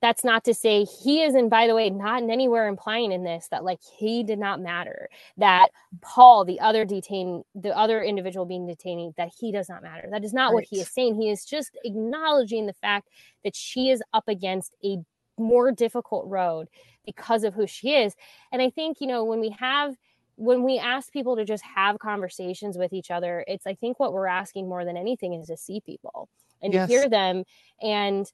that's 0.00 0.24
not 0.24 0.44
to 0.44 0.52
say 0.54 0.84
he 0.84 1.22
is, 1.22 1.34
and 1.34 1.48
by 1.48 1.66
the 1.66 1.74
way, 1.74 1.88
not 1.88 2.22
in 2.22 2.30
anywhere 2.30 2.68
implying 2.68 3.10
in 3.10 3.24
this 3.24 3.48
that 3.50 3.64
like 3.64 3.80
he 3.98 4.22
did 4.22 4.38
not 4.38 4.60
matter, 4.60 5.08
that 5.38 5.68
Paul, 6.02 6.44
the 6.44 6.60
other 6.60 6.84
detained, 6.84 7.44
the 7.54 7.76
other 7.76 8.02
individual 8.02 8.44
being 8.44 8.66
detained, 8.66 9.14
that 9.16 9.30
he 9.38 9.50
does 9.50 9.68
not 9.68 9.82
matter. 9.82 10.06
That 10.10 10.24
is 10.24 10.34
not 10.34 10.52
what 10.52 10.64
he 10.64 10.80
is 10.80 10.88
saying. 10.88 11.14
He 11.14 11.30
is 11.30 11.46
just 11.46 11.70
acknowledging 11.84 12.66
the 12.66 12.74
fact 12.74 13.08
that 13.44 13.56
she 13.56 13.88
is 13.88 14.02
up 14.12 14.24
against 14.28 14.74
a 14.84 14.98
more 15.38 15.72
difficult 15.72 16.26
road 16.26 16.68
because 17.04 17.44
of 17.44 17.54
who 17.54 17.66
she 17.66 17.94
is. 17.94 18.14
And 18.52 18.62
I 18.62 18.70
think, 18.70 19.00
you 19.00 19.06
know, 19.06 19.24
when 19.24 19.40
we 19.40 19.50
have 19.50 19.96
when 20.36 20.64
we 20.64 20.78
ask 20.78 21.12
people 21.12 21.36
to 21.36 21.44
just 21.44 21.62
have 21.62 21.98
conversations 22.00 22.76
with 22.76 22.92
each 22.92 23.10
other, 23.10 23.44
it's 23.46 23.66
I 23.66 23.74
think 23.74 24.00
what 24.00 24.12
we're 24.12 24.26
asking 24.26 24.68
more 24.68 24.84
than 24.84 24.96
anything 24.96 25.34
is 25.34 25.46
to 25.46 25.56
see 25.56 25.80
people 25.80 26.28
and 26.60 26.72
Yes. 26.72 26.88
to 26.88 26.92
hear 26.92 27.08
them. 27.08 27.44
And 27.80 28.30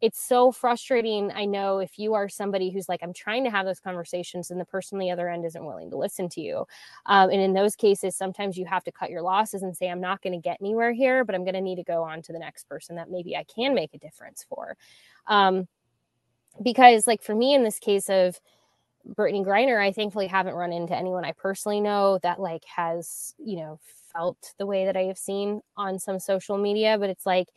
it's 0.00 0.22
so 0.22 0.52
frustrating. 0.52 1.30
I 1.32 1.46
know 1.46 1.78
if 1.78 1.98
you 1.98 2.12
are 2.14 2.28
somebody 2.28 2.70
who's 2.70 2.88
like, 2.88 3.02
I'm 3.02 3.12
trying 3.12 3.44
to 3.44 3.50
have 3.50 3.64
those 3.64 3.80
conversations 3.80 4.50
and 4.50 4.60
the 4.60 4.64
person 4.64 4.96
on 4.96 5.00
the 5.00 5.10
other 5.10 5.28
end 5.28 5.44
isn't 5.46 5.64
willing 5.64 5.90
to 5.90 5.96
listen 5.96 6.28
to 6.30 6.40
you. 6.40 6.66
Um, 7.06 7.30
and 7.30 7.40
in 7.40 7.54
those 7.54 7.76
cases, 7.76 8.16
sometimes 8.16 8.58
you 8.58 8.66
have 8.66 8.84
to 8.84 8.92
cut 8.92 9.10
your 9.10 9.22
losses 9.22 9.62
and 9.62 9.74
say, 9.74 9.88
I'm 9.88 10.00
not 10.00 10.20
going 10.20 10.34
to 10.34 10.42
get 10.42 10.58
anywhere 10.60 10.92
here, 10.92 11.24
but 11.24 11.34
I'm 11.34 11.44
going 11.44 11.54
to 11.54 11.60
need 11.60 11.76
to 11.76 11.84
go 11.84 12.02
on 12.02 12.20
to 12.22 12.32
the 12.32 12.38
next 12.38 12.68
person 12.68 12.96
that 12.96 13.10
maybe 13.10 13.36
I 13.36 13.44
can 13.44 13.74
make 13.74 13.94
a 13.94 13.98
difference 13.98 14.44
for. 14.46 14.76
Um, 15.26 15.68
because, 16.62 17.06
like, 17.06 17.22
for 17.22 17.34
me, 17.34 17.54
in 17.54 17.64
this 17.64 17.78
case 17.78 18.08
of 18.08 18.40
Brittney 19.08 19.44
Griner, 19.44 19.80
I 19.80 19.92
thankfully 19.92 20.26
haven't 20.28 20.54
run 20.54 20.72
into 20.72 20.96
anyone 20.96 21.24
I 21.24 21.32
personally 21.32 21.80
know 21.80 22.18
that, 22.22 22.40
like, 22.40 22.64
has, 22.66 23.34
you 23.38 23.56
know, 23.56 23.80
felt 24.12 24.54
the 24.58 24.66
way 24.66 24.86
that 24.86 24.96
I 24.96 25.04
have 25.04 25.18
seen 25.18 25.60
on 25.76 25.98
some 25.98 26.18
social 26.20 26.58
media. 26.58 26.98
But 26.98 27.10
it's 27.10 27.26
like, 27.26 27.48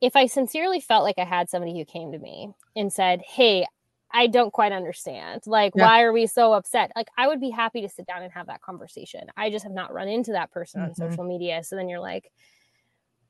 if 0.00 0.16
I 0.16 0.26
sincerely 0.26 0.80
felt 0.80 1.04
like 1.04 1.18
I 1.18 1.24
had 1.24 1.48
somebody 1.48 1.78
who 1.78 1.84
came 1.84 2.12
to 2.12 2.18
me 2.18 2.52
and 2.74 2.92
said, 2.92 3.22
Hey, 3.22 3.66
I 4.10 4.26
don't 4.26 4.52
quite 4.52 4.72
understand. 4.72 5.42
Like, 5.46 5.74
Yeah. 5.74 5.84
why 5.84 6.02
are 6.02 6.12
we 6.12 6.26
so 6.26 6.52
upset? 6.52 6.92
Like, 6.96 7.08
I 7.16 7.28
would 7.28 7.40
be 7.40 7.50
happy 7.50 7.80
to 7.82 7.88
sit 7.88 8.06
down 8.06 8.22
and 8.22 8.32
have 8.32 8.46
that 8.48 8.60
conversation. 8.60 9.28
I 9.36 9.48
just 9.50 9.64
have 9.64 9.72
not 9.72 9.92
run 9.92 10.08
into 10.08 10.32
that 10.32 10.50
person 10.50 10.82
on 10.82 10.90
Mhm. 10.90 10.96
social 10.96 11.24
media. 11.24 11.62
So 11.64 11.76
then 11.76 11.88
you're 11.88 12.00
like, 12.00 12.30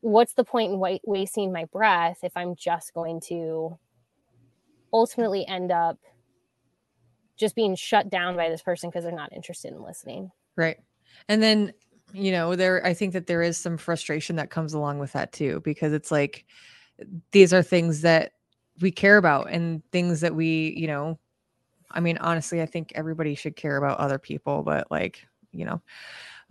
what's 0.00 0.34
the 0.34 0.44
point 0.44 0.72
in 0.72 0.78
wa- 0.78 0.98
wasting 1.04 1.52
my 1.52 1.64
breath 1.66 2.18
if 2.22 2.36
I'm 2.36 2.56
just 2.56 2.92
going 2.94 3.20
to 3.28 3.78
ultimately 4.92 5.46
end 5.46 5.72
up 5.72 5.98
just 7.36 7.54
being 7.54 7.74
shut 7.74 8.10
down 8.10 8.36
by 8.36 8.48
this 8.48 8.62
person 8.62 8.90
because 8.90 9.04
they're 9.04 9.12
not 9.12 9.32
interested 9.32 9.72
in 9.72 9.82
listening? 9.82 10.30
Right. 10.56 10.78
And 11.28 11.42
then, 11.42 11.72
you 12.12 12.32
know, 12.32 12.54
there, 12.54 12.84
I 12.86 12.94
think 12.94 13.12
that 13.14 13.26
there 13.26 13.42
is 13.42 13.56
some 13.56 13.76
frustration 13.76 14.36
that 14.36 14.50
comes 14.50 14.74
along 14.74 14.98
with 14.98 15.12
that 15.12 15.32
too, 15.32 15.60
because 15.64 15.92
it's 15.92 16.10
like 16.10 16.44
these 17.32 17.52
are 17.52 17.62
things 17.62 18.02
that 18.02 18.32
we 18.80 18.90
care 18.90 19.16
about 19.16 19.50
and 19.50 19.82
things 19.90 20.20
that 20.20 20.34
we, 20.34 20.74
you 20.76 20.86
know, 20.86 21.18
I 21.90 22.00
mean, 22.00 22.18
honestly, 22.18 22.62
I 22.62 22.66
think 22.66 22.92
everybody 22.94 23.34
should 23.34 23.56
care 23.56 23.76
about 23.76 23.98
other 23.98 24.18
people, 24.18 24.62
but 24.62 24.90
like, 24.90 25.26
you 25.52 25.64
know, 25.64 25.82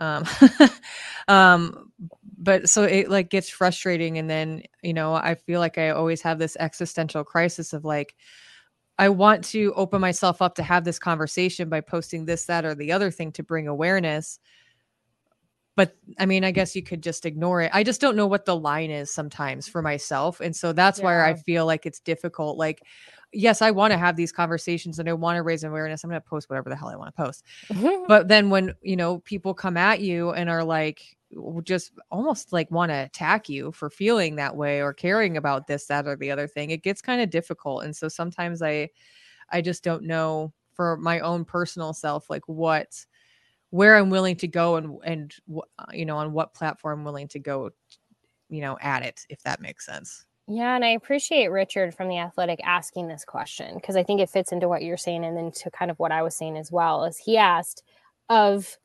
um, 0.01 0.25
um, 1.27 1.91
but 2.37 2.67
so 2.67 2.83
it 2.83 3.09
like 3.09 3.29
gets 3.29 3.49
frustrating. 3.49 4.17
And 4.17 4.29
then, 4.29 4.63
you 4.81 4.93
know, 4.93 5.13
I 5.13 5.35
feel 5.35 5.59
like 5.59 5.77
I 5.77 5.91
always 5.91 6.21
have 6.23 6.39
this 6.39 6.57
existential 6.59 7.23
crisis 7.23 7.71
of 7.71 7.85
like, 7.85 8.15
I 8.97 9.09
want 9.09 9.43
to 9.45 9.73
open 9.75 10.01
myself 10.01 10.41
up 10.41 10.55
to 10.55 10.63
have 10.63 10.83
this 10.83 10.99
conversation 10.99 11.69
by 11.69 11.81
posting 11.81 12.25
this, 12.25 12.45
that, 12.45 12.65
or 12.65 12.75
the 12.75 12.91
other 12.91 13.11
thing 13.11 13.31
to 13.33 13.43
bring 13.43 13.67
awareness. 13.67 14.39
But 15.75 15.95
I 16.19 16.25
mean, 16.25 16.43
I 16.43 16.51
guess 16.51 16.75
you 16.75 16.83
could 16.83 17.01
just 17.01 17.25
ignore 17.25 17.61
it. 17.61 17.71
I 17.73 17.83
just 17.83 18.01
don't 18.01 18.17
know 18.17 18.27
what 18.27 18.45
the 18.45 18.55
line 18.55 18.91
is 18.91 19.11
sometimes 19.11 19.67
for 19.67 19.81
myself. 19.81 20.41
And 20.41 20.55
so 20.55 20.73
that's 20.73 20.99
where 20.99 21.23
I 21.23 21.35
feel 21.35 21.65
like 21.65 21.85
it's 21.85 21.99
difficult. 21.99 22.57
Like, 22.57 22.81
yes, 23.33 23.61
I 23.61 23.71
want 23.71 23.91
to 23.91 23.97
have 23.97 24.15
these 24.15 24.31
conversations 24.31 24.99
and 24.99 25.07
I 25.09 25.13
want 25.13 25.37
to 25.37 25.43
raise 25.43 25.63
awareness. 25.63 26.03
I'm 26.03 26.09
going 26.09 26.21
to 26.21 26.27
post 26.27 26.49
whatever 26.49 26.69
the 26.69 26.75
hell 26.75 26.89
I 26.89 26.95
want 26.95 27.15
to 27.15 27.23
post. 27.23 27.45
But 28.07 28.27
then 28.27 28.49
when, 28.49 28.75
you 28.81 28.95
know, 28.95 29.19
people 29.19 29.53
come 29.53 29.77
at 29.77 30.01
you 30.01 30.31
and 30.31 30.49
are 30.49 30.63
like, 30.63 31.01
just 31.63 31.93
almost 32.09 32.51
like 32.51 32.69
want 32.71 32.89
to 32.89 33.05
attack 33.05 33.47
you 33.47 33.71
for 33.71 33.89
feeling 33.89 34.35
that 34.35 34.55
way 34.55 34.81
or 34.81 34.93
caring 34.93 35.37
about 35.37 35.65
this, 35.65 35.85
that, 35.85 36.05
or 36.05 36.17
the 36.17 36.29
other 36.29 36.45
thing, 36.45 36.71
it 36.71 36.83
gets 36.83 37.01
kind 37.01 37.21
of 37.21 37.29
difficult. 37.29 37.85
And 37.85 37.95
so 37.95 38.09
sometimes 38.09 38.61
I, 38.61 38.89
I 39.49 39.61
just 39.61 39.81
don't 39.81 40.03
know 40.03 40.51
for 40.73 40.97
my 40.97 41.21
own 41.21 41.45
personal 41.45 41.93
self, 41.93 42.29
like 42.29 42.43
what, 42.47 43.05
where 43.69 43.95
I'm 43.95 44.09
willing 44.09 44.35
to 44.37 44.47
go 44.47 44.75
and, 44.75 44.97
and, 45.05 45.33
you 45.93 46.05
know, 46.05 46.17
on 46.17 46.33
what 46.33 46.53
platform 46.53 46.99
I'm 46.99 47.05
willing 47.05 47.29
to 47.29 47.39
go, 47.39 47.69
you 48.49 48.59
know, 48.59 48.77
at 48.81 49.03
it, 49.03 49.25
if 49.29 49.41
that 49.43 49.61
makes 49.61 49.85
sense. 49.85 50.25
Yeah, 50.53 50.75
and 50.75 50.83
I 50.83 50.89
appreciate 50.89 51.47
Richard 51.49 51.95
from 51.95 52.09
the 52.09 52.17
Athletic 52.17 52.59
asking 52.65 53.07
this 53.07 53.23
question 53.23 53.75
because 53.75 53.95
I 53.95 54.03
think 54.03 54.19
it 54.19 54.29
fits 54.29 54.51
into 54.51 54.67
what 54.67 54.83
you're 54.83 54.97
saying 54.97 55.23
and 55.23 55.37
then 55.37 55.51
to 55.53 55.71
kind 55.71 55.89
of 55.89 55.97
what 55.97 56.11
I 56.11 56.23
was 56.23 56.35
saying 56.35 56.57
as 56.57 56.69
well. 56.69 57.05
As 57.05 57.17
he 57.17 57.37
asked 57.37 57.83
of 58.27 58.77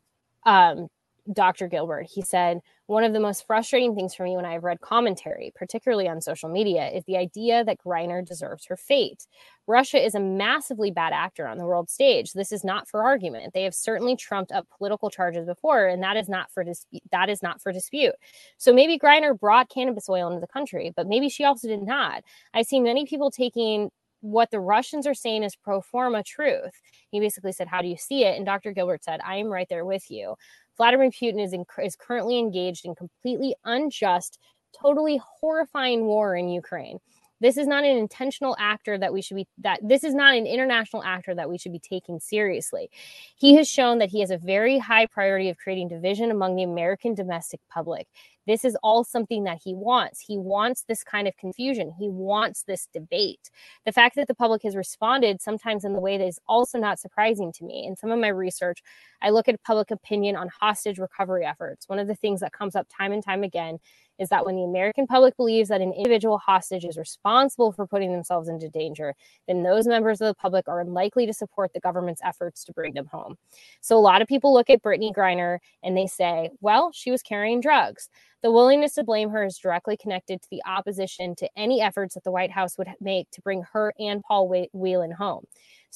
um, 0.45 0.87
Dr. 1.33 1.69
Gilbert, 1.69 2.07
he 2.13 2.23
said, 2.23 2.61
One 2.87 3.05
of 3.05 3.13
the 3.13 3.21
most 3.21 3.47
frustrating 3.47 3.95
things 3.95 4.15
for 4.15 4.23
me 4.23 4.37
when 4.37 4.45
I've 4.45 4.65
read 4.65 4.81
commentary, 4.81 5.53
particularly 5.55 6.09
on 6.09 6.21
social 6.21 6.49
media, 6.49 6.89
is 6.89 7.05
the 7.05 7.17
idea 7.17 7.65
that 7.65 7.79
Griner 7.85 8.25
deserves 8.25 8.67
her 8.67 8.77
fate. 8.77 9.27
Russia 9.67 10.05
is 10.05 10.15
a 10.15 10.21
massively 10.21 10.91
bad 10.91 11.13
actor 11.13 11.47
on 11.47 11.59
the 11.59 11.65
world 11.65 11.91
stage. 11.91 12.33
This 12.33 12.53
is 12.53 12.65
not 12.65 12.89
for 12.89 13.03
argument. 13.03 13.55
They 13.55 13.65
have 13.65 13.75
certainly 13.75 14.15
trumped 14.17 14.53
up 14.53 14.67
political 14.77 15.11
charges 15.11 15.47
before, 15.47 15.87
and 15.87 16.03
that 16.03 16.17
is 16.17 16.29
not 16.29 16.51
for 16.53 16.63
dispute. 16.63 17.03
That 17.11 17.29
is 17.29 17.43
not 17.43 17.61
for 17.61 17.73
dispute. 17.73 18.15
So 18.59 18.73
maybe 18.73 18.99
Griner 18.99 19.39
brought 19.39 19.69
cannabis 19.69 20.09
oil 20.09 20.29
into 20.29 20.41
the 20.41 20.47
country, 20.47 20.93
but 20.95 21.09
maybe 21.09 21.29
she 21.29 21.45
also 21.45 21.69
did 21.69 21.83
not. 21.83 22.23
I 22.55 22.63
see 22.63 22.81
many 22.81 23.05
people 23.05 23.31
taking 23.31 23.91
what 24.21 24.51
the 24.51 24.61
Russians 24.61 25.07
are 25.07 25.15
saying 25.15 25.43
is 25.43 25.55
pro 25.57 25.81
forma 25.81 26.23
truth. 26.23 26.73
He 27.11 27.21
basically 27.21 27.53
said, 27.53 27.69
How 27.69 27.83
do 27.83 27.89
you 27.89 27.97
see 27.97 28.25
it? 28.25 28.37
And 28.37 28.47
Dr. 28.47 28.73
Gilbert 28.73 29.05
said, 29.05 29.21
I 29.25 29.37
am 29.37 29.49
right 29.49 29.69
there 29.69 29.85
with 29.85 30.11
you. 30.11 30.35
Vladimir 30.77 31.11
Putin 31.11 31.43
is, 31.43 31.53
in, 31.53 31.65
is 31.83 31.97
currently 31.97 32.39
engaged 32.39 32.85
in 32.85 32.95
completely 32.95 33.55
unjust, 33.65 34.39
totally 34.79 35.21
horrifying 35.41 36.07
war 36.07 36.37
in 36.37 36.49
Ukraine. 36.49 36.99
This 37.41 37.59
is 37.59 37.67
not 37.67 37.85
an 37.85 37.97
intentional 37.97 38.57
actor 38.59 38.97
that 38.97 39.13
we 39.13 39.21
should 39.21 39.37
be 39.37 39.47
that 39.59 39.81
this 39.83 40.05
is 40.05 40.15
not 40.15 40.35
an 40.35 40.47
international 40.47 41.03
actor 41.05 41.35
that 41.35 41.51
we 41.51 41.59
should 41.59 41.73
be 41.73 41.79
taking 41.79 42.19
seriously. 42.19 42.89
He 43.37 43.57
has 43.57 43.69
shown 43.69 43.99
that 43.99 44.09
he 44.09 44.21
has 44.21 44.31
a 44.31 44.39
very 44.39 44.79
high 44.79 45.07
priority 45.07 45.51
of 45.51 45.59
creating 45.59 45.89
division 45.89 46.31
among 46.31 46.57
the 46.57 46.63
American 46.63 47.15
domestic 47.15 47.61
public. 47.69 48.07
This 48.47 48.65
is 48.65 48.77
all 48.83 49.05
something 49.05 49.45
that 49.45 49.61
he 49.63 49.75
wants. 49.75 50.21
He 50.21 50.39
wants 50.39 50.85
this 50.85 51.03
kind 51.03 51.27
of 51.27 51.37
confusion. 51.37 51.93
He 51.99 52.09
wants 52.09 52.63
this 52.63 52.89
debate. 52.93 53.51
The 53.85 53.93
fact 53.93 54.17
that 54.17 54.29
the 54.29 54.35
public 54.35 54.63
has 54.63 54.77
responded 54.77 55.41
sometimes 55.43 55.85
in 55.85 55.93
the 55.93 56.01
way 56.01 56.19
that 56.19 56.27
is 56.27 56.41
also 56.47 56.79
not 56.79 56.99
surprising 56.99 57.53
to 57.55 57.65
me. 57.65 57.87
In 57.87 57.97
some 57.97 58.11
of 58.11 58.19
my 58.19 58.29
research, 58.29 58.83
I 59.23 59.31
look 59.31 59.49
at 59.49 59.63
public 59.63 59.91
opinion 59.91 60.37
on 60.37 60.49
hostage 60.61 60.99
recovery 60.99 61.45
efforts. 61.45 61.89
One 61.89 61.99
of 61.99 62.07
the 62.07 62.15
things 62.15 62.41
that 62.41 62.53
comes 62.53 62.77
up 62.77 62.87
time 62.89 63.13
and 63.13 63.25
time 63.25 63.43
again 63.43 63.79
is 64.19 64.29
that 64.29 64.45
when 64.45 64.57
the 64.57 64.65
American 64.65 65.07
public 65.07 65.37
believes 65.37 65.69
that 65.69 65.81
an 65.81 65.93
individual 65.93 66.39
hostage 66.39 66.85
is 66.85 66.97
responsible 66.97 67.73
for 67.73 67.87
putting 67.87 68.13
themselves 68.13 68.49
into 68.49 68.69
danger, 68.69 69.15
then 69.47 69.63
those 69.63 69.87
members 69.87 70.21
of 70.21 70.29
the 70.29 70.35
public 70.35 70.69
are 70.69 70.81
unlikely 70.81 71.27
to 71.27 71.33
support 71.33 71.73
the 71.73 71.81
government's 71.81 72.23
efforts 72.25 72.65
to 72.65 72.73
bring 72.73 72.95
them 72.95 73.07
home. 73.07 73.37
So 73.81 73.97
a 73.97 74.01
lot 74.01 74.23
of 74.23 74.29
people 74.29 74.53
look 74.53 74.71
at 74.71 74.83
Brittney 74.83 75.15
Griner 75.15 75.59
and 75.83 75.97
they 75.97 76.07
say, 76.07 76.51
well, 76.61 76.91
she 76.93 77.11
was 77.11 77.23
carrying 77.23 77.61
drugs. 77.61 78.09
The 78.43 78.53
willingness 78.53 78.95
to 78.95 79.05
blame 79.05 79.31
her 79.31 79.45
is 79.45 79.59
directly 79.59 79.97
connected 79.97 80.41
to 80.43 80.49
the 80.51 80.63
opposition 80.67 81.35
to 81.37 81.49
any 81.57 81.81
efforts 81.81 82.15
that 82.15 82.25
the 82.25 82.31
White 82.31 82.51
House 82.51 82.79
would 82.79 82.89
make 83.01 83.31
to 83.33 83.43
bring 83.43 83.65
her 83.73 83.93
and 83.99 84.23
Paul 84.23 84.49
Whelan 84.73 85.11
home. 85.11 85.47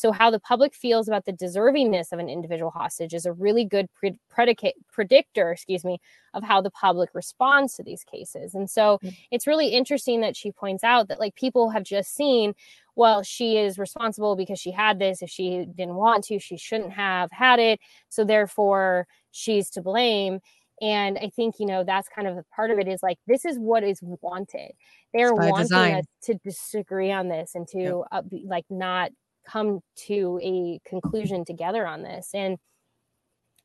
So, 0.01 0.13
how 0.13 0.31
the 0.31 0.41
public 0.41 0.75
feels 0.75 1.09
about 1.09 1.27
the 1.27 1.33
deservingness 1.33 2.11
of 2.11 2.21
an 2.21 2.31
individual 2.31 2.71
hostage 2.71 3.13
is 3.13 3.27
a 3.27 3.35
really 3.35 3.67
good 3.67 3.93
pre- 3.93 4.19
predicate 4.31 4.75
predictor, 4.91 5.53
excuse 5.53 5.85
me, 5.85 5.99
of 6.33 6.43
how 6.43 6.63
the 6.63 6.71
public 6.71 7.11
responds 7.13 7.75
to 7.75 7.83
these 7.83 8.03
cases. 8.03 8.55
And 8.55 8.71
so, 8.71 8.99
mm-hmm. 9.05 9.11
it's 9.31 9.47
really 9.47 9.69
interesting 9.69 10.23
that 10.23 10.39
she 10.39 10.53
points 10.53 10.83
out 10.83 11.09
that 11.09 11.21
like 11.21 11.35
people 11.35 11.69
have 11.69 11.83
just 11.83 12.15
seen, 12.15 12.55
well, 12.97 13.23
she 13.23 13.59
is 13.59 13.79
responsible 13.79 14.37
because 14.37 14.59
she 14.59 14.71
had 14.71 14.99
this. 14.99 15.21
If 15.21 15.29
she 15.29 15.67
didn't 15.67 15.97
want 15.97 16.25
to, 16.25 16.39
she 16.39 16.57
shouldn't 16.57 16.93
have 16.95 17.31
had 17.31 17.59
it. 17.59 17.79
So, 18.09 18.25
therefore, 18.25 19.07
she's 19.33 19.69
to 19.71 19.83
blame. 19.83 20.41
And 20.81 21.19
I 21.19 21.29
think, 21.29 21.57
you 21.59 21.67
know, 21.67 21.85
that's 21.85 22.09
kind 22.09 22.27
of 22.27 22.39
a 22.39 22.45
part 22.57 22.71
of 22.71 22.79
it 22.79 22.89
is 22.89 23.03
like, 23.03 23.19
this 23.27 23.45
is 23.45 23.59
what 23.59 23.85
is 23.85 24.01
wanted. 24.03 24.73
They're 25.13 25.35
wanting 25.35 25.57
design. 25.57 25.95
us 25.97 26.05
to 26.23 26.35
disagree 26.43 27.13
on 27.13 27.29
this 27.29 27.55
and 27.55 27.69
to 27.69 27.79
yep. 27.79 27.95
uh, 28.11 28.23
be, 28.23 28.45
like 28.47 28.65
not 28.71 29.11
come 29.47 29.81
to 30.07 30.41
a 30.43 30.81
conclusion 30.89 31.45
together 31.45 31.87
on 31.87 32.03
this. 32.03 32.31
And 32.35 32.59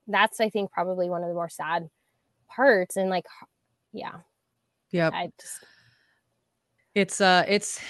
that's, 0.08 0.40
I 0.40 0.50
think, 0.50 0.72
probably 0.72 1.10
one 1.10 1.24
of 1.24 1.30
the 1.30 1.36
more 1.36 1.50
sad 1.50 1.90
parts. 2.48 2.98
And 2.98 3.10
like, 3.10 3.26
yeah. 3.92 4.18
Yeah. 4.92 5.10
I 5.14 5.32
just, 5.40 5.64
it's, 6.94 7.22
uh, 7.22 7.44
it's, 7.48 7.82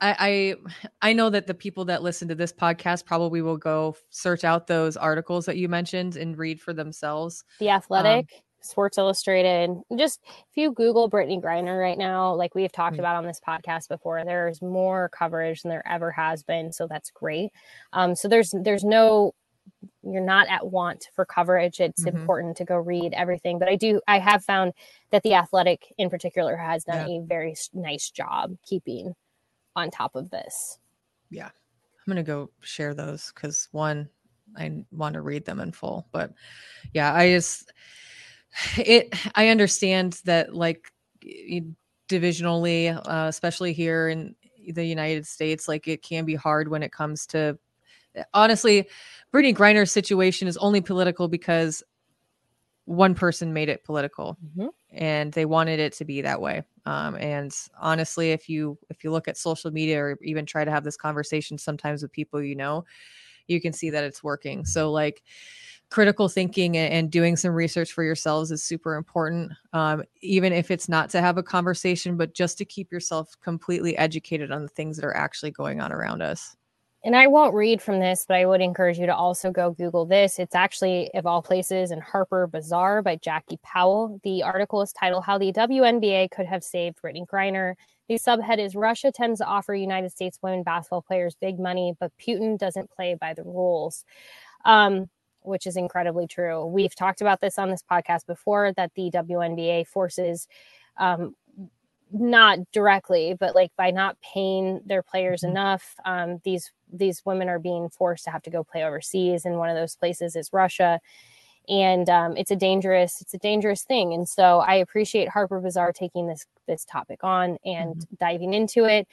I, 0.00 0.56
I 1.00 1.10
I 1.10 1.12
know 1.12 1.30
that 1.30 1.46
the 1.46 1.54
people 1.54 1.84
that 1.86 2.02
listen 2.02 2.28
to 2.28 2.34
this 2.34 2.52
podcast 2.52 3.06
probably 3.06 3.40
will 3.40 3.56
go 3.56 3.96
search 4.10 4.44
out 4.44 4.66
those 4.66 4.96
articles 4.96 5.46
that 5.46 5.56
you 5.56 5.68
mentioned 5.68 6.16
and 6.16 6.36
read 6.36 6.60
for 6.60 6.74
themselves. 6.74 7.44
The 7.60 7.70
Athletic, 7.70 8.30
um, 8.34 8.40
Sports 8.64 8.98
Illustrated. 8.98 9.80
Just 9.96 10.20
if 10.24 10.56
you 10.56 10.72
Google 10.72 11.10
Brittney 11.10 11.42
Griner 11.42 11.80
right 11.80 11.98
now, 11.98 12.34
like 12.34 12.54
we've 12.54 12.72
talked 12.72 12.94
mm-hmm. 12.94 13.00
about 13.00 13.16
on 13.16 13.24
this 13.24 13.40
podcast 13.46 13.88
before, 13.88 14.24
there's 14.24 14.62
more 14.62 15.08
coverage 15.10 15.62
than 15.62 15.70
there 15.70 15.86
ever 15.86 16.10
has 16.10 16.42
been. 16.42 16.72
So 16.72 16.86
that's 16.86 17.10
great. 17.10 17.50
Um, 17.92 18.14
so 18.14 18.28
there's 18.28 18.54
there's 18.62 18.84
no 18.84 19.34
you're 20.02 20.22
not 20.22 20.48
at 20.48 20.66
want 20.66 21.08
for 21.14 21.24
coverage. 21.24 21.80
It's 21.80 22.04
mm-hmm. 22.04 22.16
important 22.16 22.56
to 22.58 22.64
go 22.64 22.76
read 22.76 23.12
everything. 23.14 23.58
But 23.58 23.68
I 23.68 23.76
do 23.76 24.00
I 24.06 24.18
have 24.18 24.44
found 24.44 24.72
that 25.10 25.22
the 25.22 25.34
Athletic 25.34 25.92
in 25.98 26.10
particular 26.10 26.56
has 26.56 26.84
done 26.84 27.08
yeah. 27.08 27.18
a 27.18 27.24
very 27.24 27.54
nice 27.72 28.10
job 28.10 28.56
keeping 28.64 29.14
on 29.76 29.90
top 29.90 30.16
of 30.16 30.30
this. 30.30 30.78
Yeah. 31.30 31.46
I'm 31.46 32.12
going 32.12 32.16
to 32.16 32.22
go 32.22 32.50
share 32.60 32.94
those 32.94 33.32
because 33.34 33.68
one, 33.72 34.08
I 34.56 34.84
want 34.92 35.14
to 35.14 35.22
read 35.22 35.46
them 35.46 35.60
in 35.60 35.72
full. 35.72 36.06
But 36.12 36.32
yeah, 36.92 37.14
I 37.14 37.30
just, 37.30 37.72
it, 38.76 39.14
I 39.34 39.48
understand 39.48 40.20
that 40.24 40.54
like 40.54 40.92
divisionally, 42.08 42.94
uh, 42.94 43.26
especially 43.28 43.72
here 43.72 44.08
in 44.08 44.34
the 44.68 44.84
United 44.84 45.26
States, 45.26 45.68
like 45.68 45.88
it 45.88 46.02
can 46.02 46.24
be 46.24 46.34
hard 46.34 46.68
when 46.68 46.82
it 46.82 46.92
comes 46.92 47.26
to, 47.28 47.58
honestly, 48.32 48.88
brittney 49.32 49.54
Griner's 49.54 49.90
situation 49.90 50.46
is 50.46 50.56
only 50.58 50.80
political 50.80 51.26
because 51.26 51.82
one 52.84 53.14
person 53.14 53.52
made 53.52 53.68
it 53.68 53.82
political 53.84 54.36
mm-hmm. 54.44 54.68
and 54.92 55.32
they 55.32 55.44
wanted 55.44 55.80
it 55.80 55.92
to 55.94 56.04
be 56.04 56.20
that 56.20 56.40
way 56.40 56.62
um, 56.84 57.14
and 57.16 57.52
honestly 57.80 58.32
if 58.32 58.48
you 58.48 58.78
if 58.90 59.02
you 59.02 59.10
look 59.10 59.26
at 59.26 59.38
social 59.38 59.70
media 59.70 59.98
or 60.00 60.18
even 60.22 60.44
try 60.44 60.64
to 60.64 60.70
have 60.70 60.84
this 60.84 60.96
conversation 60.96 61.56
sometimes 61.56 62.02
with 62.02 62.12
people 62.12 62.42
you 62.42 62.54
know 62.54 62.84
you 63.48 63.60
can 63.60 63.72
see 63.72 63.90
that 63.90 64.04
it's 64.04 64.22
working 64.22 64.64
so 64.64 64.92
like 64.92 65.22
critical 65.94 66.28
thinking 66.28 66.76
and, 66.76 67.08
doing 67.08 67.36
some 67.36 67.52
research 67.52 67.92
for 67.92 68.02
yourselves 68.02 68.50
is 68.50 68.64
super 68.64 68.96
important 68.96 69.52
um, 69.72 70.02
even 70.22 70.52
if 70.52 70.72
it's 70.72 70.88
not 70.88 71.08
to 71.08 71.20
have 71.20 71.38
a 71.38 71.42
conversation 71.42 72.16
but 72.16 72.34
just 72.34 72.58
to 72.58 72.64
keep 72.64 72.90
yourself 72.90 73.36
completely 73.40 73.96
educated 73.96 74.50
on 74.50 74.62
the 74.62 74.68
things 74.68 74.96
that 74.96 75.04
are 75.04 75.16
actually 75.16 75.52
going 75.52 75.80
on 75.80 75.92
around 75.92 76.20
us 76.20 76.56
and 77.04 77.14
I 77.14 77.26
won't 77.26 77.54
read 77.54 77.82
from 77.82 78.00
this, 78.00 78.24
but 78.26 78.38
I 78.38 78.46
would 78.46 78.62
encourage 78.62 78.98
you 78.98 79.04
to 79.04 79.14
also 79.14 79.50
go 79.50 79.72
Google 79.72 80.06
this. 80.06 80.38
It's 80.38 80.54
actually, 80.54 81.10
of 81.12 81.26
all 81.26 81.42
places, 81.42 81.90
in 81.90 82.00
Harper 82.00 82.46
Bazaar 82.46 83.02
by 83.02 83.16
Jackie 83.16 83.58
Powell. 83.62 84.18
The 84.24 84.42
article 84.42 84.80
is 84.80 84.90
titled 84.90 85.24
How 85.24 85.36
the 85.36 85.52
WNBA 85.52 86.30
Could 86.30 86.46
Have 86.46 86.64
Saved 86.64 86.96
Brittney 87.02 87.26
Griner. 87.26 87.74
The 88.08 88.14
subhead 88.14 88.58
is 88.58 88.74
Russia 88.74 89.12
tends 89.12 89.40
to 89.40 89.46
offer 89.46 89.74
United 89.74 90.12
States 90.12 90.38
women 90.42 90.62
basketball 90.62 91.02
players 91.02 91.36
big 91.38 91.58
money, 91.60 91.92
but 92.00 92.10
Putin 92.18 92.56
doesn't 92.58 92.90
play 92.90 93.14
by 93.20 93.34
the 93.34 93.44
rules. 93.44 94.06
Um, 94.64 95.10
which 95.44 95.66
is 95.66 95.76
incredibly 95.76 96.26
true. 96.26 96.66
We've 96.66 96.94
talked 96.94 97.20
about 97.20 97.40
this 97.40 97.58
on 97.58 97.70
this 97.70 97.82
podcast 97.88 98.26
before 98.26 98.72
that 98.72 98.92
the 98.94 99.10
WNBA 99.10 99.86
forces 99.86 100.48
um, 100.96 101.34
not 102.12 102.58
directly, 102.72 103.36
but 103.38 103.54
like 103.54 103.72
by 103.76 103.90
not 103.90 104.16
paying 104.20 104.80
their 104.86 105.02
players 105.02 105.42
mm-hmm. 105.42 105.52
enough, 105.52 105.94
um, 106.04 106.40
these 106.44 106.70
these 106.92 107.22
women 107.24 107.48
are 107.48 107.58
being 107.58 107.88
forced 107.88 108.24
to 108.24 108.30
have 108.30 108.42
to 108.42 108.50
go 108.50 108.62
play 108.62 108.84
overseas, 108.84 109.44
and 109.44 109.58
one 109.58 109.68
of 109.68 109.76
those 109.76 109.96
places 109.96 110.36
is 110.36 110.52
Russia, 110.52 111.00
and 111.68 112.08
um, 112.08 112.36
it's 112.36 112.50
a 112.50 112.56
dangerous 112.56 113.20
it's 113.20 113.34
a 113.34 113.38
dangerous 113.38 113.82
thing. 113.82 114.14
And 114.14 114.28
so 114.28 114.60
I 114.60 114.76
appreciate 114.76 115.28
Harper 115.28 115.60
Bazaar 115.60 115.92
taking 115.92 116.28
this 116.28 116.46
this 116.66 116.84
topic 116.84 117.24
on 117.24 117.58
and 117.64 117.96
mm-hmm. 117.96 118.14
diving 118.20 118.54
into 118.54 118.84
it. 118.84 119.08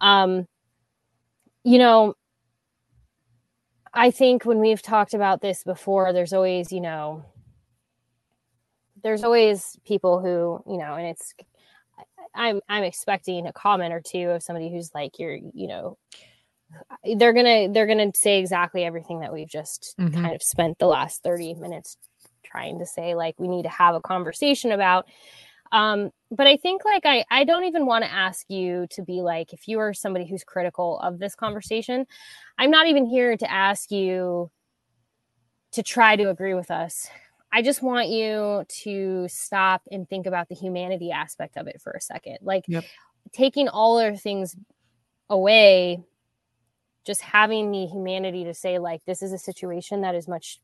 Um, 0.00 0.46
you 1.64 1.78
know, 1.78 2.14
I 3.98 4.12
think 4.12 4.44
when 4.44 4.60
we've 4.60 4.80
talked 4.80 5.12
about 5.12 5.40
this 5.40 5.64
before, 5.64 6.12
there's 6.12 6.32
always 6.32 6.72
you 6.72 6.80
know 6.80 7.24
there's 9.02 9.24
always 9.24 9.76
people 9.84 10.20
who 10.20 10.62
you 10.70 10.78
know 10.78 10.94
and 10.94 11.08
it's 11.08 11.34
I'm 12.32 12.60
I'm 12.68 12.84
expecting 12.84 13.46
a 13.46 13.52
comment 13.52 13.92
or 13.92 14.00
two 14.00 14.30
of 14.30 14.42
somebody 14.42 14.70
who's 14.70 14.94
like 14.94 15.18
you're 15.18 15.34
you 15.34 15.66
know 15.66 15.98
they're 17.16 17.32
gonna 17.32 17.72
they're 17.72 17.88
gonna 17.88 18.12
say 18.14 18.38
exactly 18.38 18.84
everything 18.84 19.20
that 19.20 19.32
we've 19.32 19.48
just 19.48 19.96
mm-hmm. 19.98 20.22
kind 20.22 20.34
of 20.34 20.42
spent 20.44 20.78
the 20.78 20.86
last 20.86 21.24
30 21.24 21.54
minutes 21.54 21.96
trying 22.44 22.78
to 22.78 22.86
say 22.86 23.16
like 23.16 23.34
we 23.38 23.48
need 23.48 23.64
to 23.64 23.68
have 23.68 23.96
a 23.96 24.00
conversation 24.00 24.70
about 24.70 25.06
um 25.72 26.10
but 26.30 26.46
i 26.46 26.56
think 26.56 26.84
like 26.84 27.04
i 27.04 27.24
i 27.30 27.44
don't 27.44 27.64
even 27.64 27.86
want 27.86 28.04
to 28.04 28.10
ask 28.10 28.48
you 28.48 28.86
to 28.90 29.02
be 29.02 29.20
like 29.20 29.52
if 29.52 29.68
you 29.68 29.78
are 29.78 29.92
somebody 29.94 30.26
who's 30.26 30.44
critical 30.44 30.98
of 31.00 31.18
this 31.18 31.34
conversation 31.34 32.06
i'm 32.58 32.70
not 32.70 32.86
even 32.86 33.06
here 33.06 33.36
to 33.36 33.50
ask 33.50 33.90
you 33.90 34.50
to 35.72 35.82
try 35.82 36.16
to 36.16 36.30
agree 36.30 36.54
with 36.54 36.70
us 36.70 37.08
I 37.50 37.62
just 37.62 37.80
want 37.80 38.08
you 38.08 38.66
to 38.82 39.26
stop 39.26 39.80
and 39.90 40.06
think 40.06 40.26
about 40.26 40.50
the 40.50 40.54
humanity 40.54 41.10
aspect 41.10 41.56
of 41.56 41.66
it 41.66 41.80
for 41.80 41.92
a 41.92 42.00
second. 42.00 42.36
Like, 42.42 42.64
yep. 42.68 42.84
taking 43.32 43.70
all 43.70 43.96
other 43.96 44.16
things 44.16 44.54
away 45.30 46.04
just 47.08 47.22
having 47.22 47.70
the 47.70 47.86
humanity 47.86 48.44
to 48.44 48.52
say 48.52 48.78
like 48.78 49.00
this 49.06 49.22
is 49.22 49.32
a 49.32 49.38
situation 49.38 50.02
that 50.02 50.14
is 50.14 50.28
much 50.28 50.60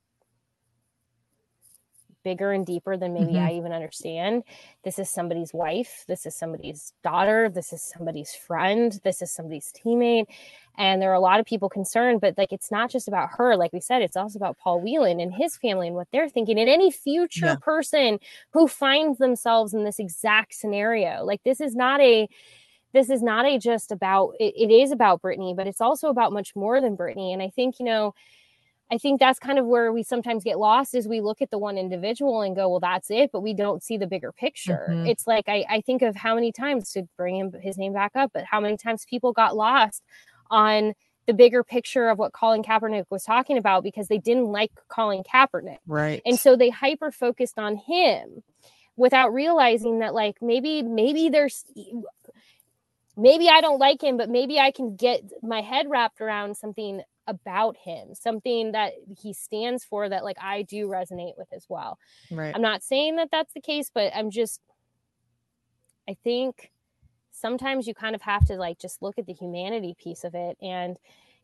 bigger 2.25 2.53
and 2.53 2.67
deeper 2.67 2.97
than 2.97 3.13
maybe 3.15 3.39
Mhm. 3.39 3.39
I 3.39 3.53
even 3.53 3.73
understand. 3.73 4.43
This 4.83 4.99
is 4.99 5.11
somebody's 5.11 5.53
wife, 5.55 6.05
this 6.09 6.27
is 6.27 6.35
somebody's 6.35 6.93
daughter, 7.05 7.49
this 7.49 7.73
is 7.73 7.83
somebody's 7.83 8.35
friend, 8.35 8.99
this 9.05 9.23
is 9.23 9.31
somebody's 9.31 9.73
teammate. 9.73 10.27
And 10.77 11.01
there 11.01 11.11
are 11.11 11.15
a 11.15 11.21
lot 11.21 11.39
of 11.39 11.47
people 11.47 11.69
concerned, 11.69 12.21
but 12.21 12.37
like 12.37 12.53
it's 12.53 12.71
not 12.73 12.91
just 12.91 13.07
about 13.07 13.31
her. 13.37 13.57
Like 13.57 13.73
we 13.73 13.81
said, 13.81 14.03
it's 14.03 14.17
also 14.17 14.39
about 14.39 14.59
Paul 14.59 14.81
Whelan 14.81 15.21
and 15.21 15.33
his 15.33 15.57
family 15.57 15.87
and 15.87 15.97
what 15.97 16.09
they're 16.13 16.29
thinking, 16.29 16.59
and 16.59 16.69
any 16.69 16.91
future 16.91 17.55
Yeah. 17.55 17.57
person 17.57 18.19
who 18.53 18.67
finds 18.67 19.19
themselves 19.19 19.75
in 19.75 19.85
this 19.85 20.01
exact 20.01 20.55
scenario. 20.55 21.25
Like 21.25 21.43
this 21.45 21.61
is 21.61 21.77
not 21.77 22.01
a 22.01 22.29
this 22.93 23.11
is 23.11 23.23
not 23.23 23.45
a 23.45 23.59
just 23.59 23.91
about 23.93 24.35
it, 24.39 24.55
it 24.57 24.71
is 24.73 24.93
about 24.93 25.21
Brittney, 25.23 25.57
but 25.57 25.67
it's 25.67 25.81
also 25.81 26.09
about 26.09 26.33
much 26.33 26.55
more 26.55 26.81
than 26.81 26.97
Brittney. 26.97 27.33
And 27.33 27.43
I 27.43 27.51
think, 27.51 27.79
you 27.81 27.85
know, 27.85 28.15
I 28.91 28.99
think 28.99 29.19
that's 29.19 29.39
kind 29.39 29.59
of 29.59 29.67
where 29.67 29.93
we 29.93 30.03
sometimes 30.03 30.45
get 30.45 30.59
lost 30.59 30.95
is 30.95 31.09
we 31.09 31.21
look 31.21 31.41
at 31.41 31.51
the 31.51 31.59
one 31.59 31.79
individual 31.79 32.43
and 32.43 32.55
go, 32.55 32.69
well, 32.69 32.81
that's 32.81 33.11
it, 33.11 33.31
but 33.33 33.41
we 33.41 33.55
don't 33.55 33.83
see 33.83 33.97
the 33.97 34.07
bigger 34.07 34.31
picture. 34.31 34.89
Mhm. 34.91 35.09
It's 35.09 35.27
like 35.27 35.49
I, 35.49 35.65
I 35.69 35.81
think 35.81 36.03
of 36.03 36.15
how 36.15 36.35
many 36.35 36.53
times 36.53 36.93
to 36.93 37.09
bring 37.17 37.37
him 37.37 37.53
his 37.61 37.79
name 37.79 37.95
back 37.95 38.13
up, 38.15 38.31
but 38.35 38.45
how 38.45 38.61
many 38.61 38.77
times 38.77 39.07
people 39.09 39.33
got 39.33 39.57
lost 39.57 40.03
on 40.51 40.93
the 41.27 41.33
bigger 41.33 41.65
picture 41.65 42.09
of 42.11 42.19
what 42.19 42.33
Colin 42.33 42.63
Kaepernick 42.63 43.07
was 43.11 43.25
talking 43.25 43.57
about 43.57 43.83
because 43.83 44.09
they 44.09 44.19
didn't 44.19 44.47
like 44.47 44.71
Colin 44.89 45.23
Kaepernick. 45.23 45.79
Right. 45.87 46.21
And 46.27 46.39
so 46.39 46.55
they 46.55 46.69
hyper 46.69 47.11
focused 47.11 47.59
on 47.59 47.77
him 47.77 48.43
without 48.97 49.33
realizing 49.33 50.01
that 50.01 50.15
like 50.15 50.37
maybe 50.43 50.83
maybe 50.83 51.31
there's 51.31 51.65
maybe 53.17 53.49
I 53.49 53.61
don't 53.61 53.79
like 53.79 54.03
him, 54.03 54.17
but 54.17 54.29
maybe 54.29 54.59
I 54.59 54.71
can 54.71 54.97
get 54.97 55.23
my 55.43 55.63
head 55.63 55.87
wrapped 55.89 56.21
around 56.21 56.57
something 56.57 57.01
about 57.27 57.77
him, 57.77 58.15
something 58.15 58.73
that 58.73 58.93
he 59.21 59.33
stands 59.33 59.85
for 59.85 60.09
that 60.09 60.25
like 60.25 60.37
I 60.41 60.63
do 60.63 60.89
resonate 60.89 61.37
with 61.39 61.49
as 61.53 61.67
well. 61.69 61.99
right. 62.31 62.55
I'm 62.55 62.63
not 62.63 62.83
saying 62.83 63.17
that 63.17 63.29
that's 63.31 63.53
the 63.55 63.61
case, 63.61 63.91
but 63.93 64.13
I'm 64.15 64.31
just 64.31 64.61
I 66.09 66.17
think 66.23 66.71
sometimes 67.35 67.87
you 67.87 67.95
kind 67.95 68.15
of 68.15 68.23
have 68.23 68.45
to 68.47 68.55
like 68.55 68.79
just 68.79 69.03
look 69.03 69.19
at 69.19 69.27
the 69.27 69.33
humanity 69.33 69.95
piece 69.99 70.25
of 70.25 70.35
it 70.35 70.57
and 70.63 70.97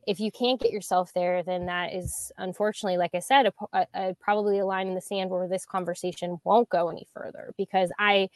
if 0.07 0.19
you 0.19 0.31
can't 0.31 0.61
get 0.61 0.73
yourself 0.73 1.13
there 1.15 1.43
then 1.43 1.67
that 1.67 1.93
is 1.93 2.31
unfortunately 2.39 2.97
like 2.97 3.11
i 3.15 3.19
said 3.19 3.47
a, 3.73 3.87
a, 3.93 4.15
probably 4.21 4.61
a 4.61 4.65
line 4.65 4.87
in 4.87 4.95
the 4.95 5.01
sand 5.01 5.29
where 5.29 5.49
this 5.49 5.67
conversation 5.67 6.39
won't 6.45 6.69
go 6.69 6.89
any 6.89 7.07
further 7.13 7.53
because 7.59 7.91
i 7.99 8.29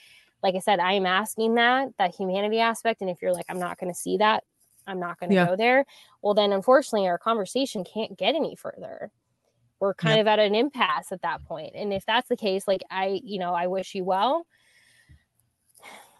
like 0.42 0.56
i 0.56 0.58
said 0.58 0.80
i 0.80 0.92
am 0.92 1.06
asking 1.06 1.54
that 1.54 1.88
that 1.96 2.14
humanity 2.14 2.58
aspect 2.58 3.00
and 3.00 3.08
if 3.08 3.22
you're 3.22 3.32
like 3.32 3.46
i'm 3.48 3.60
not 3.60 3.78
going 3.78 3.90
to 3.90 3.98
see 3.98 4.16
that 4.16 4.42
i'm 4.86 5.00
not 5.00 5.18
going 5.18 5.30
to 5.30 5.36
Yeah. 5.36 5.46
go 5.46 5.56
there 5.56 5.84
well 6.22 6.34
then 6.34 6.52
unfortunately 6.52 7.06
our 7.08 7.18
conversation 7.18 7.84
can't 7.84 8.16
get 8.18 8.34
any 8.34 8.54
further 8.56 9.10
we're 9.80 9.94
kind 9.94 10.16
Yep. 10.16 10.22
of 10.22 10.26
at 10.28 10.38
an 10.38 10.54
impasse 10.54 11.12
at 11.12 11.22
that 11.22 11.44
point 11.44 11.72
and 11.74 11.92
if 11.92 12.06
that's 12.06 12.28
the 12.28 12.36
case 12.36 12.66
like 12.68 12.82
i 12.90 13.20
you 13.24 13.38
know 13.38 13.54
i 13.54 13.66
wish 13.66 13.94
you 13.94 14.04
well 14.04 14.46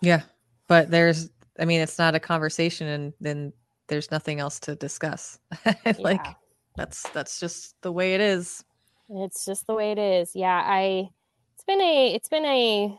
Yeah. 0.02 0.22
But 0.66 0.90
there's, 0.90 1.30
I 1.58 1.64
mean, 1.66 1.80
it's 1.82 1.98
not 1.98 2.14
a 2.14 2.20
conversation 2.20 2.86
and 2.88 3.12
then 3.20 3.52
there's 3.88 4.10
nothing 4.10 4.40
else 4.40 4.58
to 4.60 4.74
discuss. 4.74 5.38
like 5.98 6.20
Yeah. 6.24 6.32
that's, 6.76 7.08
that's 7.10 7.38
just 7.40 7.74
the 7.82 7.92
way 7.92 8.14
it 8.14 8.20
is. 8.20 8.64
It's 9.10 9.44
just 9.44 9.66
the 9.66 9.74
way 9.74 9.92
it 9.92 9.98
is. 9.98 10.34
Yeah, 10.34 10.62
I 10.64 11.08
it's 11.54 11.64
been 11.64 11.80
a 11.82 12.14
it's 12.14 12.28
been 12.30 12.44
a 12.46 12.98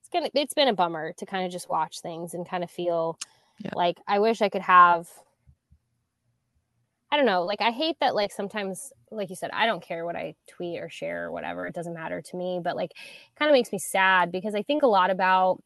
it's 0.00 0.08
gonna 0.12 0.30
it's 0.34 0.54
been 0.54 0.66
a 0.68 0.74
bummer 0.74 1.12
to 1.14 1.26
kind 1.26 1.46
of 1.46 1.52
just 1.52 1.68
watch 1.70 2.00
things 2.00 2.34
and 2.34 2.48
kind 2.48 2.64
of 2.64 2.70
feel 2.70 3.16
Yeah. 3.58 3.70
like 3.74 3.98
I 4.06 4.18
wish 4.18 4.42
I 4.42 4.48
could 4.48 4.62
have 4.62 5.08
I 7.10 7.16
don't 7.16 7.26
know, 7.26 7.44
like 7.44 7.60
I 7.60 7.70
hate 7.70 7.96
that 8.00 8.14
like 8.14 8.32
sometimes 8.32 8.92
like 9.12 9.30
you 9.30 9.36
said, 9.36 9.50
I 9.52 9.66
don't 9.66 9.82
care 9.82 10.04
what 10.04 10.16
I 10.16 10.34
tweet 10.48 10.80
or 10.80 10.88
share 10.90 11.26
or 11.26 11.32
whatever, 11.32 11.66
it 11.66 11.74
doesn't 11.74 11.94
matter 11.94 12.20
to 12.20 12.36
me, 12.36 12.60
but 12.62 12.74
like 12.76 12.90
it 12.90 13.36
kind 13.38 13.48
of 13.48 13.52
makes 13.54 13.70
me 13.72 13.78
sad 13.78 14.32
because 14.32 14.54
I 14.54 14.62
think 14.62 14.82
a 14.82 14.88
lot 14.88 15.10
about 15.10 15.62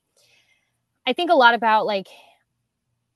I 1.07 1.13
think 1.13 1.31
a 1.31 1.35
lot 1.35 1.55
about 1.55 1.87
like 1.87 2.09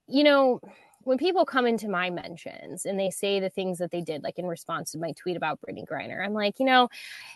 you 0.09 0.25
know 0.25 0.61
when 1.03 1.19
people 1.19 1.45
come 1.45 1.67
into 1.67 1.87
my 1.87 2.09
mentions 2.09 2.87
and 2.87 2.99
they 2.99 3.11
say 3.11 3.39
the 3.39 3.51
things 3.51 3.77
that 3.77 3.91
they 3.91 4.01
did, 4.01 4.23
like 4.23 4.39
in 4.39 4.47
response 4.47 4.91
to 4.93 4.99
my 4.99 5.13
tweet 5.13 5.37
about 5.37 5.61
Brittney 5.61 5.87
Griner, 5.87 6.25
I'm 6.25 6.33
like, 6.33 6.59
you 6.59 6.65
know, 6.65 6.89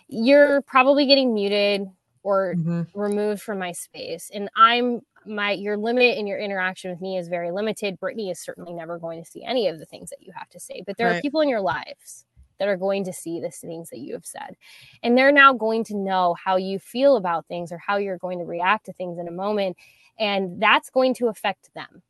you're 0.07 0.61
probably 0.63 1.05
getting 1.07 1.33
muted 1.35 1.87
or 2.23 2.55
Mhm. 2.55 2.87
removed 2.95 3.41
from 3.43 3.59
my 3.59 3.71
space. 3.73 4.31
And 4.33 4.49
I'm 4.55 5.01
my 5.25 5.51
your 5.51 5.77
limit 5.77 6.17
in 6.17 6.27
your 6.27 6.39
interaction 6.39 6.91
with 6.91 7.01
me 7.01 7.17
is 7.17 7.27
very 7.27 7.51
limited. 7.51 7.99
Brittney 7.99 8.31
is 8.31 8.39
certainly 8.39 8.73
never 8.73 8.97
going 8.99 9.23
to 9.23 9.29
see 9.29 9.43
any 9.43 9.67
of 9.67 9.79
the 9.79 9.85
things 9.85 10.09
that 10.09 10.21
you 10.21 10.31
have 10.35 10.49
to 10.49 10.59
say, 10.59 10.83
but 10.85 10.97
there 10.97 11.09
are 11.09 11.21
people 11.21 11.41
in 11.41 11.49
your 11.49 11.61
lives 11.61 12.25
that 12.59 12.67
are 12.67 12.77
going 12.77 13.05
to 13.05 13.13
see 13.13 13.39
the 13.39 13.49
things 13.49 13.89
that 13.89 13.99
you 13.99 14.13
have 14.13 14.25
said. 14.25 14.55
And 15.01 15.17
they're 15.17 15.31
now 15.31 15.53
going 15.53 15.83
to 15.85 15.95
know 15.95 16.35
how 16.43 16.57
you 16.57 16.77
feel 16.77 17.15
about 17.15 17.47
things 17.47 17.71
or 17.71 17.77
how 17.77 17.97
you're 17.97 18.17
going 18.17 18.39
to 18.39 18.45
react 18.45 18.85
to 18.85 18.93
things 18.93 19.17
in 19.17 19.27
a 19.27 19.31
moment. 19.31 19.77
And 20.19 20.61
that's 20.61 20.89
going 20.89 21.13
to 21.15 21.27
affect 21.27 21.73
them 21.73 22.03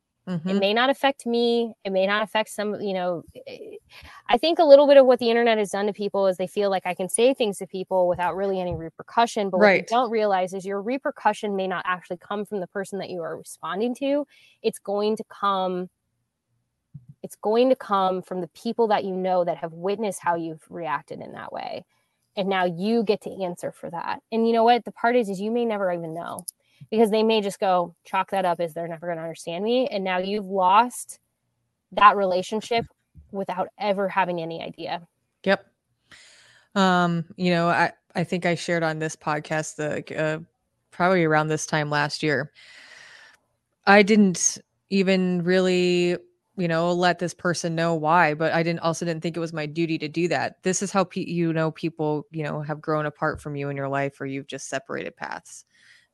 it 0.46 0.54
Mhm. 0.54 0.60
may 0.60 0.72
not 0.74 0.90
affect 0.90 1.26
me. 1.26 1.74
It 1.84 1.90
may 1.90 2.06
not 2.06 2.22
affect 2.22 2.50
some 2.50 2.80
you 2.80 2.94
know 2.94 3.24
i 4.28 4.38
think 4.38 4.58
a 4.58 4.64
little 4.64 4.86
bit 4.86 4.96
of 4.96 5.06
what 5.06 5.18
the 5.18 5.28
internet 5.30 5.58
has 5.58 5.70
done 5.70 5.86
to 5.86 5.92
people 5.92 6.26
is 6.26 6.36
they 6.36 6.46
feel 6.46 6.70
like 6.70 6.86
i 6.86 6.94
can 6.94 7.08
say 7.08 7.34
things 7.34 7.58
to 7.58 7.66
people 7.66 8.08
without 8.08 8.36
really 8.36 8.60
any 8.60 8.74
repercussion 8.74 9.50
but 9.50 9.58
what 9.58 9.64
Right. 9.66 9.86
they 9.86 9.94
don't 9.94 10.10
realize 10.10 10.52
is 10.54 10.64
your 10.64 10.80
repercussion 10.80 11.56
may 11.56 11.66
not 11.66 11.84
actually 11.86 12.18
come 12.18 12.44
from 12.44 12.60
the 12.60 12.66
person 12.68 12.98
that 13.00 13.10
you 13.10 13.22
are 13.22 13.36
responding 13.36 13.94
to. 13.96 14.26
It's 14.62 14.78
going 14.78 15.16
to 15.16 15.24
come 15.24 15.88
it's 17.22 17.36
going 17.36 17.68
to 17.68 17.76
come 17.76 18.22
from 18.22 18.40
the 18.40 18.48
people 18.48 18.88
that 18.88 19.04
you 19.04 19.14
know 19.14 19.44
that 19.44 19.58
have 19.58 19.72
witnessed 19.72 20.20
how 20.22 20.36
you've 20.36 20.64
reacted 20.70 21.20
in 21.20 21.32
that 21.32 21.52
way. 21.52 21.84
And 22.36 22.48
now 22.48 22.64
you 22.64 23.02
get 23.02 23.20
to 23.22 23.42
answer 23.42 23.72
for 23.72 23.90
that. 23.90 24.20
And 24.32 24.46
you 24.46 24.52
know 24.54 24.64
what? 24.64 24.84
The 24.84 24.92
part 24.92 25.16
is 25.16 25.28
is 25.28 25.40
you 25.40 25.50
may 25.50 25.64
never 25.66 25.92
even 25.92 26.14
know 26.14 26.46
because 26.90 27.10
they 27.10 27.22
may 27.22 27.40
just 27.40 27.60
go 27.60 27.94
chalk 28.04 28.30
that 28.30 28.44
up 28.44 28.60
as 28.60 28.74
they're 28.74 28.88
never 28.88 29.06
going 29.06 29.18
to 29.18 29.22
understand 29.22 29.64
me 29.64 29.86
and 29.88 30.04
now 30.04 30.18
you've 30.18 30.46
lost 30.46 31.18
that 31.92 32.16
relationship 32.16 32.86
without 33.32 33.68
ever 33.78 34.08
having 34.08 34.40
any 34.40 34.62
idea 34.62 35.02
Yep. 35.44 35.66
Um, 36.74 37.24
you 37.36 37.50
know, 37.50 37.68
I 37.68 37.92
I 38.14 38.24
think 38.24 38.46
I 38.46 38.54
shared 38.54 38.82
on 38.82 38.98
this 38.98 39.16
podcast 39.16 39.76
the 39.76 40.18
uh, 40.18 40.38
probably 40.90 41.24
around 41.24 41.48
this 41.48 41.66
time 41.66 41.90
last 41.90 42.22
year. 42.22 42.52
I 43.86 44.02
didn't 44.02 44.58
even 44.90 45.42
really, 45.42 46.16
you 46.56 46.68
know, 46.68 46.92
let 46.92 47.18
this 47.18 47.34
person 47.34 47.74
know 47.74 47.94
why, 47.94 48.34
but 48.34 48.52
I 48.52 48.62
didn't 48.62 48.80
also 48.80 49.04
didn't 49.04 49.22
think 49.22 49.36
it 49.36 49.40
was 49.40 49.52
my 49.52 49.66
duty 49.66 49.98
to 49.98 50.08
do 50.08 50.28
that. 50.28 50.62
This 50.62 50.82
is 50.82 50.92
how 50.92 51.04
pe- 51.04 51.24
you 51.24 51.52
know 51.52 51.70
people, 51.70 52.26
you 52.30 52.44
know, 52.44 52.60
have 52.60 52.80
grown 52.80 53.06
apart 53.06 53.40
from 53.40 53.56
you 53.56 53.68
in 53.68 53.76
your 53.76 53.88
life 53.88 54.20
or 54.20 54.26
you've 54.26 54.46
just 54.46 54.68
separated 54.68 55.16
paths. 55.16 55.64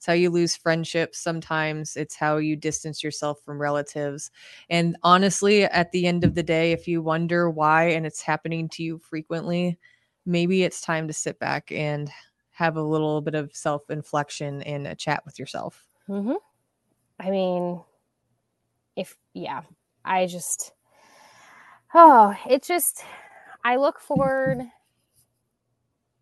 It's 0.06 0.12
how 0.12 0.14
you 0.14 0.30
lose 0.30 0.54
friendships 0.54 1.18
sometimes. 1.18 1.96
It's 1.96 2.14
how 2.14 2.36
you 2.36 2.54
distance 2.54 3.02
yourself 3.02 3.40
from 3.44 3.60
relatives. 3.60 4.30
And 4.70 4.96
honestly, 5.02 5.64
at 5.64 5.90
the 5.90 6.06
end 6.06 6.22
of 6.22 6.36
the 6.36 6.44
day, 6.44 6.70
if 6.70 6.86
you 6.86 7.02
wonder 7.02 7.50
why 7.50 7.86
and 7.88 8.06
it's 8.06 8.22
happening 8.22 8.68
to 8.68 8.84
you 8.84 8.98
frequently, 9.00 9.76
maybe 10.24 10.62
it's 10.62 10.80
time 10.80 11.08
to 11.08 11.12
sit 11.12 11.40
back 11.40 11.72
and 11.72 12.08
have 12.50 12.76
a 12.76 12.82
little 12.82 13.20
bit 13.20 13.34
of 13.34 13.52
self 13.52 13.90
inflection 13.90 14.62
and 14.62 14.86
a 14.86 14.94
chat 14.94 15.24
with 15.26 15.40
yourself. 15.40 15.88
mm-hmm. 16.08 16.34
i 17.18 17.28
mean 17.28 17.82
if 18.94 19.16
yeah 19.34 19.62
i 20.04 20.24
just 20.24 20.72
oh 21.94 22.32
it 22.48 22.62
just 22.62 23.04
i 23.64 23.74
look 23.74 23.98
forward 23.98 24.62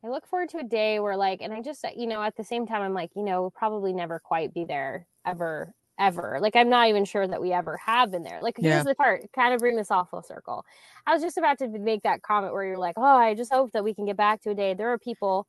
i 0.05 0.09
look 0.09 0.26
forward 0.26 0.48
to 0.50 0.59
a 0.59 0.64
day 0.64 1.00
where 1.00 1.16
like 1.16 1.40
and 1.42 1.52
i 1.52 1.61
just 1.61 1.84
uh, 1.84 1.90
you 1.96 2.07
know 2.07 2.22
at 2.22 2.36
the 2.36 2.44
same 2.44 2.66
time 2.66 2.82
i'm 2.82 2.94
like 2.94 3.11
you 3.16 3.22
know 3.22 3.40
we'll 3.42 3.50
probably 3.50 3.92
never 3.92 4.18
quite 4.18 4.52
be 4.55 4.64
there 4.64 5.07
ever 5.26 5.72
ever. 5.98 6.38
Like 6.40 6.57
i'm 6.57 6.68
not 6.68 6.88
even 6.88 7.05
sure 7.05 7.26
that 7.26 7.40
we 7.40 7.52
ever 7.52 7.76
have 7.76 8.11
been 8.11 8.24
there. 8.24 8.40
Like 8.42 8.57
Yeah. 8.59 8.82
here's 8.82 8.84
the 8.84 8.94
part 8.96 9.30
kind 9.32 9.55
of 9.55 9.61
bring 9.61 9.76
this 9.76 9.90
all 9.92 10.05
full 10.05 10.22
circle. 10.22 10.64
I 11.07 11.14
was 11.14 11.22
just 11.22 11.38
about 11.38 11.59
to 11.59 11.68
make 11.68 12.02
that 12.02 12.22
comment 12.22 12.52
where 12.52 12.64
you're 12.64 12.78
like 12.78 12.96
oh 12.98 13.02
i 13.16 13.34
just 13.34 13.52
hope 13.52 13.70
that 13.72 13.84
we 13.84 13.94
can 13.94 14.05
get 14.05 14.16
back 14.16 14.42
to 14.42 14.50
a 14.50 14.55
day. 14.55 14.74
There 14.74 14.92
are 14.92 14.98
people 14.98 15.46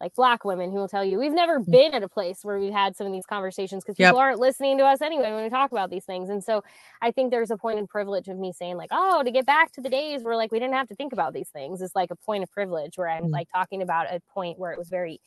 like 0.00 0.14
black 0.14 0.44
women 0.44 0.70
who 0.70 0.76
will 0.76 0.88
tell 0.88 1.04
you 1.04 1.18
we've 1.18 1.32
never 1.32 1.60
been 1.60 1.94
at 1.94 2.02
a 2.02 2.08
place 2.08 2.40
where 2.42 2.58
we've 2.58 2.72
had 2.72 2.96
some 2.96 3.06
of 3.06 3.12
these 3.12 3.26
conversations 3.26 3.82
because 3.84 3.98
Yep. 3.98 4.08
people 4.10 4.20
aren't 4.20 4.38
listening 4.40 4.76
to 4.78 4.84
us 4.84 5.00
anyway 5.00 5.32
when 5.32 5.44
we 5.44 5.50
talk 5.50 5.70
about 5.72 5.90
these 5.90 6.04
things 6.04 6.28
and 6.30 6.42
so 6.42 6.62
i 7.00 7.10
think 7.10 7.30
there's 7.30 7.50
a 7.50 7.56
point 7.56 7.78
in 7.78 7.86
privilege 7.86 8.28
of 8.28 8.36
me 8.38 8.52
saying 8.52 8.76
like 8.76 8.90
oh 8.92 9.22
to 9.22 9.30
get 9.30 9.46
back 9.46 9.70
to 9.72 9.80
the 9.80 9.88
days 9.88 10.22
where 10.22 10.36
like 10.36 10.50
we 10.52 10.58
didn't 10.58 10.74
have 10.74 10.88
to 10.88 10.94
think 10.94 11.12
about 11.12 11.32
these 11.32 11.48
things 11.48 11.80
is 11.80 11.92
like 11.94 12.10
a 12.10 12.16
point 12.16 12.42
of 12.42 12.50
privilege 12.50 12.98
where 12.98 13.08
i'm 13.08 13.24
Mm. 13.24 13.30
like 13.32 13.48
talking 13.52 13.82
about 13.82 14.06
a 14.12 14.20
point 14.32 14.58
where 14.58 14.72
it 14.72 14.78
was 14.78 14.88
very 14.88 15.20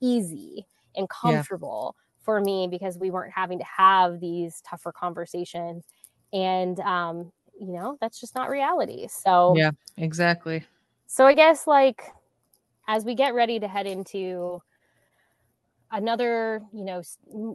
easy 0.00 0.66
and 0.96 1.08
comfortable 1.08 1.96
for 2.22 2.40
me 2.40 2.68
because 2.70 2.98
we 2.98 3.10
weren't 3.10 3.32
having 3.32 3.58
to 3.58 3.64
have 3.64 4.20
these 4.20 4.60
tougher 4.68 4.92
conversations 4.92 5.84
and 6.32 6.78
um 6.80 7.32
you 7.58 7.72
know 7.72 7.96
that's 8.00 8.20
just 8.20 8.34
not 8.34 8.48
reality 8.50 9.06
so 9.08 9.54
Yeah, 9.56 9.70
exactly. 9.96 10.64
so 11.06 11.26
I 11.26 11.34
guess 11.34 11.66
like 11.66 12.02
as 12.90 13.04
we 13.04 13.14
get 13.14 13.34
ready 13.34 13.60
to 13.60 13.68
head 13.68 13.86
into 13.86 14.60
another 15.92 16.60
you 16.72 16.84
know 16.84 17.02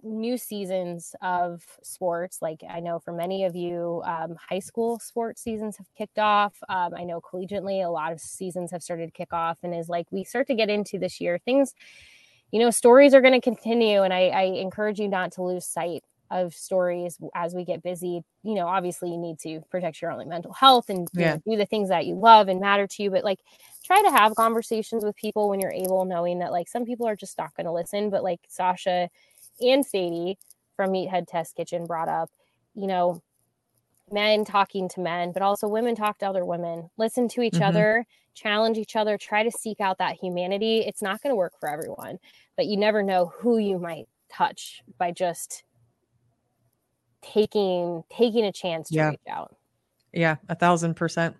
new 0.03 0.37
seasons 0.37 1.13
of 1.21 1.61
sports 1.83 2.41
like 2.41 2.61
i 2.69 2.79
know 2.79 2.99
for 2.99 3.11
many 3.11 3.43
of 3.43 3.53
you 3.53 4.01
um, 4.05 4.35
high 4.49 4.59
school 4.59 4.97
sports 4.97 5.41
seasons 5.41 5.75
have 5.75 5.87
kicked 5.97 6.19
off 6.19 6.53
um, 6.69 6.93
i 6.95 7.03
know 7.03 7.19
collegiately 7.19 7.85
a 7.85 7.89
lot 7.89 8.13
of 8.13 8.19
seasons 8.19 8.71
have 8.71 8.81
started 8.81 9.07
to 9.07 9.11
kick 9.11 9.33
off 9.33 9.57
and 9.63 9.73
as 9.73 9.89
like 9.89 10.07
we 10.09 10.23
start 10.23 10.47
to 10.47 10.55
get 10.55 10.69
into 10.69 10.97
this 10.97 11.19
year 11.19 11.37
things 11.37 11.73
you 12.51 12.59
know 12.59 12.69
stories 12.69 13.13
are 13.13 13.21
going 13.21 13.33
to 13.33 13.41
continue 13.41 14.03
and 14.03 14.13
I, 14.13 14.27
I 14.27 14.43
encourage 14.43 14.99
you 14.99 15.09
not 15.09 15.33
to 15.33 15.43
lose 15.43 15.65
sight 15.65 16.03
of 16.31 16.53
stories 16.53 17.17
as 17.35 17.53
we 17.53 17.63
get 17.63 17.83
busy 17.83 18.23
you 18.43 18.55
know 18.55 18.67
obviously 18.67 19.11
you 19.11 19.17
need 19.17 19.37
to 19.37 19.61
protect 19.69 20.01
your 20.01 20.11
own 20.11 20.27
mental 20.27 20.53
health 20.53 20.89
and 20.89 21.07
yeah. 21.13 21.35
know, 21.35 21.41
do 21.51 21.57
the 21.57 21.65
things 21.65 21.89
that 21.89 22.05
you 22.05 22.15
love 22.15 22.47
and 22.47 22.59
matter 22.59 22.87
to 22.87 23.03
you 23.03 23.11
but 23.11 23.23
like 23.23 23.39
try 23.83 24.01
to 24.01 24.09
have 24.09 24.33
conversations 24.35 25.05
with 25.05 25.15
people 25.15 25.49
when 25.49 25.59
you're 25.59 25.71
able 25.71 26.03
knowing 26.05 26.39
that 26.39 26.51
like 26.51 26.67
some 26.67 26.85
people 26.85 27.07
are 27.07 27.15
just 27.15 27.37
not 27.37 27.53
going 27.55 27.65
to 27.65 27.71
listen 27.71 28.09
but 28.09 28.23
like 28.23 28.39
sasha 28.47 29.07
and 29.61 29.85
sadie 29.85 30.37
from 30.75 30.91
meathead 30.91 31.27
test 31.27 31.55
kitchen 31.55 31.85
brought 31.85 32.09
up 32.09 32.29
you 32.73 32.87
know 32.87 33.21
men 34.11 34.45
talking 34.45 34.89
to 34.89 34.99
men 34.99 35.31
but 35.31 35.41
also 35.41 35.67
women 35.67 35.95
talk 35.95 36.17
to 36.17 36.27
other 36.27 36.45
women 36.45 36.89
listen 36.97 37.27
to 37.27 37.41
each 37.41 37.53
mm-hmm. 37.53 37.63
other 37.63 38.05
challenge 38.33 38.77
each 38.77 38.95
other 38.95 39.17
try 39.17 39.43
to 39.43 39.51
seek 39.51 39.79
out 39.79 39.97
that 39.99 40.15
humanity 40.15 40.79
it's 40.79 41.01
not 41.01 41.21
going 41.21 41.31
to 41.31 41.35
work 41.37 41.53
for 41.59 41.69
everyone 41.69 42.17
but 42.57 42.65
you 42.65 42.77
never 42.77 43.01
know 43.01 43.31
who 43.37 43.57
you 43.57 43.79
might 43.79 44.07
touch 44.29 44.81
by 44.97 45.11
just 45.11 45.63
taking 47.33 48.03
taking 48.09 48.45
a 48.45 48.51
chance 48.51 48.89
to 48.89 48.95
yeah. 48.95 49.09
reach 49.09 49.19
out. 49.29 49.55
Yeah, 50.13 50.35
a 50.49 50.55
thousand 50.55 50.95
percent. 50.95 51.35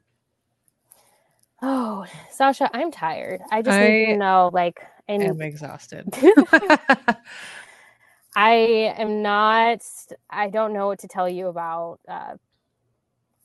Oh, 1.62 2.06
Sasha, 2.30 2.70
I'm 2.74 2.92
tired. 2.92 3.42
I 3.52 3.62
just 3.62 3.78
I 3.78 3.88
need 3.88 4.06
to 4.08 4.18
know, 4.18 4.50
like, 4.54 4.82
and 5.08 5.24
I'm 5.24 5.42
exhausted. 5.42 6.06
I 8.36 8.94
am 8.98 9.22
not. 9.22 9.82
I 10.30 10.50
don't 10.50 10.74
know 10.74 10.88
what 10.88 11.00
to 11.00 11.08
tell 11.08 11.30
you 11.30 11.48
about 11.48 12.00
uh, 12.08 12.36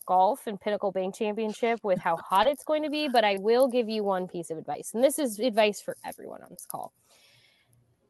golf 0.06 0.46
and 0.46 0.60
Pinnacle 0.60 0.90
Bank 0.90 1.14
Championship 1.14 1.78
with 1.84 2.00
how 2.00 2.16
hot 2.16 2.48
it's 2.48 2.64
going 2.64 2.82
to 2.82 2.90
be, 2.90 3.08
but 3.08 3.24
I 3.24 3.36
will 3.38 3.68
give 3.68 3.88
you 3.88 4.02
one 4.02 4.26
piece 4.26 4.50
of 4.50 4.58
advice, 4.58 4.90
and 4.92 5.04
this 5.04 5.18
is 5.18 5.38
advice 5.38 5.80
for 5.80 5.96
everyone 6.04 6.42
on 6.42 6.48
this 6.50 6.66
call. 6.66 6.92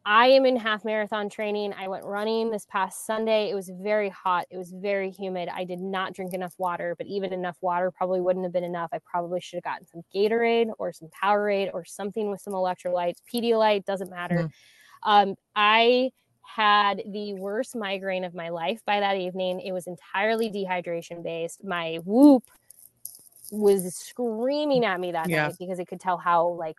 I 0.07 0.29
am 0.29 0.47
in 0.47 0.57
half 0.57 0.85
marathon 0.85 1.29
training. 1.29 1.75
I 1.75 1.89
went 1.89 2.05
running 2.05 2.51
this 2.51 2.65
past 2.67 3.07
Sunday. 3.07 3.51
It 3.51 3.55
was 3.55 3.71
very 3.83 4.09
hot. 4.09 4.47
It 4.51 4.57
was 4.57 4.73
very 4.73 5.11
humid. 5.11 5.49
I 5.53 5.65
did 5.65 5.81
not 5.81 6.15
drink 6.15 6.33
enough 6.33 6.55
water, 6.57 6.95
but 6.97 7.07
even 7.07 7.33
enough 7.33 7.59
water 7.61 7.91
probably 7.91 8.21
wouldn't 8.21 8.45
have 8.45 8.53
been 8.53 8.65
enough. 8.65 8.91
I 8.93 8.99
probably 8.99 9.41
should 9.41 9.59
have 9.59 9.65
gotten 9.65 9.87
some 9.87 10.03
Gatorade 10.15 10.71
or 10.79 10.93
some 10.93 11.09
Powerade 11.23 11.71
or 11.75 11.85
something 11.85 12.31
with 12.31 12.41
some 12.41 12.55
electrolytes. 12.55 13.19
Pedialyte 13.33 13.85
doesn't 13.85 14.11
matter. 14.11 14.49
Mm. 14.49 14.51
Um, 15.03 15.35
I 15.55 16.11
had 16.43 17.03
the 17.13 17.35
worst 17.35 17.77
migraine 17.77 18.25
of 18.25 18.35
my 18.35 18.49
life 18.49 18.81
by 18.87 19.01
that 19.01 19.17
evening. 19.17 19.61
It 19.61 19.73
was 19.73 19.87
entirely 19.87 20.51
dehydration 20.51 21.23
based. 21.23 21.63
My 21.63 22.01
whoop 22.05 22.45
was 23.53 23.95
screaming 23.95 24.85
at 24.85 24.99
me 24.99 25.13
that 25.13 25.29
yeah. 25.29 25.49
night 25.49 25.57
because 25.59 25.79
it 25.79 25.89
could 25.89 26.01
tell 26.01 26.17
how 26.17 26.49
like 26.49 26.79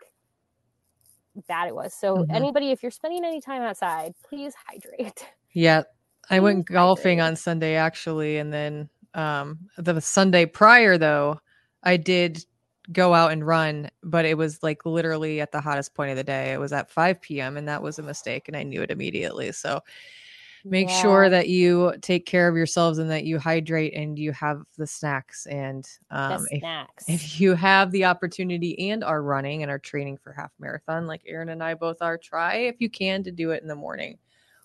bad 1.48 1.68
it 1.68 1.74
was. 1.74 1.94
So 1.94 2.16
mm-hmm. 2.16 2.34
anybody, 2.34 2.70
if 2.70 2.82
you're 2.82 2.90
spending 2.90 3.24
any 3.24 3.40
time 3.40 3.62
outside, 3.62 4.14
please 4.28 4.54
hydrate. 4.66 5.26
Yeah. 5.54 5.82
I 6.30 6.40
went 6.40 6.64
golfing 6.64 7.18
hydrate. 7.18 7.32
on 7.32 7.36
Sunday 7.36 7.74
actually. 7.74 8.38
And 8.38 8.50
then 8.50 8.88
um 9.12 9.58
the 9.76 10.00
Sunday 10.00 10.46
prior 10.46 10.96
though, 10.96 11.40
I 11.82 11.98
did 11.98 12.42
go 12.90 13.12
out 13.12 13.32
and 13.32 13.46
run, 13.46 13.90
but 14.02 14.24
it 14.24 14.38
was 14.38 14.62
like 14.62 14.86
literally 14.86 15.42
at 15.42 15.52
the 15.52 15.60
hottest 15.60 15.94
point 15.94 16.10
of 16.10 16.16
the 16.16 16.24
day. 16.24 16.52
It 16.52 16.58
was 16.58 16.72
at 16.72 16.90
5 16.90 17.20
p.m. 17.20 17.58
and 17.58 17.68
that 17.68 17.82
was 17.82 17.98
a 17.98 18.02
mistake 18.02 18.48
and 18.48 18.56
I 18.56 18.62
knew 18.62 18.80
it 18.80 18.90
immediately. 18.90 19.52
So 19.52 19.80
make 20.64 20.88
yeah. 20.88 21.02
sure 21.02 21.28
that 21.28 21.48
you 21.48 21.94
take 22.02 22.26
care 22.26 22.48
of 22.48 22.56
yourselves 22.56 22.98
and 22.98 23.10
that 23.10 23.24
you 23.24 23.38
hydrate 23.38 23.94
and 23.94 24.18
you 24.18 24.32
have 24.32 24.62
the 24.78 24.86
snacks 24.86 25.46
and 25.46 25.88
um, 26.10 26.44
the 26.50 26.58
snacks. 26.58 27.04
If, 27.08 27.24
if, 27.24 27.40
you 27.40 27.54
have 27.54 27.90
the 27.90 28.04
opportunity 28.04 28.90
and 28.90 29.02
are 29.02 29.22
running 29.22 29.62
and 29.62 29.70
are 29.70 29.78
training 29.78 30.18
for 30.18 30.32
half 30.32 30.52
marathon 30.58 31.06
like 31.06 31.22
Erin 31.26 31.48
and 31.48 31.62
I 31.62 31.74
both 31.74 32.00
are 32.00 32.18
try 32.18 32.56
if 32.56 32.76
you 32.80 32.90
can 32.90 33.22
to 33.24 33.32
do 33.32 33.50
it 33.50 33.62
in 33.62 33.68
the 33.68 33.76
morning 33.76 34.18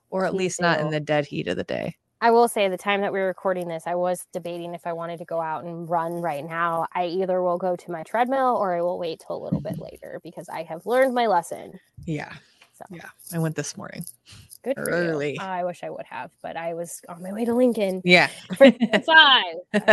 or 0.09 0.25
at 0.25 0.35
least 0.35 0.61
not 0.61 0.79
in 0.79 0.89
the 0.89 0.99
dead 0.99 1.25
heat 1.25 1.47
of 1.47 1.57
the 1.57 1.63
day 1.63 1.95
I 2.19 2.31
will 2.31 2.47
say 2.47 2.67
the 2.67 2.77
time 2.77 3.01
that 3.01 3.13
we 3.13 3.19
are 3.19 3.27
recording 3.27 3.67
this, 3.67 3.83
I 3.85 3.93
was 3.93 4.25
debating 4.33 4.73
if 4.73 4.87
I 4.87 4.93
wanted 4.93 5.19
to 5.19 5.25
go 5.25 5.39
out 5.39 5.65
and 5.65 5.87
run 5.87 6.13
right 6.13 6.43
now. 6.43 6.87
I 6.95 7.05
either 7.05 7.43
will 7.43 7.59
go 7.59 7.75
to 7.75 7.91
my 7.91 8.01
treadmill 8.01 8.55
or 8.55 8.73
I 8.73 8.81
will 8.81 8.97
wait 8.97 9.21
till 9.25 9.37
a 9.37 9.43
little 9.43 9.61
bit 9.61 9.77
later 9.77 10.19
because 10.23 10.49
I 10.49 10.63
have 10.63 10.85
learned 10.87 11.13
my 11.13 11.27
lesson. 11.27 11.79
Yeah. 12.05 12.33
So. 12.73 12.85
Yeah. 12.89 13.09
I 13.33 13.39
went 13.39 13.55
this 13.55 13.77
morning. 13.77 14.03
Good 14.63 14.75
early. 14.77 15.39
I 15.39 15.63
wish 15.63 15.83
I 15.83 15.89
would 15.89 16.05
have, 16.05 16.31
but 16.41 16.57
I 16.57 16.73
was 16.73 17.01
on 17.07 17.21
my 17.21 17.31
way 17.31 17.45
to 17.45 17.53
Lincoln. 17.53 18.01
Yeah. 18.03 18.27
five. 18.55 19.55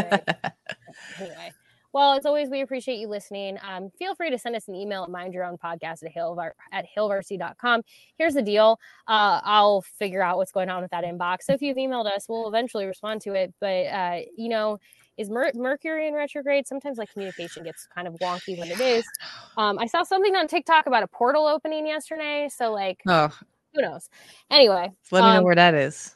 anyway. 1.20 1.52
Well, 1.94 2.14
as 2.14 2.26
always, 2.26 2.50
we 2.50 2.60
appreciate 2.60 2.98
you 2.98 3.06
listening. 3.06 3.56
Um, 3.62 3.88
feel 4.00 4.16
free 4.16 4.28
to 4.30 4.36
send 4.36 4.56
us 4.56 4.66
an 4.66 4.74
email 4.74 5.04
at 5.04 5.10
mind 5.10 5.32
your 5.32 5.44
own 5.44 5.56
podcast 5.56 6.02
at 6.02 6.12
hailvar 6.12 6.50
at 6.72 6.86
hailvarsity.com. 6.96 7.82
Here's 8.18 8.34
the 8.34 8.42
deal. 8.42 8.80
Uh, 9.06 9.40
I'll 9.44 9.82
figure 9.82 10.20
out 10.20 10.36
what's 10.36 10.50
going 10.50 10.68
on 10.70 10.82
with 10.82 10.90
that 10.90 11.04
inbox. 11.04 11.42
So 11.42 11.52
if 11.52 11.62
you've 11.62 11.76
emailed 11.76 12.06
us, 12.06 12.26
we'll 12.28 12.48
eventually 12.48 12.86
respond 12.86 13.20
to 13.22 13.34
it. 13.34 13.54
But 13.60 13.86
uh, 13.86 14.20
you 14.36 14.48
know, 14.48 14.78
is 15.16 15.30
Mer- 15.30 15.52
Mercury 15.54 16.08
in 16.08 16.14
retrograde? 16.14 16.66
Sometimes 16.66 16.98
like 16.98 17.12
communication 17.12 17.62
gets 17.62 17.86
kind 17.94 18.08
of 18.08 18.14
wonky 18.14 18.58
when 18.58 18.70
it 18.70 18.80
is. 18.80 19.04
Um, 19.56 19.78
I 19.78 19.86
saw 19.86 20.02
something 20.02 20.34
on 20.34 20.48
TikTok 20.48 20.86
about 20.88 21.04
a 21.04 21.06
portal 21.06 21.46
opening 21.46 21.86
yesterday. 21.86 22.48
So 22.52 22.72
like, 22.72 23.00
oh, 23.06 23.30
who 23.75 23.83
knows? 23.83 24.09
Anyway, 24.51 24.91
let 25.11 25.22
me 25.22 25.29
um, 25.29 25.37
know 25.37 25.43
where 25.43 25.55
that 25.55 25.75
is. 25.75 26.14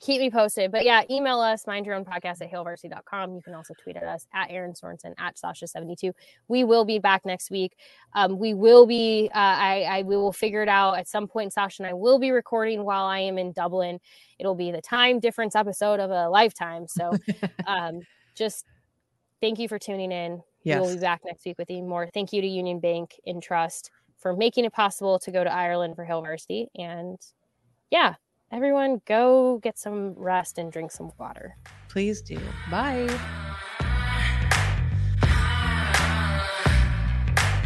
Keep 0.00 0.20
me 0.20 0.30
posted. 0.30 0.72
But 0.72 0.84
yeah, 0.84 1.02
email 1.10 1.38
us, 1.38 1.64
mind 1.64 1.86
your 1.86 1.94
own 1.94 2.04
podcast 2.04 2.42
at 2.42 2.50
hailvarsity.com. 2.50 3.36
You 3.36 3.40
can 3.42 3.54
also 3.54 3.72
tweet 3.80 3.96
at 3.96 4.02
us 4.02 4.26
at 4.34 4.50
Erin 4.50 4.72
Sorensen 4.72 5.14
at 5.16 5.36
Sasha72. 5.36 6.12
We 6.48 6.64
will 6.64 6.84
be 6.84 6.98
back 6.98 7.24
next 7.24 7.52
week. 7.52 7.76
Um, 8.14 8.36
we 8.36 8.52
will 8.52 8.84
be, 8.84 9.30
uh, 9.32 9.38
I, 9.38 9.82
I, 9.82 10.02
we 10.02 10.16
will 10.16 10.32
figure 10.32 10.60
it 10.60 10.68
out 10.68 10.98
at 10.98 11.06
some 11.06 11.28
point. 11.28 11.52
Sasha 11.52 11.84
and 11.84 11.90
I 11.90 11.94
will 11.94 12.18
be 12.18 12.32
recording 12.32 12.84
while 12.84 13.04
I 13.04 13.20
am 13.20 13.38
in 13.38 13.52
Dublin. 13.52 14.00
It'll 14.40 14.56
be 14.56 14.72
the 14.72 14.82
time 14.82 15.20
difference 15.20 15.54
episode 15.54 16.00
of 16.00 16.10
a 16.10 16.28
lifetime. 16.28 16.88
So 16.88 17.12
um, 17.68 18.00
just 18.34 18.66
thank 19.40 19.60
you 19.60 19.68
for 19.68 19.78
tuning 19.78 20.10
in. 20.10 20.42
Yes. 20.64 20.80
We'll 20.80 20.94
be 20.94 21.00
back 21.00 21.20
next 21.24 21.44
week 21.44 21.58
with 21.58 21.70
even 21.70 21.88
more. 21.88 22.08
Thank 22.12 22.32
you 22.32 22.40
to 22.40 22.46
Union 22.46 22.80
Bank 22.80 23.20
and 23.24 23.40
Trust 23.40 23.92
for 24.22 24.34
making 24.34 24.64
it 24.64 24.72
possible 24.72 25.18
to 25.18 25.30
go 25.30 25.42
to 25.42 25.52
Ireland 25.52 25.96
for 25.96 26.04
Hail 26.04 26.22
Varsity. 26.22 26.68
And 26.76 27.18
yeah, 27.90 28.14
everyone 28.52 29.02
go 29.04 29.58
get 29.58 29.78
some 29.78 30.14
rest 30.14 30.56
and 30.58 30.72
drink 30.72 30.92
some 30.92 31.10
water. 31.18 31.56
Please 31.88 32.22
do. 32.22 32.38
Bye. 32.70 33.08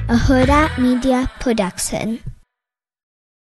A 0.09 0.17
Hurrdat 0.17 0.79
Media 0.79 1.31
Production. 1.41 2.23